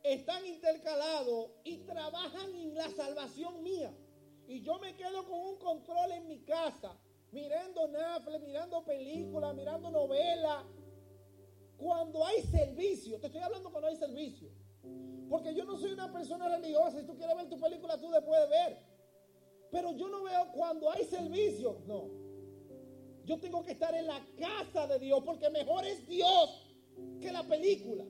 están 0.05 0.47
intercalados 0.47 1.51
y 1.65 1.79
trabajan 1.79 2.55
en 2.55 2.77
la 2.77 2.89
salvación 2.91 3.61
mía. 3.65 3.93
Y 4.47 4.63
yo 4.63 4.79
me 4.79 4.95
quedo 4.95 5.27
con 5.27 5.41
un 5.41 5.59
control 5.59 6.13
en 6.13 6.29
mi 6.29 6.45
casa, 6.45 6.97
mirando 7.35 7.89
Netflix, 7.89 8.41
mirando 8.47 8.85
películas, 8.85 9.55
mirando 9.55 9.91
novelas. 9.91 10.65
Cuando 11.77 12.25
hay 12.25 12.41
servicio, 12.43 13.19
te 13.21 13.27
estoy 13.27 13.43
hablando 13.43 13.71
cuando 13.71 13.89
hay 13.89 13.97
servicio. 13.97 14.49
Porque 15.29 15.55
yo 15.55 15.65
no 15.65 15.77
soy 15.77 15.93
una 15.93 16.13
persona 16.13 16.49
religiosa. 16.49 17.01
Si 17.01 17.07
tú 17.07 17.17
quieres 17.17 17.37
ver 17.37 17.49
tu 17.49 17.59
película, 17.59 18.01
tú 18.01 18.11
después 18.11 18.47
puedes 18.47 18.51
ver. 18.51 18.79
Pero 19.73 19.93
yo 19.97 20.09
no 20.09 20.23
veo 20.23 20.53
cuando 20.53 20.91
hay 20.91 21.05
servicio. 21.05 21.83
No. 21.87 22.09
Yo 23.25 23.41
tengo 23.41 23.65
que 23.65 23.73
estar 23.73 23.95
en 23.95 24.07
la 24.07 24.25
casa 24.39 24.87
de 24.87 24.99
Dios 24.99 25.23
porque 25.25 25.51
mejor 25.51 25.85
es 25.85 26.07
Dios 26.07 26.79
que 27.21 27.33
la 27.33 27.43
película. 27.43 28.05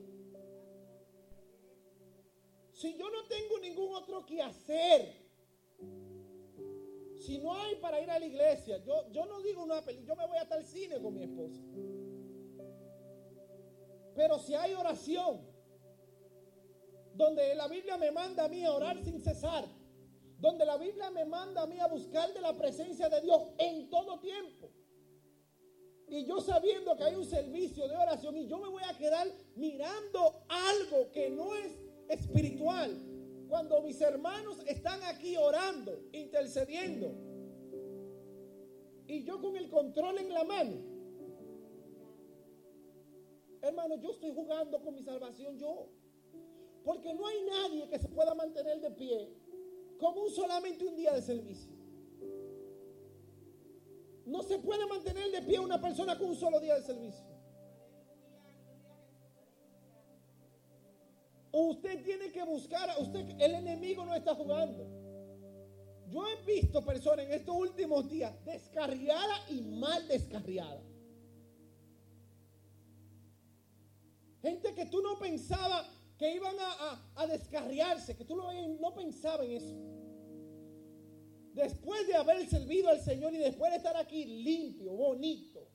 Si 2.71 2.95
yo 2.97 3.09
no 3.09 3.23
tengo 3.27 3.57
ningún 3.59 3.95
otro 3.95 4.25
que 4.25 4.41
hacer, 4.41 5.24
si 7.25 7.39
no 7.39 7.53
hay 7.53 7.75
para 7.77 7.99
ir 7.99 8.09
a 8.09 8.19
la 8.19 8.25
iglesia, 8.25 8.77
yo, 8.83 9.09
yo 9.11 9.25
no 9.25 9.41
digo 9.41 9.63
una 9.63 9.81
película, 9.81 10.13
yo 10.13 10.15
me 10.15 10.27
voy 10.27 10.37
hasta 10.37 10.57
el 10.57 10.65
cine 10.65 10.99
con 11.01 11.13
mi 11.13 11.23
esposa. 11.23 11.61
Pero 14.15 14.39
si 14.39 14.53
hay 14.53 14.73
oración, 14.73 15.41
donde 17.13 17.55
la 17.55 17.67
Biblia 17.67 17.97
me 17.97 18.11
manda 18.11 18.45
a 18.45 18.47
mí 18.47 18.63
a 18.63 18.71
orar 18.71 19.03
sin 19.03 19.19
cesar, 19.21 19.65
donde 20.37 20.65
la 20.65 20.77
Biblia 20.77 21.09
me 21.11 21.25
manda 21.25 21.63
a 21.63 21.65
mí 21.65 21.79
a 21.79 21.87
buscar 21.87 22.33
de 22.33 22.41
la 22.41 22.55
presencia 22.55 23.09
de 23.09 23.21
Dios 23.21 23.41
en 23.57 23.89
todo 23.89 24.19
tiempo. 24.19 24.69
Y 26.07 26.25
yo 26.25 26.39
sabiendo 26.39 26.95
que 26.95 27.03
hay 27.03 27.15
un 27.15 27.25
servicio 27.25 27.87
de 27.87 27.95
oración 27.95 28.37
y 28.37 28.47
yo 28.47 28.59
me 28.59 28.69
voy 28.69 28.83
a 28.83 28.95
quedar 28.97 29.27
mirando 29.55 30.43
algo 30.49 31.11
que 31.11 31.29
no 31.31 31.55
es 31.55 31.71
espiritual. 32.09 33.14
Cuando 33.55 33.81
mis 33.83 34.01
hermanos 34.01 34.57
están 34.67 35.01
aquí 35.03 35.37
orando, 35.37 35.97
intercediendo, 36.11 37.15
y 39.07 39.23
yo 39.23 39.41
con 39.41 39.55
el 39.55 39.69
control 39.69 40.17
en 40.17 40.33
la 40.33 40.43
mano. 40.43 40.75
Hermano, 43.61 43.95
yo 43.95 44.11
estoy 44.11 44.33
jugando 44.33 44.81
con 44.81 44.93
mi 44.93 45.03
salvación 45.03 45.57
yo. 45.57 45.87
Porque 46.83 47.13
no 47.13 47.25
hay 47.25 47.45
nadie 47.45 47.87
que 47.87 47.97
se 47.97 48.09
pueda 48.09 48.35
mantener 48.35 48.81
de 48.81 48.91
pie 48.91 49.33
con 49.99 50.17
un 50.17 50.29
solamente 50.29 50.85
un 50.85 50.97
día 50.97 51.13
de 51.13 51.21
servicio. 51.21 51.71
No 54.25 54.43
se 54.43 54.59
puede 54.59 54.85
mantener 54.85 55.31
de 55.31 55.41
pie 55.43 55.59
una 55.59 55.79
persona 55.79 56.17
con 56.17 56.27
un 56.27 56.35
solo 56.35 56.59
día 56.59 56.75
de 56.75 56.81
servicio. 56.81 57.34
Usted 61.57 62.03
tiene 62.03 62.33
que 62.33 62.43
buscar, 62.43 62.89
usted, 62.99 63.29
el 63.39 63.55
enemigo 63.55 64.05
no 64.05 64.13
está 64.13 64.35
jugando. 64.35 64.85
Yo 66.09 66.27
he 66.27 66.35
visto 66.43 66.83
personas 66.83 67.25
en 67.27 67.31
estos 67.31 67.55
últimos 67.55 68.09
días 68.09 68.33
descarriadas 68.43 69.49
y 69.49 69.61
mal 69.61 70.05
descarriadas. 70.05 70.83
Gente 74.41 74.75
que 74.75 74.85
tú 74.87 75.01
no 75.01 75.17
pensabas 75.17 75.87
que 76.17 76.35
iban 76.35 76.57
a, 77.15 77.25
descarriarse, 77.25 78.17
que 78.17 78.25
tú 78.25 78.35
no, 78.35 78.51
no 78.77 78.93
pensabas 78.93 79.45
en 79.45 79.51
eso. 79.53 79.75
Después 81.53 82.05
de 82.05 82.15
haber 82.15 82.49
servido 82.49 82.89
al 82.89 82.99
Señor 82.99 83.33
y 83.33 83.37
después 83.37 83.71
de 83.71 83.77
estar 83.77 83.95
aquí 83.95 84.25
limpio, 84.25 84.91
bonito. 84.91 85.69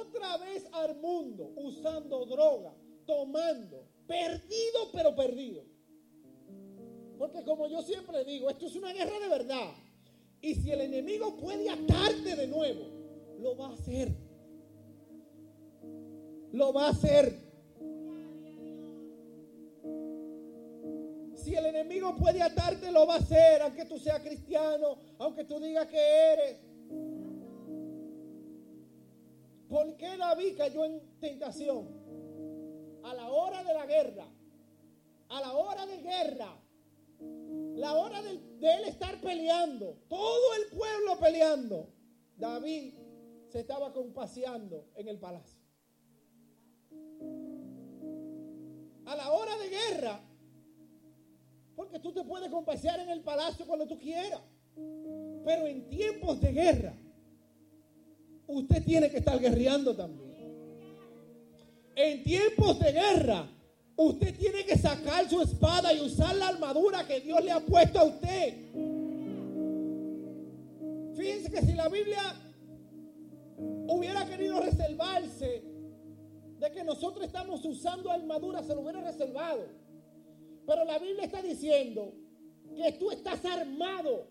Otra 0.00 0.36
vez 0.38 0.66
al 0.72 0.96
mundo 0.96 1.52
usando 1.56 2.24
droga, 2.26 2.74
tomando, 3.06 3.86
perdido 4.06 4.90
pero 4.92 5.14
perdido. 5.14 5.64
Porque 7.18 7.42
como 7.42 7.66
yo 7.66 7.82
siempre 7.82 8.24
digo, 8.24 8.48
esto 8.48 8.66
es 8.66 8.76
una 8.76 8.92
guerra 8.92 9.18
de 9.18 9.28
verdad. 9.28 9.70
Y 10.40 10.54
si 10.54 10.70
el 10.70 10.82
enemigo 10.82 11.36
puede 11.36 11.68
atarte 11.68 12.36
de 12.36 12.46
nuevo, 12.46 12.84
lo 13.40 13.56
va 13.56 13.68
a 13.68 13.72
hacer. 13.72 14.12
Lo 16.52 16.72
va 16.72 16.86
a 16.86 16.90
hacer. 16.90 17.48
Si 21.34 21.54
el 21.54 21.66
enemigo 21.66 22.14
puede 22.16 22.42
atarte, 22.42 22.92
lo 22.92 23.06
va 23.06 23.14
a 23.14 23.18
hacer, 23.18 23.62
aunque 23.62 23.84
tú 23.84 23.98
seas 23.98 24.20
cristiano, 24.20 24.98
aunque 25.18 25.44
tú 25.44 25.58
digas 25.58 25.86
que 25.88 25.98
eres. 25.98 26.58
¿Por 29.68 29.96
qué 29.96 30.16
David 30.16 30.56
cayó 30.56 30.84
en 30.84 31.00
tentación? 31.20 31.88
A 33.04 33.14
la 33.14 33.28
hora 33.28 33.62
de 33.62 33.74
la 33.74 33.86
guerra, 33.86 34.26
a 35.28 35.40
la 35.40 35.52
hora 35.52 35.86
de 35.86 35.98
guerra, 35.98 36.56
la 37.76 37.94
hora 37.94 38.22
de, 38.22 38.32
él 38.60 38.84
estar 38.86 39.20
peleando, 39.20 39.98
todo 40.08 40.54
el 40.54 40.76
pueblo 40.76 41.18
peleando, 41.20 41.88
David 42.36 42.94
se 43.48 43.60
estaba 43.60 43.92
compaseando 43.92 44.86
en 44.94 45.08
el 45.08 45.18
palacio. 45.18 45.60
A 49.04 49.16
la 49.16 49.32
hora 49.32 49.56
de 49.58 49.68
guerra, 49.68 50.20
porque 51.76 51.98
tú 51.98 52.12
te 52.12 52.24
puedes 52.24 52.50
compasear 52.50 53.00
en 53.00 53.10
el 53.10 53.22
palacio 53.22 53.66
cuando 53.66 53.86
tú 53.86 53.98
quieras, 53.98 54.42
pero 55.44 55.66
en 55.66 55.88
tiempos 55.88 56.40
de 56.40 56.52
guerra, 56.52 56.94
usted 58.48 58.84
tiene 58.84 59.10
que 59.10 59.18
estar 59.18 59.38
guerreando 59.38 59.94
también. 59.94 60.28
En 61.94 62.22
tiempos 62.24 62.78
de 62.80 62.92
guerra, 62.92 63.48
Usted 64.00 64.32
tiene 64.38 64.64
que 64.64 64.78
sacar 64.78 65.28
su 65.28 65.42
espada 65.42 65.92
y 65.92 66.00
usar 66.00 66.32
la 66.36 66.50
armadura 66.50 67.04
que 67.04 67.18
Dios 67.20 67.44
le 67.44 67.50
ha 67.50 67.58
puesto 67.58 67.98
a 67.98 68.04
usted. 68.04 68.54
Fíjense 71.16 71.50
que 71.50 71.62
si 71.62 71.72
la 71.72 71.88
Biblia 71.88 72.22
hubiera 73.88 74.24
querido 74.24 74.60
reservarse 74.60 75.64
de 76.60 76.70
que 76.70 76.84
nosotros 76.84 77.26
estamos 77.26 77.64
usando 77.64 78.08
armadura, 78.08 78.62
se 78.62 78.72
lo 78.72 78.82
hubiera 78.82 79.00
reservado. 79.00 79.66
Pero 80.64 80.84
la 80.84 81.00
Biblia 81.00 81.24
está 81.24 81.42
diciendo 81.42 82.14
que 82.76 82.92
tú 82.92 83.10
estás 83.10 83.44
armado, 83.46 84.28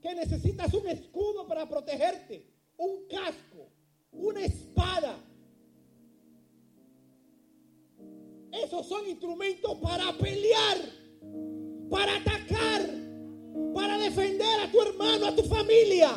que 0.00 0.14
necesitas 0.14 0.72
un 0.74 0.88
escudo 0.88 1.46
para 1.46 1.68
protegerte, 1.68 2.46
un 2.76 3.06
casco, 3.08 3.70
una 4.12 4.44
espada. 4.44 5.16
Esos 8.52 8.86
son 8.86 9.06
instrumentos 9.08 9.76
para 9.78 10.16
pelear, 10.16 10.78
para 11.90 12.16
atacar, 12.16 12.88
para 13.74 13.98
defender 13.98 14.60
a 14.60 14.70
tu 14.70 14.80
hermano, 14.82 15.26
a 15.26 15.34
tu 15.34 15.42
familia. 15.44 16.10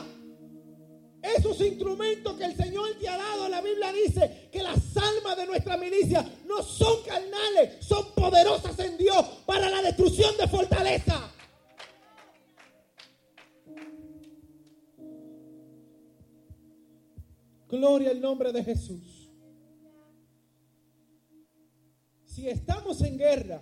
Esos 1.21 1.61
instrumentos 1.61 2.35
que 2.35 2.45
el 2.45 2.55
Señor 2.55 2.95
te 2.99 3.07
ha 3.07 3.17
dado, 3.17 3.47
la 3.47 3.61
Biblia 3.61 3.93
dice 3.93 4.49
que 4.51 4.63
las 4.63 4.97
almas 4.97 5.37
de 5.37 5.45
nuestra 5.45 5.77
milicia 5.77 6.27
no 6.45 6.63
son 6.63 7.03
carnales, 7.03 7.85
son 7.85 8.11
poderosas 8.15 8.77
en 8.79 8.97
Dios 8.97 9.23
para 9.45 9.69
la 9.69 9.81
destrucción 9.83 10.35
de 10.37 10.47
fortaleza. 10.47 11.31
Gloria 17.71 18.11
al 18.11 18.21
nombre 18.21 18.51
de 18.51 18.63
Jesús. 18.63 19.21
si 22.31 22.47
estamos 22.47 23.01
en 23.01 23.17
guerra, 23.17 23.61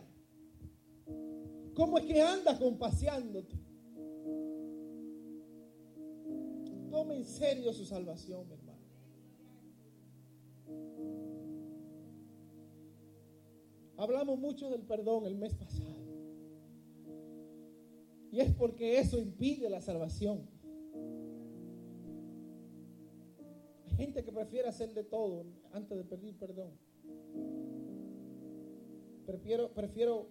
¿cómo 1.73 1.97
es 1.97 2.05
que 2.05 2.21
andas 2.21 2.59
compaseándote? 2.59 3.57
Tome 6.89 7.15
en 7.15 7.25
serio 7.25 7.73
su 7.73 7.83
salvación, 7.85 8.47
mi 8.47 8.53
hermano. 8.53 8.79
Hablamos 13.97 14.39
mucho 14.39 14.69
del 14.69 14.83
perdón 14.83 15.25
el 15.25 15.35
mes 15.35 15.55
pasado. 15.55 15.99
Y 18.31 18.39
es 18.39 18.53
porque 18.53 18.99
eso 18.99 19.17
impide 19.17 19.69
la 19.69 19.81
salvación. 19.81 20.47
Gente 23.99 24.23
que 24.23 24.31
prefiere 24.31 24.69
hacer 24.69 24.93
de 24.93 25.03
todo 25.03 25.45
antes 25.73 25.97
de 25.97 26.05
pedir 26.05 26.37
perdón. 26.37 26.71
Prefiero, 29.25 29.73
prefiero 29.73 30.29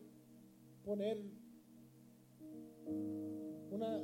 poner 0.84 1.22
una, 3.70 4.00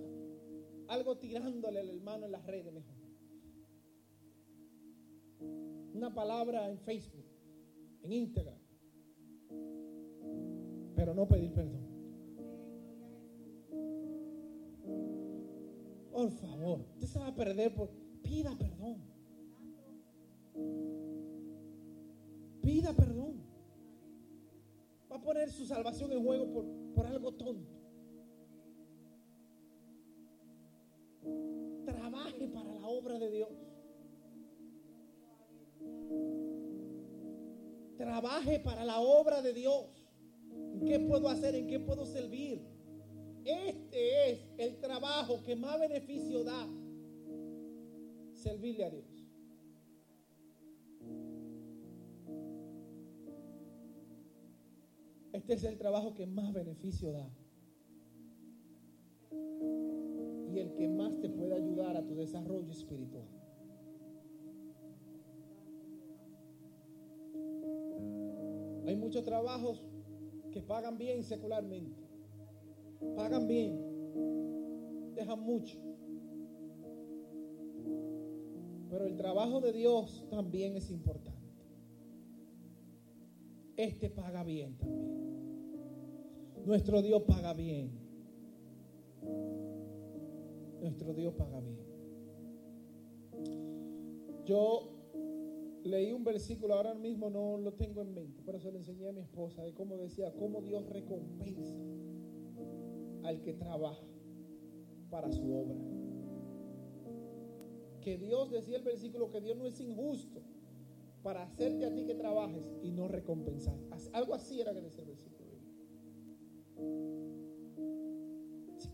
algo 0.89 1.17
tirándole 1.17 1.81
al 1.81 1.89
hermano 1.89 2.27
en 2.27 2.33
las 2.33 2.45
redes 2.47 2.73
mejor. 2.75 2.95
Una 5.95 6.13
palabra 6.13 6.69
en 6.69 6.79
Facebook, 6.79 7.25
en 8.03 8.13
Instagram. 8.13 8.59
Pero 10.95 11.15
no 11.15 11.27
pedir 11.27 11.53
perdón. 11.55 11.85
Por 16.13 16.31
favor, 16.33 16.81
usted 16.81 17.07
se 17.07 17.19
va 17.19 17.29
a 17.29 17.35
perder 17.35 17.75
por... 17.75 17.89
Pida 18.23 18.57
perdón. 18.57 19.14
Pida 22.63 22.93
perdón 22.95 23.45
va 25.15 25.19
a 25.19 25.23
poner 25.23 25.51
su 25.51 25.65
salvación 25.65 26.13
en 26.13 26.25
juego 26.25 26.51
por, 26.51 26.65
por 26.95 27.07
algo 27.07 27.33
tonto. 27.33 27.71
Trabaje 31.85 32.49
para 32.49 32.75
la 32.75 32.87
obra 32.89 33.19
de 33.19 33.31
Dios. 33.31 33.49
Trabaje 37.97 38.59
para 38.59 38.85
la 38.85 39.01
obra 39.01 39.41
de 39.41 39.53
Dios. 39.53 39.87
¿En 40.73 40.85
qué 40.85 40.99
puedo 40.99 41.29
hacer? 41.29 41.55
¿En 41.55 41.69
qué 41.69 41.79
puedo 41.79 42.05
servir? 42.07 42.61
Este 43.45 44.31
es 44.31 44.41
el 44.59 44.81
trabajo 44.81 45.43
que 45.45 45.55
más 45.55 45.79
beneficio 45.79 46.43
da. 46.43 46.69
Servirle 48.33 48.85
a 48.85 48.91
Dios. 48.91 49.14
Este 55.45 55.53
es 55.53 55.65
el 55.65 55.77
trabajo 55.77 56.15
que 56.15 56.27
más 56.27 56.55
beneficio 56.55 57.13
da. 57.13 57.29
Y 60.51 60.59
el 60.59 60.73
que 60.73 60.89
más 60.89 61.21
te 61.21 61.29
puede 61.29 61.55
ayudar 61.55 61.99
a 61.99 62.07
tu 62.07 62.15
desarrollo 62.15 62.73
espiritual. 62.73 63.29
Hay 68.87 68.97
muchos 68.97 69.23
trabajos 69.23 69.85
que 70.51 70.63
pagan 70.63 70.97
bien 70.97 71.23
secularmente. 71.23 72.03
Pagan 73.15 73.47
bien. 73.47 75.13
Dejan 75.15 75.41
mucho. 75.41 75.79
Pero 78.89 79.05
el 79.05 79.15
trabajo 79.17 79.61
de 79.61 79.73
Dios 79.75 80.27
también 80.31 80.75
es 80.79 80.91
importante. 80.91 81.35
Este 83.77 84.09
paga 84.09 84.43
bien 84.43 84.79
también. 84.79 85.14
Nuestro 86.65 87.03
Dios 87.03 87.23
paga 87.23 87.53
bien. 87.53 87.91
Nuestro 90.81 91.13
Dios 91.13 91.35
paga 91.35 91.61
bien. 91.61 91.79
Yo 94.47 94.95
leí 95.85 96.13
un 96.13 96.25
versículo, 96.25 96.75
ahora 96.75 96.95
mismo 96.95 97.31
no 97.31 97.59
lo 97.59 97.75
tengo 97.75 98.03
en 98.03 98.15
mente, 98.15 98.43
pero 98.45 98.59
se 98.61 98.71
lo 98.71 98.79
enseñé 98.79 99.09
a 99.09 99.13
mi 99.13 99.21
esposa, 99.21 99.63
de 99.63 99.75
cómo 99.75 99.97
decía, 99.97 100.35
cómo 100.35 100.63
Dios 100.63 100.87
recompensa 100.89 101.77
al 103.23 103.41
que 103.43 103.55
trabaja 103.55 104.07
para 105.11 105.31
su 105.31 105.43
obra. 105.55 105.77
Que 108.01 108.19
Dios, 108.19 108.51
decía 108.51 108.77
el 108.77 108.83
versículo, 108.83 109.31
que 109.31 109.41
Dios 109.41 109.57
no 109.57 109.67
es 109.67 109.81
injusto 109.81 110.43
para 111.23 111.43
hacerte 111.43 111.87
a 111.87 111.95
ti 111.95 112.05
que 112.05 112.15
trabajes 112.15 112.71
y 112.83 112.91
no 112.91 113.09
recompensar. 113.09 113.79
Algo 114.13 114.35
así 114.35 114.61
era 114.61 114.75
que 114.75 114.83
decía 114.83 115.03
el 115.03 115.09
versículo. 115.09 115.44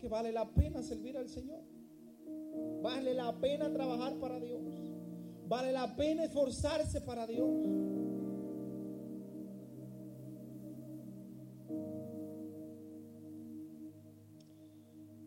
Que 0.01 0.09
vale 0.09 0.31
la 0.31 0.49
pena 0.49 0.81
servir 0.81 1.15
al 1.15 1.29
Señor. 1.29 1.61
Vale 2.81 3.13
la 3.13 3.39
pena 3.39 3.71
trabajar 3.71 4.17
para 4.19 4.39
Dios. 4.39 4.91
Vale 5.47 5.71
la 5.71 5.95
pena 5.95 6.23
esforzarse 6.23 7.01
para 7.01 7.27
Dios. 7.27 7.67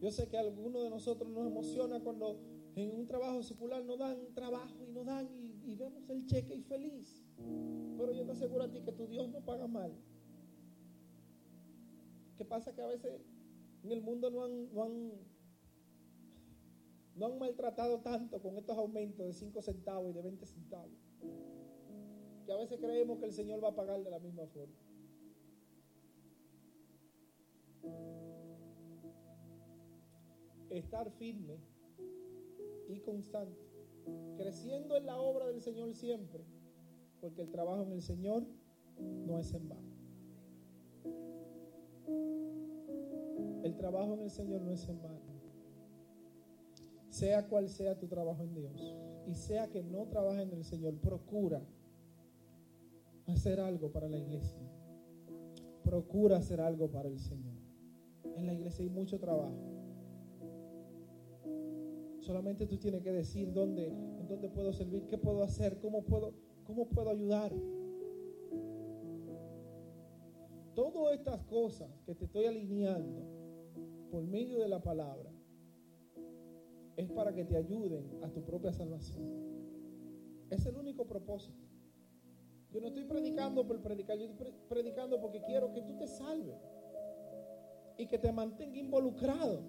Yo 0.00 0.10
sé 0.10 0.28
que 0.28 0.36
algunos 0.36 0.82
de 0.82 0.90
nosotros 0.90 1.30
nos 1.30 1.46
emociona 1.46 2.00
cuando 2.00 2.38
en 2.74 2.90
un 2.90 3.06
trabajo 3.06 3.42
secular 3.42 3.84
nos 3.84 3.98
dan 3.98 4.34
trabajo 4.34 4.84
y 4.86 4.92
nos 4.92 5.06
dan 5.06 5.28
y, 5.32 5.74
vemos 5.76 6.08
el 6.10 6.26
cheque 6.26 6.54
y 6.54 6.62
feliz. 6.62 7.24
Pero 7.96 8.12
yo 8.12 8.24
te 8.24 8.32
aseguro 8.32 8.64
a 8.64 8.70
ti 8.70 8.82
que 8.82 8.92
tu 8.92 9.06
Dios 9.06 9.30
no 9.30 9.40
paga 9.40 9.66
mal. 9.66 9.94
¿Qué 12.36 12.44
pasa? 12.44 12.74
Que 12.74 12.82
a 12.82 12.86
veces 12.86 13.12
en 13.84 13.92
el 13.92 14.00
mundo 14.00 14.30
no 14.30 14.44
han, 14.44 14.72
no 14.72 14.84
han, 14.84 15.12
no 17.16 17.26
han 17.26 17.38
maltratado 17.38 18.00
tanto 18.00 18.40
con 18.40 18.56
estos 18.56 18.78
aumentos 18.78 19.26
de 19.26 19.34
5 19.34 19.60
centavos 19.60 20.10
y 20.10 20.14
de 20.14 20.22
20 20.22 20.46
centavos. 20.46 20.90
Que 22.46 22.52
a 22.52 22.56
veces 22.56 22.78
creemos 22.80 23.18
que 23.18 23.26
el 23.26 23.32
Señor 23.32 23.62
va 23.62 23.68
a 23.68 23.74
pagar 23.74 24.02
de 24.02 24.10
la 24.10 24.18
misma 24.18 24.46
forma. 24.46 24.74
Estar 30.70 31.10
firme 31.10 31.58
y 32.88 33.00
constante, 33.00 33.60
creciendo 34.38 34.96
en 34.96 35.04
la 35.06 35.18
obra 35.18 35.46
del 35.46 35.60
Señor 35.60 35.94
siempre, 35.94 36.44
porque 37.20 37.42
el 37.42 37.50
trabajo 37.50 37.82
en 37.82 37.92
el 37.92 38.02
Señor 38.02 38.46
no 38.98 39.38
es 39.38 39.52
en 39.52 39.68
vano. 39.68 39.94
El 43.64 43.78
trabajo 43.78 44.12
en 44.12 44.20
el 44.20 44.30
Señor 44.30 44.60
no 44.60 44.72
es 44.72 44.86
en 44.90 45.00
vano. 45.00 45.20
Sea 47.08 47.48
cual 47.48 47.70
sea 47.70 47.98
tu 47.98 48.06
trabajo 48.06 48.42
en 48.42 48.54
Dios 48.54 48.94
y 49.26 49.34
sea 49.34 49.68
que 49.68 49.82
no 49.82 50.06
trabajes 50.06 50.42
en 50.42 50.52
el 50.52 50.64
Señor, 50.64 50.94
procura 51.00 51.62
hacer 53.26 53.60
algo 53.60 53.90
para 53.90 54.06
la 54.06 54.18
iglesia. 54.18 54.60
Procura 55.82 56.36
hacer 56.36 56.60
algo 56.60 56.90
para 56.90 57.08
el 57.08 57.18
Señor. 57.18 57.54
En 58.36 58.46
la 58.46 58.52
iglesia 58.52 58.84
hay 58.84 58.90
mucho 58.90 59.18
trabajo. 59.18 59.56
Solamente 62.20 62.66
tú 62.66 62.76
tienes 62.76 63.02
que 63.02 63.12
decir 63.12 63.50
dónde, 63.50 63.88
en 63.88 64.28
dónde 64.28 64.50
puedo 64.50 64.74
servir, 64.74 65.06
qué 65.06 65.16
puedo 65.16 65.42
hacer, 65.42 65.78
cómo 65.78 66.02
puedo, 66.02 66.34
cómo 66.66 66.86
puedo 66.86 67.08
ayudar. 67.08 67.50
Todas 70.74 71.14
estas 71.14 71.42
cosas 71.44 71.88
que 72.04 72.14
te 72.14 72.26
estoy 72.26 72.44
alineando 72.44 73.43
por 74.14 74.22
medio 74.22 74.60
de 74.60 74.68
la 74.68 74.80
palabra 74.80 75.28
es 76.96 77.10
para 77.10 77.34
que 77.34 77.44
te 77.44 77.56
ayuden 77.56 78.22
a 78.22 78.28
tu 78.28 78.44
propia 78.44 78.72
salvación. 78.72 79.24
Es 80.50 80.64
el 80.66 80.76
único 80.76 81.04
propósito. 81.04 81.66
Yo 82.70 82.80
no 82.80 82.86
estoy 82.86 83.06
predicando 83.06 83.66
por 83.66 83.82
predicar, 83.82 84.16
yo 84.16 84.26
estoy 84.26 84.54
predicando 84.68 85.20
porque 85.20 85.42
quiero 85.42 85.72
que 85.72 85.82
tú 85.82 85.96
te 85.96 86.06
salves 86.06 86.62
y 87.98 88.06
que 88.06 88.16
te 88.16 88.30
mantenga 88.30 88.78
involucrado 88.78 89.64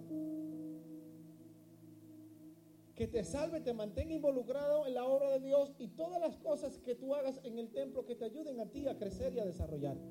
que 2.93 3.07
te 3.07 3.23
salve, 3.23 3.61
te 3.61 3.73
mantenga 3.73 4.13
involucrado 4.13 4.85
en 4.85 4.93
la 4.93 5.05
obra 5.05 5.31
de 5.31 5.39
Dios 5.39 5.73
y 5.80 5.88
todas 5.88 6.19
las 6.22 6.38
cosas 6.38 6.77
que 6.77 6.93
tú 6.93 7.15
hagas 7.15 7.41
en 7.43 7.57
el 7.57 7.72
templo 7.72 8.05
que 8.05 8.15
te 8.15 8.26
ayuden 8.26 8.59
a 8.59 8.67
ti 8.67 8.88
a 8.88 8.95
crecer 8.95 9.34
y 9.34 9.39
a 9.39 9.45
desarrollarte. 9.45 10.05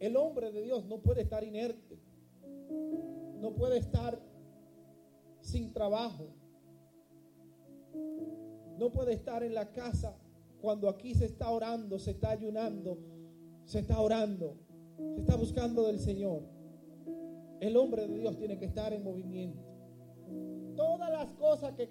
El 0.00 0.16
hombre 0.16 0.50
de 0.50 0.62
Dios 0.62 0.84
no 0.86 0.98
puede 0.98 1.22
estar 1.22 1.44
inerte, 1.44 1.98
no 3.38 3.54
puede 3.54 3.78
estar 3.78 4.20
sin 5.40 5.72
trabajo, 5.72 6.28
no 8.78 8.90
puede 8.90 9.12
estar 9.12 9.42
en 9.42 9.54
la 9.54 9.70
casa 9.72 10.16
cuando 10.60 10.88
aquí 10.88 11.14
se 11.14 11.26
está 11.26 11.50
orando, 11.50 11.98
se 11.98 12.10
está 12.12 12.30
ayunando, 12.30 12.98
se 13.64 13.80
está 13.80 14.00
orando, 14.00 14.56
se 15.14 15.20
está 15.20 15.36
buscando 15.36 15.86
del 15.86 16.00
Señor. 16.00 16.42
El 17.60 17.76
hombre 17.76 18.08
de 18.08 18.18
Dios 18.18 18.36
tiene 18.38 18.58
que 18.58 18.64
estar 18.64 18.92
en 18.92 19.04
movimiento 19.04 19.70
todas 20.80 21.10
las 21.10 21.26
cosas 21.32 21.74
que 21.74 21.82
eh, 21.82 21.90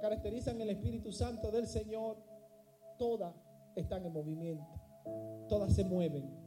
caracterizan 0.00 0.60
el 0.60 0.70
Espíritu 0.70 1.12
Santo 1.12 1.52
del 1.52 1.68
Señor, 1.68 2.16
todas 2.98 3.34
están 3.76 4.04
en 4.04 4.12
movimiento, 4.12 4.66
todas 5.48 5.72
se 5.72 5.84
mueven. 5.84 6.45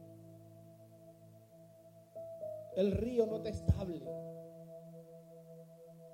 El 2.76 2.92
río 2.92 3.26
no 3.26 3.36
está 3.36 3.48
estable, 3.50 4.02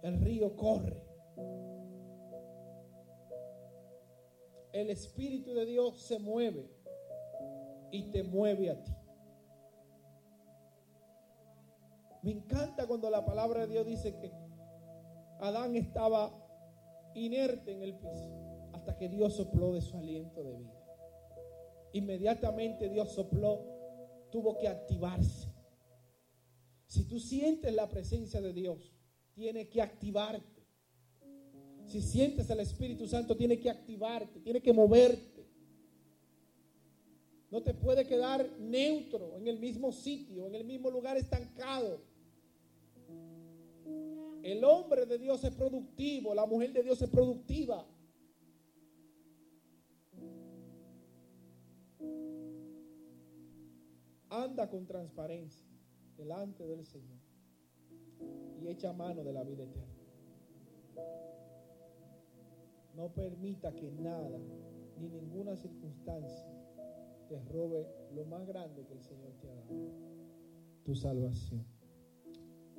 el 0.03 0.21
río 0.21 0.57
corre. 0.57 1.05
El 4.73 4.91
Espíritu 4.91 5.55
de 5.55 5.65
Dios 5.65 6.03
se 6.03 6.19
mueve 6.19 6.71
y 7.91 8.11
te 8.11 8.23
mueve 8.23 8.71
a 8.71 8.83
ti. 8.83 8.93
Me 12.23 12.33
encanta 12.33 12.87
cuando 12.87 13.09
la 13.09 13.25
palabra 13.25 13.61
de 13.61 13.67
Dios 13.69 13.87
dice 13.87 14.17
que 14.19 14.33
Adán 15.41 15.77
estaba 15.77 16.33
inerte 17.15 17.73
en 17.73 17.83
el 17.83 17.95
piso 17.95 18.31
hasta 18.73 18.97
que 18.97 19.09
Dios 19.09 19.35
sopló 19.35 19.73
de 19.73 19.81
su 19.81 19.97
aliento 19.97 20.43
de 20.43 20.53
vida. 20.53 20.75
Inmediatamente 21.93 22.89
Dios 22.89 23.13
sopló, 23.13 23.61
tuvo 24.31 24.59
que 24.59 24.69
activarse. 24.69 25.56
Si 26.97 27.05
tú 27.05 27.21
sientes 27.21 27.75
la 27.75 27.91
presencia 27.91 28.41
de 28.41 28.55
Dios, 28.55 28.91
tiene 29.35 29.69
que 29.69 29.83
activarte. 29.83 30.65
Si 31.85 32.01
sientes 32.01 32.51
al 32.51 32.61
Espíritu 32.61 33.07
Santo, 33.07 33.37
tiene 33.37 33.61
que 33.61 33.69
activarte, 33.69 34.41
tiene 34.41 34.63
que 34.63 34.73
moverte. 34.73 35.47
No 37.51 37.63
te 37.63 37.75
puede 37.75 38.07
quedar 38.07 38.49
neutro 38.59 39.37
en 39.37 39.47
el 39.47 39.59
mismo 39.59 39.93
sitio, 39.93 40.47
en 40.47 40.55
el 40.55 40.65
mismo 40.65 40.91
lugar 40.91 41.19
estancado. 41.19 42.01
El 44.43 44.65
hombre 44.65 45.05
de 45.05 45.19
Dios 45.19 45.45
es 45.45 45.53
productivo, 45.53 46.35
la 46.35 46.47
mujer 46.47 46.73
de 46.73 46.83
Dios 46.83 47.03
es 47.03 47.11
productiva. 47.11 47.87
Anda 54.31 54.71
con 54.71 54.87
transparencia 54.87 55.76
delante 56.17 56.67
del 56.67 56.85
Señor 56.85 57.19
y 58.61 58.69
echa 58.69 58.93
mano 58.93 59.23
de 59.23 59.33
la 59.33 59.45
vida 59.45 59.65
eterna. 59.65 59.95
No 62.95 63.13
permita 63.13 63.75
que 63.75 63.91
nada 63.91 64.39
ni 64.99 65.09
ninguna 65.09 65.57
circunstancia 65.57 66.57
te 67.29 67.39
robe 67.53 67.87
lo 68.15 68.25
más 68.25 68.47
grande 68.47 68.85
que 68.87 68.95
el 68.95 69.03
Señor 69.03 69.33
te 69.41 69.51
ha 69.51 69.55
dado, 69.55 69.91
tu 70.85 70.95
salvación. 70.95 71.65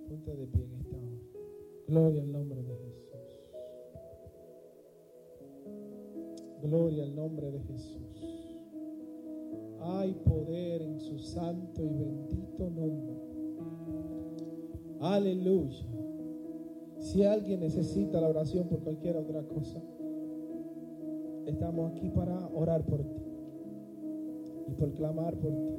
Ponte 0.07 0.35
de 0.35 0.47
pie 0.47 0.63
en 0.63 0.73
esta 0.75 0.97
hora. 0.97 1.17
Gloria 1.87 2.21
al 2.21 2.31
nombre 2.31 2.63
de 2.63 2.75
Jesús. 2.75 3.39
Gloria 6.61 7.03
al 7.03 7.15
nombre 7.15 7.51
de 7.51 7.59
Jesús. 7.61 8.46
Hay 9.81 10.13
poder 10.13 10.81
en 10.81 10.99
su 10.99 11.19
santo 11.19 11.83
y 11.83 11.93
bendito 11.93 12.69
nombre. 12.69 13.15
Aleluya. 14.99 15.85
Si 16.99 17.23
alguien 17.23 17.59
necesita 17.59 18.19
la 18.19 18.29
oración 18.29 18.67
por 18.67 18.79
cualquier 18.79 19.17
otra 19.17 19.43
cosa, 19.43 19.81
estamos 21.45 21.91
aquí 21.91 22.09
para 22.09 22.47
orar 22.49 22.83
por 22.85 23.03
ti. 23.03 23.21
y 24.67 24.73
por 24.73 24.93
clamar 24.93 25.35
por 25.37 25.51
ti. 25.51 25.77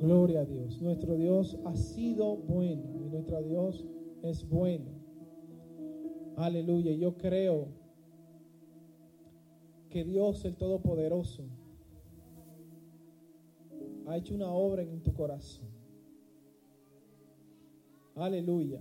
Gloria 0.00 0.40
a 0.40 0.44
Dios. 0.44 0.82
Nuestro 0.82 1.14
Dios 1.16 1.58
ha 1.64 1.76
sido 1.76 2.36
bueno 2.36 2.82
y 3.00 3.08
nuestro 3.10 3.40
Dios 3.42 3.86
es 4.22 4.48
bueno. 4.48 4.90
Aleluya. 6.36 6.92
Yo 6.92 7.16
creo 7.16 7.68
que 9.88 10.04
Dios 10.04 10.44
el 10.44 10.56
Todopoderoso 10.56 11.44
ha 14.06 14.16
hecho 14.16 14.34
una 14.34 14.50
obra 14.50 14.82
en 14.82 15.02
tu 15.02 15.12
corazón. 15.12 15.68
Aleluya. 18.14 18.80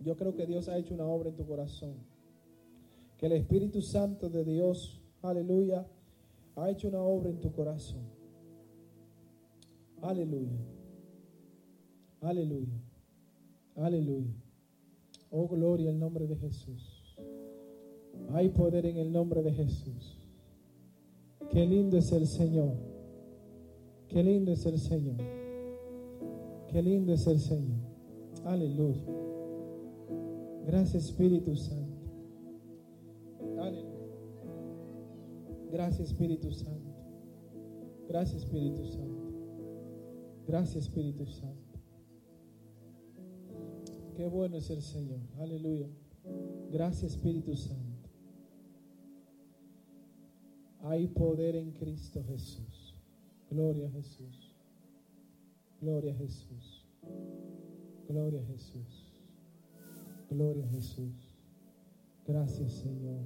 Yo 0.00 0.16
creo 0.16 0.34
que 0.34 0.46
Dios 0.46 0.68
ha 0.68 0.78
hecho 0.78 0.94
una 0.94 1.04
obra 1.04 1.28
en 1.30 1.36
tu 1.36 1.46
corazón. 1.46 1.94
Que 3.18 3.26
el 3.26 3.32
Espíritu 3.32 3.82
Santo 3.82 4.30
de 4.30 4.44
Dios, 4.44 5.02
aleluya, 5.22 5.86
ha 6.56 6.70
hecho 6.70 6.88
una 6.88 7.02
obra 7.02 7.28
en 7.30 7.40
tu 7.40 7.52
corazón. 7.52 8.02
Aleluya. 10.00 10.58
Aleluya. 12.20 12.80
Aleluya. 13.76 14.34
Oh, 15.30 15.48
gloria 15.48 15.90
al 15.90 15.98
nombre 15.98 16.26
de 16.26 16.36
Jesús. 16.36 17.16
Hay 18.32 18.48
poder 18.50 18.86
en 18.86 18.96
el 18.96 19.12
nombre 19.12 19.42
de 19.42 19.52
Jesús. 19.52 20.18
Qué 21.50 21.66
lindo 21.66 21.98
es 21.98 22.10
el 22.12 22.26
Señor. 22.26 22.89
Qué 24.10 24.24
lindo 24.24 24.50
es 24.50 24.66
el 24.66 24.76
Señor. 24.78 25.18
Qué 26.68 26.82
lindo 26.82 27.12
es 27.12 27.26
el 27.28 27.38
Señor. 27.38 27.78
Aleluya. 28.44 29.04
Gracias 30.66 31.04
Espíritu 31.04 31.54
Santo. 31.54 31.96
Aleluya. 33.60 33.90
Gracias 35.70 36.08
Espíritu 36.08 36.50
Santo. 36.50 36.90
Gracias 38.08 38.42
Espíritu 38.42 38.84
Santo. 38.84 39.30
Gracias 40.48 40.84
Espíritu 40.84 41.26
Santo. 41.26 41.78
Qué 44.16 44.26
bueno 44.26 44.56
es 44.56 44.70
el 44.70 44.82
Señor. 44.82 45.20
Aleluya. 45.38 45.88
Gracias 46.72 47.12
Espíritu 47.12 47.54
Santo. 47.54 48.10
Hay 50.82 51.06
poder 51.06 51.54
en 51.54 51.70
Cristo 51.70 52.24
Jesús. 52.24 52.89
Gloria 53.50 53.88
a 53.88 53.90
Jesús. 53.90 54.54
Gloria 55.80 56.12
a 56.12 56.16
Jesús. 56.16 56.86
Gloria 58.08 58.40
a 58.40 58.44
Jesús. 58.44 59.24
Gloria 60.30 60.64
a 60.64 60.68
Jesús. 60.68 61.36
Gracias 62.26 62.72
Señor. 62.72 63.24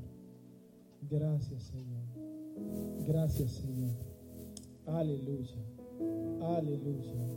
Gracias 1.11 1.65
Señor. 1.65 2.05
Gracias 3.07 3.51
Señor. 3.53 3.95
Aleluya. 4.87 5.63
Aleluya. 6.41 7.29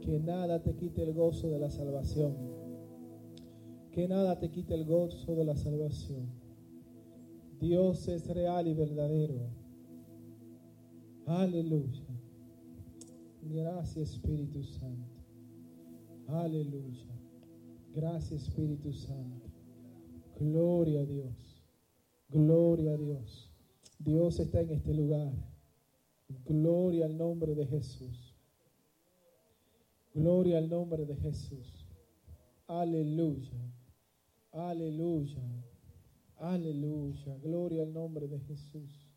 Que 0.00 0.20
nada 0.20 0.62
te 0.62 0.76
quite 0.76 1.02
el 1.02 1.12
gozo 1.14 1.50
de 1.50 1.58
la 1.58 1.70
salvación. 1.70 2.36
Que 3.90 4.06
nada 4.06 4.38
te 4.38 4.50
quite 4.50 4.74
el 4.74 4.84
gozo 4.84 5.34
de 5.34 5.44
la 5.44 5.56
salvación. 5.56 6.28
Dios 7.60 8.06
es 8.06 8.28
real 8.28 8.68
y 8.68 8.74
verdadero. 8.74 9.50
Aleluya. 11.26 12.19
Gracias 13.42 14.10
Espíritu 14.10 14.62
Santo. 14.62 15.20
Aleluya. 16.28 17.06
Gracias 17.94 18.42
Espíritu 18.42 18.92
Santo. 18.92 19.50
Gloria 20.38 21.00
a 21.00 21.04
Dios. 21.04 21.64
Gloria 22.28 22.92
a 22.92 22.96
Dios. 22.96 23.50
Dios 23.98 24.38
está 24.38 24.60
en 24.60 24.70
este 24.70 24.94
lugar. 24.94 25.32
Gloria 26.46 27.06
al 27.06 27.16
nombre 27.16 27.54
de 27.54 27.66
Jesús. 27.66 28.34
Gloria 30.14 30.58
al 30.58 30.68
nombre 30.68 31.04
de 31.04 31.16
Jesús. 31.16 31.86
Aleluya. 32.66 33.60
Aleluya. 34.52 35.42
Aleluya. 36.38 37.36
Gloria 37.42 37.82
al 37.82 37.92
nombre 37.92 38.28
de 38.28 38.38
Jesús. 38.40 39.08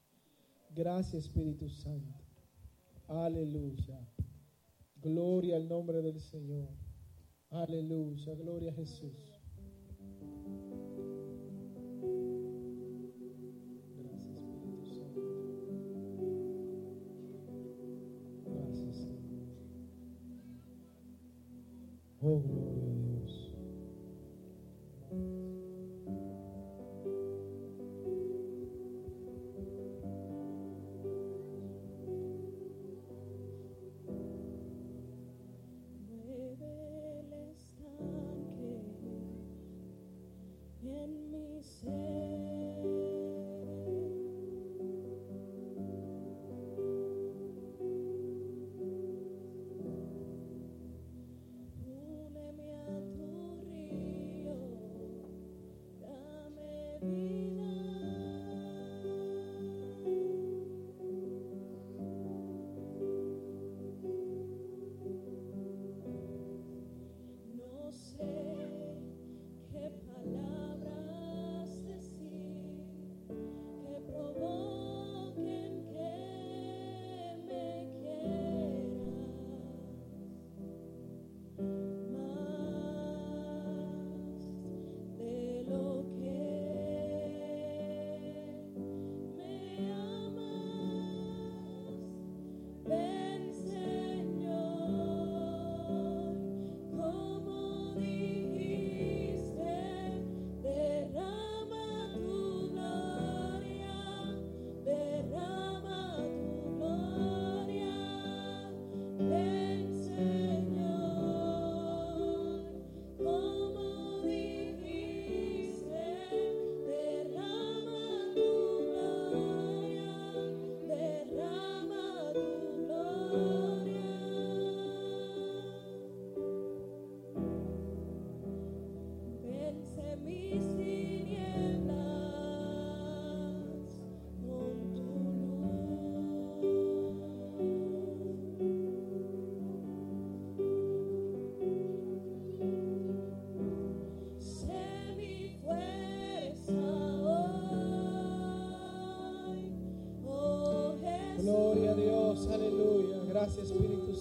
Gracias 0.75 1.25
Espíritu 1.25 1.69
Santo. 1.69 2.22
Aleluya. 3.07 4.07
Gloria 4.95 5.57
al 5.57 5.67
nombre 5.67 6.01
del 6.01 6.19
Señor. 6.19 6.69
Aleluya. 7.49 8.33
Gloria 8.35 8.71
a 8.71 8.75
Jesús. 8.75 9.32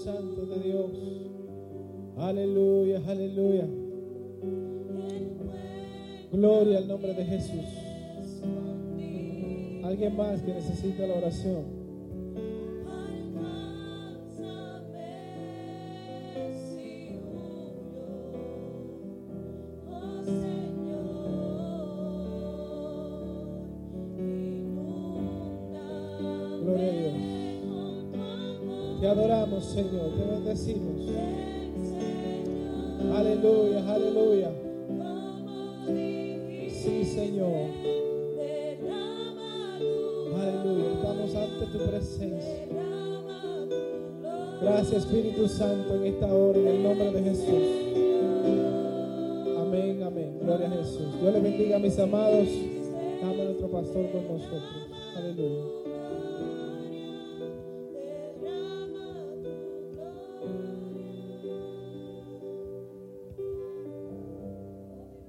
Santo 0.02 0.46
de 0.46 0.58
Dios. 0.58 0.90
Aleluya, 2.16 3.00
aleluya. 3.06 3.68
Gloria 6.32 6.78
al 6.78 6.88
nombre 6.88 7.14
de 7.14 7.24
Jesús. 7.24 7.64
Alguien 9.84 10.16
más 10.16 10.42
que 10.42 10.54
necesita 10.54 11.06
la 11.06 11.14
oración. 11.14 11.71
Espíritu 44.97 45.48
Santo, 45.48 45.94
en 45.97 46.06
esta 46.06 46.27
hora, 46.27 46.59
en 46.59 46.66
el 46.66 46.82
nombre 46.82 47.10
de 47.12 47.23
Jesús. 47.23 47.93
Amén, 49.59 50.02
amén. 50.02 50.39
Gloria 50.43 50.66
a 50.66 50.70
Jesús. 50.70 51.20
Dios 51.20 51.32
les 51.32 51.43
bendiga, 51.43 51.78
mis 51.78 51.98
amados. 51.98 52.48
Dame 53.23 53.44
nuestro 53.44 53.69
pastor 53.69 54.10
con 54.10 54.28
nosotros. 54.28 54.89
Aleluya. 55.16 55.82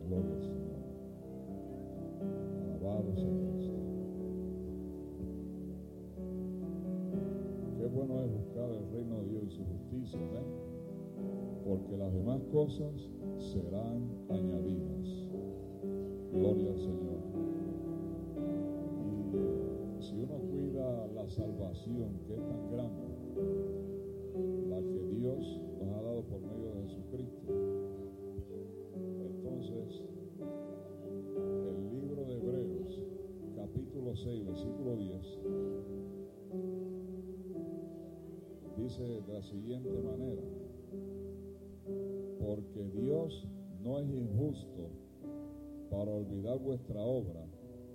Gloria 0.08 0.34
al 0.34 0.42
Señor. 0.42 0.84
Alabado 2.82 3.14
sea 3.16 3.43
bueno 8.06 8.26
es 8.26 8.32
buscar 8.34 8.70
el 8.70 8.92
reino 8.92 9.22
de 9.22 9.30
Dios 9.30 9.44
y 9.48 9.52
su 9.52 9.64
justicia. 9.64 10.20
Porque 11.66 11.96
las 11.98 12.14
demás 12.14 12.42
cosas 12.52 13.10
serán 13.38 14.10
añadidas. 14.30 15.30
Gloria 16.34 16.72
al 16.72 16.78
Señor. 16.78 17.24
Y 19.98 20.04
si 20.04 20.16
uno 20.18 20.38
cuida 20.52 21.08
la 21.16 21.30
salvación 21.30 22.20
que 22.28 22.34
es 22.34 22.42
tan 22.46 22.72
grande, 22.72 23.08
la 24.70 24.80
que 24.82 25.08
Dios 25.16 25.62
nos 25.80 25.94
ha 25.96 26.02
dado 26.02 26.22
por 26.24 26.42
medio 26.42 26.74
de 26.76 26.84
Jesucristo, 26.84 27.54
entonces, 29.22 30.04
el 31.70 32.00
libro 32.02 32.26
de 32.26 32.36
Hebreos, 32.36 33.04
capítulo 33.56 34.16
6, 34.16 34.46
versículo 34.46 34.98
10, 34.98 35.40
dice 38.84 39.02
de 39.02 39.34
la 39.34 39.42
siguiente 39.44 39.90
manera, 40.02 40.42
porque 42.40 42.84
Dios 42.90 43.48
no 43.82 44.00
es 44.00 44.10
injusto 44.10 44.90
para 45.90 46.12
olvidar 46.12 46.60
vuestra 46.60 47.00
obra 47.00 47.46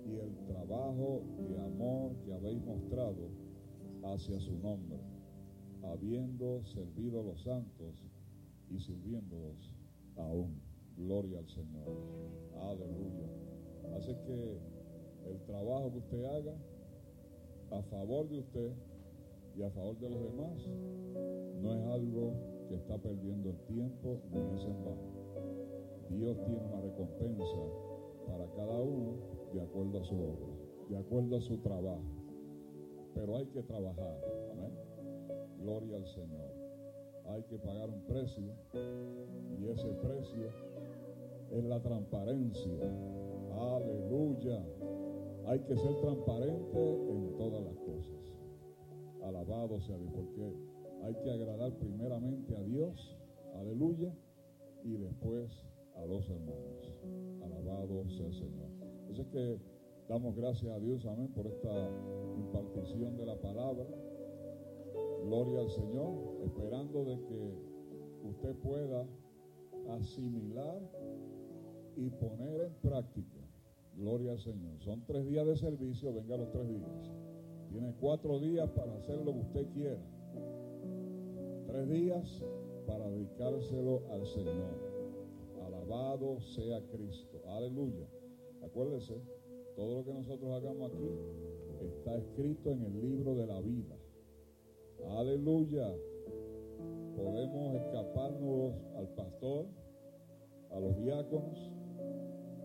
y 0.07 0.15
el 0.15 0.35
trabajo 0.47 1.21
de 1.47 1.59
amor 1.59 2.15
que 2.25 2.33
habéis 2.33 2.65
mostrado 2.65 3.29
hacia 4.03 4.39
su 4.39 4.57
nombre, 4.57 4.97
habiendo 5.83 6.63
servido 6.65 7.21
a 7.21 7.23
los 7.23 7.43
santos 7.43 8.03
y 8.71 8.79
sirviéndolos 8.79 9.75
aún. 10.17 10.59
Gloria 10.97 11.39
al 11.39 11.47
Señor. 11.47 11.87
Aleluya. 12.61 13.29
Así 13.95 14.15
que 14.25 14.57
el 15.29 15.39
trabajo 15.45 15.91
que 15.91 15.99
usted 15.99 16.25
haga 16.25 16.55
a 17.71 17.81
favor 17.83 18.27
de 18.27 18.39
usted 18.39 18.73
y 19.59 19.63
a 19.63 19.69
favor 19.71 19.99
de 19.99 20.09
los 20.09 20.23
demás 20.23 20.67
no 21.61 21.73
es 21.73 21.85
algo 21.87 22.31
que 22.69 22.75
está 22.75 22.97
perdiendo 22.97 23.49
el 23.49 23.57
tiempo 23.67 24.21
ni 24.31 24.39
es 24.55 24.63
en 24.63 24.85
vano. 24.85 25.19
Dios 26.11 26.37
tiene 26.45 26.61
una 26.63 26.79
recompensa 26.79 27.59
para 28.25 28.45
cada 28.55 28.79
uno 28.79 29.17
de 29.53 29.61
acuerdo 29.61 29.99
a 29.99 30.03
su 30.05 30.15
obra, 30.15 30.47
de 30.89 30.97
acuerdo 30.97 31.35
a 31.35 31.41
su 31.41 31.57
trabajo. 31.57 32.05
Pero 33.13 33.35
hay 33.35 33.47
que 33.47 33.61
trabajar. 33.63 34.21
Amén. 34.53 34.71
Gloria 35.59 35.97
al 35.97 36.07
Señor. 36.07 36.53
Hay 37.25 37.43
que 37.43 37.57
pagar 37.57 37.89
un 37.89 38.01
precio 38.03 38.53
y 39.59 39.67
ese 39.67 39.89
precio 40.01 40.47
es 41.51 41.63
la 41.65 41.81
transparencia. 41.81 42.79
Aleluya. 43.59 44.63
Hay 45.47 45.59
que 45.59 45.75
ser 45.75 45.95
transparente 45.99 47.09
en 47.09 47.35
todas 47.37 47.61
las 47.61 47.75
cosas. 47.75 48.18
Alabado 49.23 49.79
sea 49.81 49.97
Dios, 49.97 50.11
porque 50.13 50.53
hay 51.03 51.15
que 51.15 51.31
agradar 51.31 51.73
primeramente 51.77 52.55
a 52.55 52.63
Dios, 52.63 53.17
aleluya, 53.55 54.13
y 54.83 54.97
después 54.97 55.65
a 55.95 56.05
los 56.05 56.29
hermanos. 56.29 56.93
Alabado 57.43 58.09
sea 58.09 58.27
el 58.27 58.33
Señor. 58.33 58.69
Así 59.11 59.23
que 59.25 59.59
damos 60.07 60.35
gracias 60.35 60.71
a 60.71 60.79
Dios, 60.79 61.05
amén, 61.05 61.27
por 61.33 61.47
esta 61.47 61.89
impartición 62.37 63.17
de 63.17 63.25
la 63.25 63.35
palabra. 63.39 63.85
Gloria 65.23 65.59
al 65.59 65.69
Señor, 65.69 66.41
esperando 66.45 67.05
de 67.05 67.19
que 67.25 67.53
usted 68.23 68.55
pueda 68.57 69.05
asimilar 69.89 70.79
y 71.95 72.09
poner 72.09 72.61
en 72.61 72.73
práctica. 72.81 73.37
Gloria 73.95 74.31
al 74.31 74.39
Señor. 74.39 74.79
Son 74.79 75.03
tres 75.05 75.27
días 75.27 75.45
de 75.45 75.57
servicio, 75.57 76.13
venga 76.13 76.37
los 76.37 76.51
tres 76.51 76.67
días. 76.69 77.11
Tiene 77.71 77.93
cuatro 77.99 78.39
días 78.39 78.67
para 78.71 78.95
hacer 78.95 79.17
lo 79.17 79.33
que 79.33 79.39
usted 79.39 79.67
quiera. 79.73 79.99
Tres 81.67 81.89
días 81.89 82.43
para 82.87 83.07
dedicárselo 83.09 84.01
al 84.11 84.25
Señor. 84.25 84.73
Alabado 85.65 86.39
sea 86.41 86.81
Cristo. 86.91 87.41
Aleluya. 87.47 88.07
Acuérdese, 88.63 89.21
todo 89.75 89.99
lo 89.99 90.03
que 90.03 90.13
nosotros 90.13 90.51
hagamos 90.51 90.91
aquí 90.91 91.09
está 91.85 92.17
escrito 92.17 92.71
en 92.71 92.83
el 92.85 93.01
libro 93.01 93.35
de 93.35 93.45
la 93.45 93.61
vida. 93.61 93.95
Aleluya. 95.11 95.95
Podemos 97.15 97.75
escaparnos 97.75 98.73
al 98.95 99.07
pastor, 99.09 99.67
a 100.71 100.79
los 100.79 100.97
diáconos, 100.97 101.71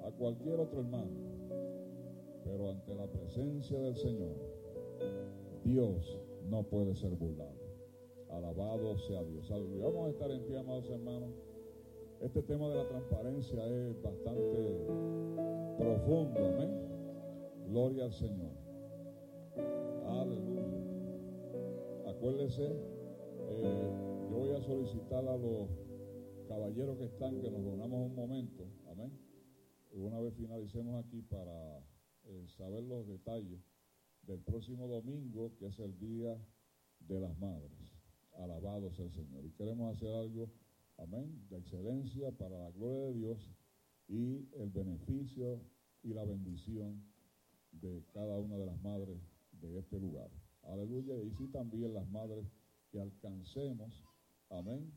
a 0.04 0.10
cualquier 0.12 0.60
otro 0.60 0.80
hermano. 0.80 1.10
Pero 2.44 2.70
ante 2.70 2.94
la 2.94 3.06
presencia 3.06 3.78
del 3.80 3.96
Señor, 3.96 4.53
Dios 5.64 6.18
no 6.48 6.62
puede 6.64 6.94
ser 6.94 7.10
burlado. 7.10 7.64
Alabado 8.30 8.98
sea 8.98 9.22
Dios. 9.24 9.48
Vamos 9.48 10.06
a 10.06 10.10
estar 10.10 10.30
en 10.30 10.44
pie, 10.44 10.58
amados 10.58 10.90
hermanos. 10.90 11.30
Este 12.20 12.42
tema 12.42 12.68
de 12.68 12.76
la 12.76 12.88
transparencia 12.88 13.66
es 13.66 14.02
bastante 14.02 14.86
profundo. 15.78 16.44
Amén. 16.44 16.70
Gloria 17.68 18.04
al 18.04 18.12
Señor. 18.12 18.52
Aleluya. 20.06 20.62
Acuérdese, 22.06 22.66
eh, 23.48 23.90
yo 24.30 24.36
voy 24.36 24.50
a 24.50 24.62
solicitar 24.62 25.26
a 25.26 25.36
los 25.36 25.68
caballeros 26.48 26.98
que 26.98 27.04
están 27.04 27.40
que 27.40 27.50
nos 27.50 27.62
reunamos 27.62 28.06
un 28.10 28.14
momento. 28.14 28.64
Amén. 28.86 29.12
Una 29.92 30.20
vez 30.20 30.34
finalicemos 30.34 31.04
aquí 31.04 31.22
para 31.22 31.78
eh, 32.24 32.46
saber 32.48 32.82
los 32.82 33.06
detalles 33.06 33.60
del 34.26 34.40
próximo 34.40 34.86
domingo, 34.88 35.52
que 35.58 35.66
es 35.66 35.78
el 35.78 35.98
Día 35.98 36.36
de 37.00 37.20
las 37.20 37.38
Madres. 37.38 37.70
Alabado 38.36 38.90
sea 38.92 39.04
el 39.04 39.12
Señor. 39.12 39.44
Y 39.44 39.50
queremos 39.52 39.96
hacer 39.96 40.14
algo, 40.14 40.50
amén, 40.98 41.46
de 41.50 41.58
excelencia 41.58 42.32
para 42.32 42.58
la 42.58 42.70
gloria 42.70 43.06
de 43.06 43.12
Dios 43.14 43.50
y 44.08 44.48
el 44.54 44.70
beneficio 44.70 45.60
y 46.02 46.14
la 46.14 46.24
bendición 46.24 47.02
de 47.72 48.04
cada 48.12 48.38
una 48.38 48.56
de 48.56 48.66
las 48.66 48.80
madres 48.82 49.18
de 49.52 49.78
este 49.78 49.98
lugar. 49.98 50.30
Aleluya. 50.62 51.16
Y 51.22 51.30
sí 51.32 51.48
también 51.48 51.94
las 51.94 52.08
madres 52.08 52.46
que 52.90 53.00
alcancemos, 53.00 54.02
amén, 54.50 54.92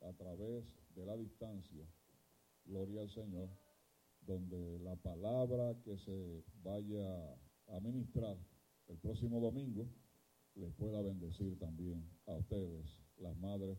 a 0.00 0.12
través 0.12 0.64
de 0.94 1.04
la 1.04 1.16
distancia. 1.16 1.84
Gloria 2.64 3.02
al 3.02 3.10
Señor. 3.10 3.48
Donde 4.26 4.78
la 4.80 4.96
palabra 4.96 5.74
que 5.82 5.96
se 5.96 6.44
vaya 6.62 7.34
a 7.68 7.80
ministrar 7.80 8.36
el 8.90 8.98
próximo 8.98 9.40
domingo 9.40 9.86
les 10.56 10.72
pueda 10.74 11.00
bendecir 11.00 11.56
también 11.58 12.04
a 12.26 12.34
ustedes, 12.34 12.98
las 13.18 13.36
madres, 13.38 13.78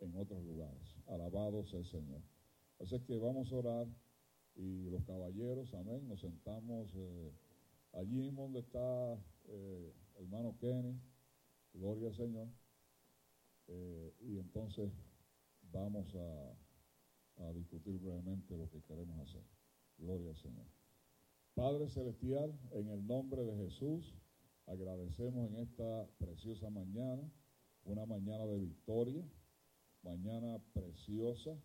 en 0.00 0.16
otros 0.16 0.42
lugares. 0.44 0.96
Alabado 1.06 1.64
sea 1.66 1.80
el 1.80 1.86
Señor. 1.86 2.22
Así 2.80 2.98
que 3.00 3.18
vamos 3.18 3.52
a 3.52 3.56
orar 3.56 3.86
y 4.54 4.88
los 4.88 5.04
caballeros, 5.04 5.72
amén, 5.74 6.08
nos 6.08 6.20
sentamos 6.20 6.90
eh, 6.94 7.32
allí 7.92 8.30
donde 8.30 8.60
está 8.60 9.18
eh, 9.48 9.94
hermano 10.18 10.56
Kenny, 10.58 10.98
gloria 11.74 12.08
al 12.08 12.14
Señor, 12.14 12.48
eh, 13.68 14.14
y 14.20 14.38
entonces 14.38 14.90
vamos 15.72 16.14
a, 16.14 17.44
a 17.44 17.52
discutir 17.52 17.98
brevemente 17.98 18.56
lo 18.56 18.70
que 18.70 18.80
queremos 18.82 19.18
hacer. 19.28 19.42
Gloria 19.98 20.30
al 20.30 20.36
Señor. 20.36 20.66
Padre 21.54 21.88
Celestial, 21.88 22.58
en 22.72 22.88
el 22.88 23.06
nombre 23.06 23.44
de 23.44 23.56
Jesús, 23.56 24.14
agradecemos 24.66 25.48
en 25.50 25.56
esta 25.56 26.06
preciosa 26.18 26.70
mañana, 26.70 27.30
una 27.84 28.06
mañana 28.06 28.46
de 28.46 28.58
victoria, 28.58 29.24
mañana 30.02 30.60
preciosa, 30.72 31.56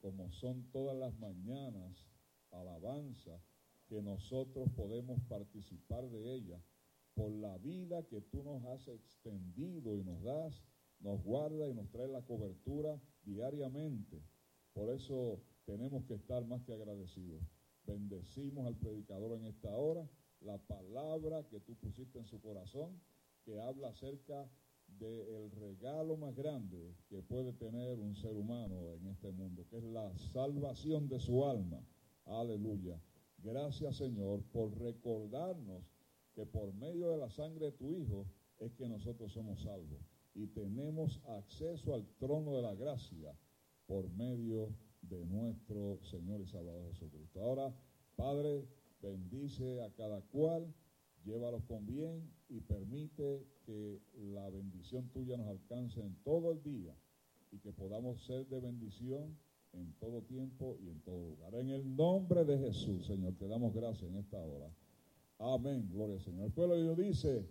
como 0.00 0.30
son 0.32 0.70
todas 0.72 0.96
las 0.96 1.18
mañanas, 1.18 2.06
alabanza, 2.50 3.40
que 3.88 4.02
nosotros 4.02 4.68
podemos 4.76 5.20
participar 5.28 6.08
de 6.10 6.34
ella 6.34 6.60
por 7.14 7.30
la 7.32 7.56
vida 7.58 8.02
que 8.04 8.20
tú 8.20 8.42
nos 8.42 8.64
has 8.64 8.88
extendido 8.88 9.96
y 9.96 10.04
nos 10.04 10.22
das 10.22 10.62
nos 11.04 11.22
guarda 11.22 11.68
y 11.68 11.74
nos 11.74 11.90
trae 11.90 12.08
la 12.08 12.22
cobertura 12.22 12.98
diariamente. 13.24 14.22
Por 14.72 14.90
eso 14.90 15.38
tenemos 15.66 16.04
que 16.06 16.14
estar 16.14 16.44
más 16.46 16.62
que 16.62 16.72
agradecidos. 16.72 17.42
Bendecimos 17.86 18.66
al 18.66 18.76
predicador 18.76 19.38
en 19.38 19.44
esta 19.44 19.70
hora, 19.76 20.08
la 20.44 20.58
palabra 20.58 21.42
que 21.48 21.60
tú 21.60 21.74
pusiste 21.76 22.18
en 22.18 22.26
su 22.26 22.40
corazón, 22.40 23.00
que 23.44 23.60
habla 23.60 23.88
acerca 23.88 24.48
del 24.86 25.50
regalo 25.50 26.16
más 26.16 26.34
grande 26.34 26.94
que 27.08 27.22
puede 27.22 27.52
tener 27.54 27.98
un 27.98 28.14
ser 28.14 28.36
humano 28.36 28.92
en 28.94 29.06
este 29.06 29.32
mundo, 29.32 29.66
que 29.68 29.78
es 29.78 29.84
la 29.84 30.16
salvación 30.32 31.08
de 31.08 31.18
su 31.18 31.44
alma. 31.44 31.80
Aleluya. 32.26 33.00
Gracias 33.38 33.96
Señor 33.96 34.42
por 34.52 34.78
recordarnos 34.78 35.82
que 36.34 36.46
por 36.46 36.72
medio 36.74 37.10
de 37.10 37.18
la 37.18 37.30
sangre 37.30 37.66
de 37.66 37.72
tu 37.72 37.92
Hijo 37.92 38.26
es 38.58 38.72
que 38.74 38.88
nosotros 38.88 39.32
somos 39.32 39.62
salvos 39.62 40.00
y 40.34 40.46
tenemos 40.48 41.20
acceso 41.26 41.94
al 41.94 42.06
trono 42.18 42.56
de 42.56 42.62
la 42.62 42.74
gracia 42.74 43.36
por 43.86 44.08
medio 44.10 44.74
de 45.02 45.24
nuestro 45.26 45.98
Señor 46.02 46.40
y 46.40 46.46
Salvador 46.46 46.92
Jesucristo. 46.92 47.40
Ahora, 47.42 47.74
Padre, 48.16 48.66
bendice 49.04 49.82
a 49.82 49.90
cada 49.90 50.20
cual, 50.22 50.72
llévalos 51.24 51.62
con 51.64 51.86
bien 51.86 52.30
y 52.48 52.60
permite 52.60 53.46
que 53.64 54.00
la 54.32 54.48
bendición 54.50 55.08
tuya 55.08 55.36
nos 55.36 55.48
alcance 55.48 56.00
en 56.00 56.14
todo 56.24 56.52
el 56.52 56.62
día 56.62 56.94
y 57.52 57.58
que 57.58 57.72
podamos 57.72 58.24
ser 58.24 58.46
de 58.48 58.60
bendición 58.60 59.36
en 59.72 59.92
todo 59.94 60.22
tiempo 60.22 60.76
y 60.80 60.88
en 60.88 61.00
todo 61.00 61.28
lugar. 61.28 61.54
En 61.54 61.70
el 61.70 61.96
nombre 61.96 62.44
de 62.44 62.58
Jesús, 62.58 63.06
Señor, 63.06 63.34
te 63.34 63.48
damos 63.48 63.74
gracias 63.74 64.10
en 64.10 64.16
esta 64.16 64.38
hora. 64.38 64.70
Amén, 65.38 65.88
gloria 65.92 66.16
al 66.16 66.20
Señor. 66.20 66.46
El 66.46 66.52
pueblo 66.52 66.76
de 66.76 66.82
Dios 66.82 66.96
dice, 66.96 67.48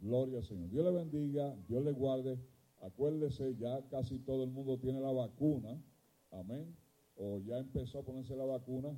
gloria 0.00 0.38
al 0.38 0.44
Señor. 0.44 0.70
Dios 0.70 0.84
le 0.84 0.92
bendiga, 0.92 1.56
Dios 1.68 1.84
le 1.84 1.92
guarde. 1.92 2.38
Acuérdese, 2.80 3.56
ya 3.56 3.82
casi 3.88 4.18
todo 4.18 4.44
el 4.44 4.50
mundo 4.50 4.78
tiene 4.78 5.00
la 5.00 5.12
vacuna. 5.12 5.80
Amén. 6.30 6.76
O 7.16 7.40
ya 7.40 7.58
empezó 7.58 8.00
a 8.00 8.02
ponerse 8.02 8.36
la 8.36 8.44
vacuna. 8.44 8.96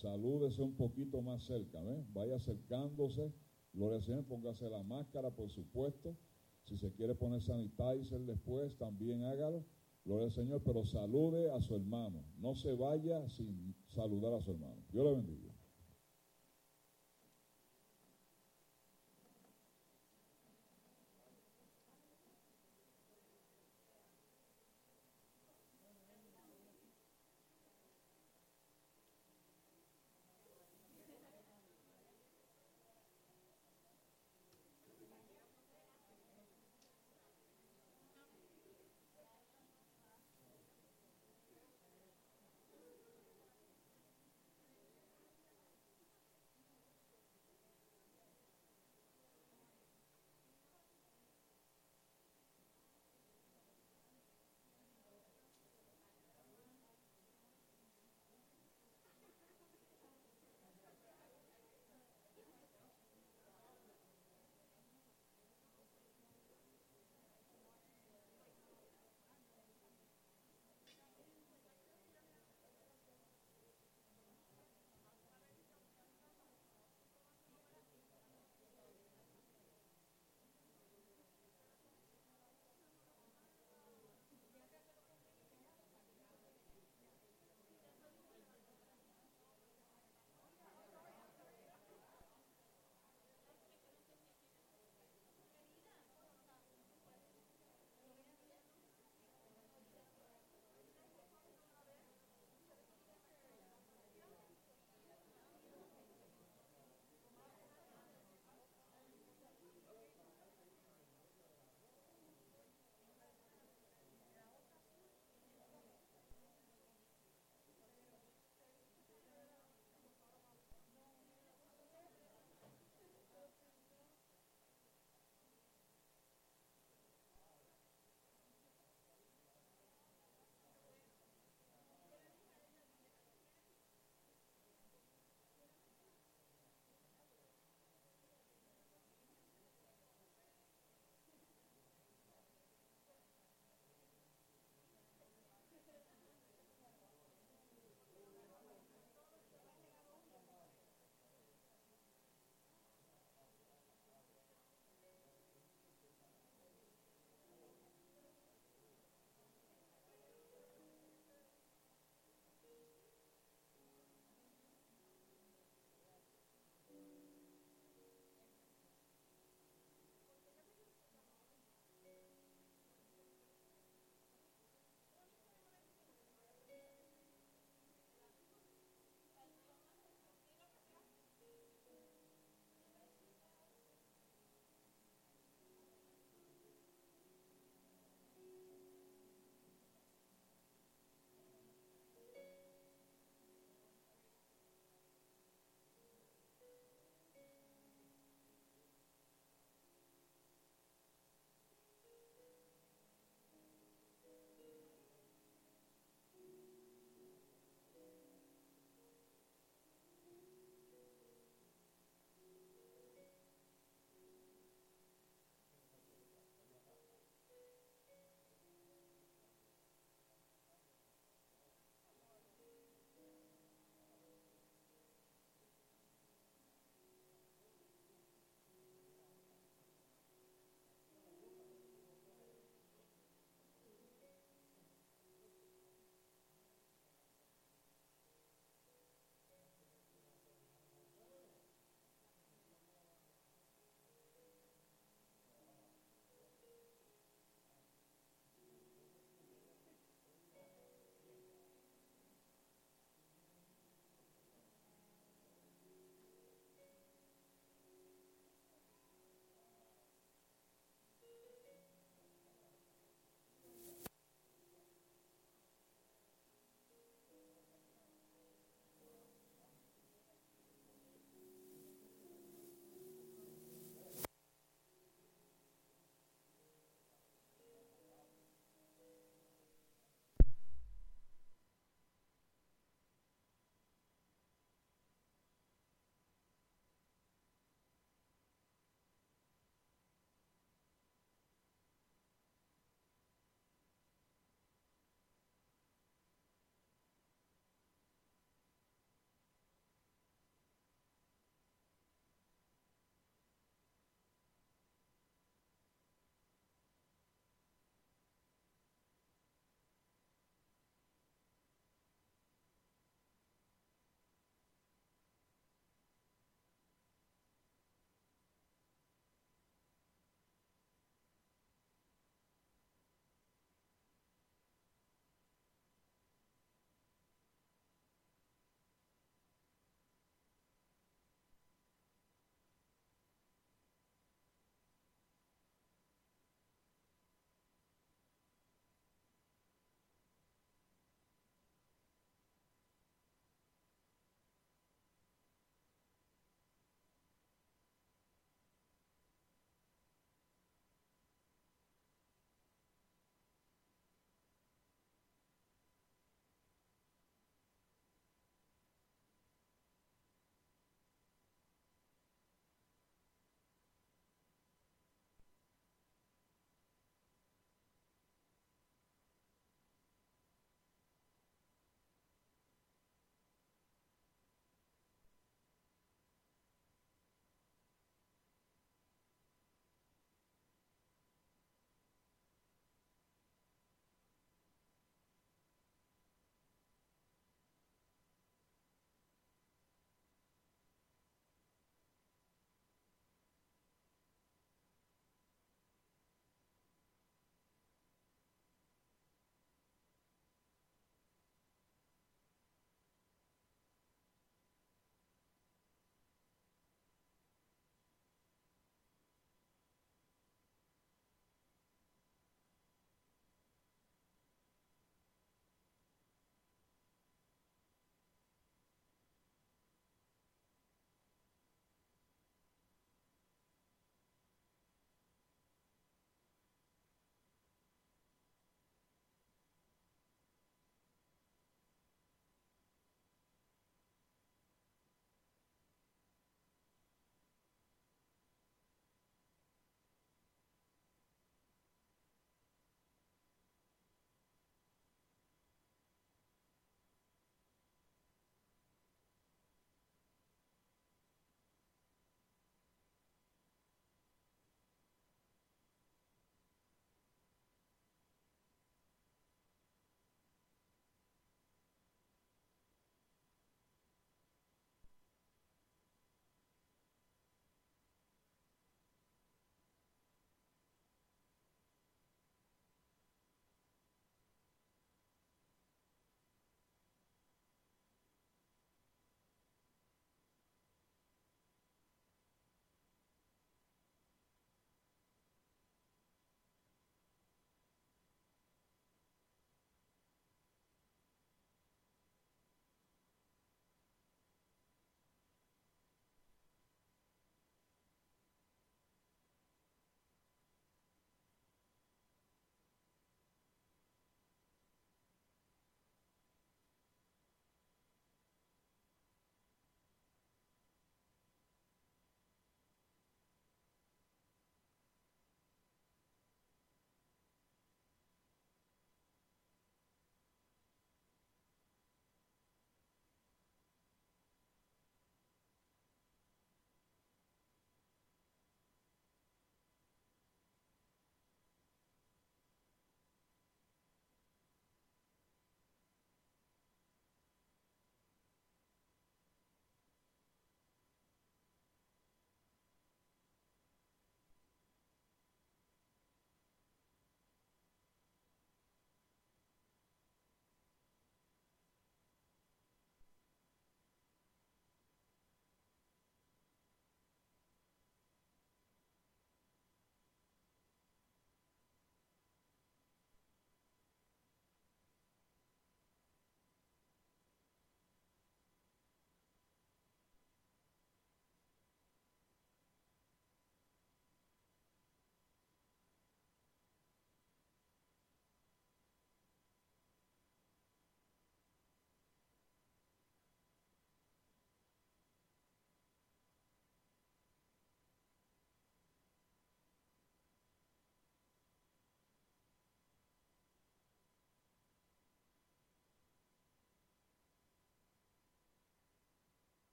Salúdese 0.00 0.62
un 0.62 0.74
poquito 0.74 1.22
más 1.22 1.42
cerca. 1.44 1.80
¿ven? 1.80 2.06
Vaya 2.12 2.36
acercándose. 2.36 3.32
Gloria 3.72 3.96
al 3.96 4.02
Señor. 4.02 4.24
Póngase 4.24 4.68
la 4.70 4.82
máscara, 4.82 5.30
por 5.30 5.50
supuesto. 5.50 6.16
Si 6.64 6.76
se 6.78 6.92
quiere 6.92 7.14
poner 7.14 7.42
sanitizer 7.42 8.20
después, 8.20 8.76
también 8.76 9.24
hágalo. 9.24 9.64
Gloria 10.04 10.26
al 10.26 10.32
Señor. 10.32 10.62
Pero 10.64 10.84
salude 10.84 11.50
a 11.52 11.60
su 11.62 11.74
hermano. 11.74 12.24
No 12.38 12.54
se 12.54 12.74
vaya 12.74 13.28
sin 13.30 13.74
saludar 13.88 14.34
a 14.34 14.40
su 14.40 14.50
hermano. 14.50 14.82
Dios 14.92 15.04
le 15.04 15.14
bendiga. 15.14 15.55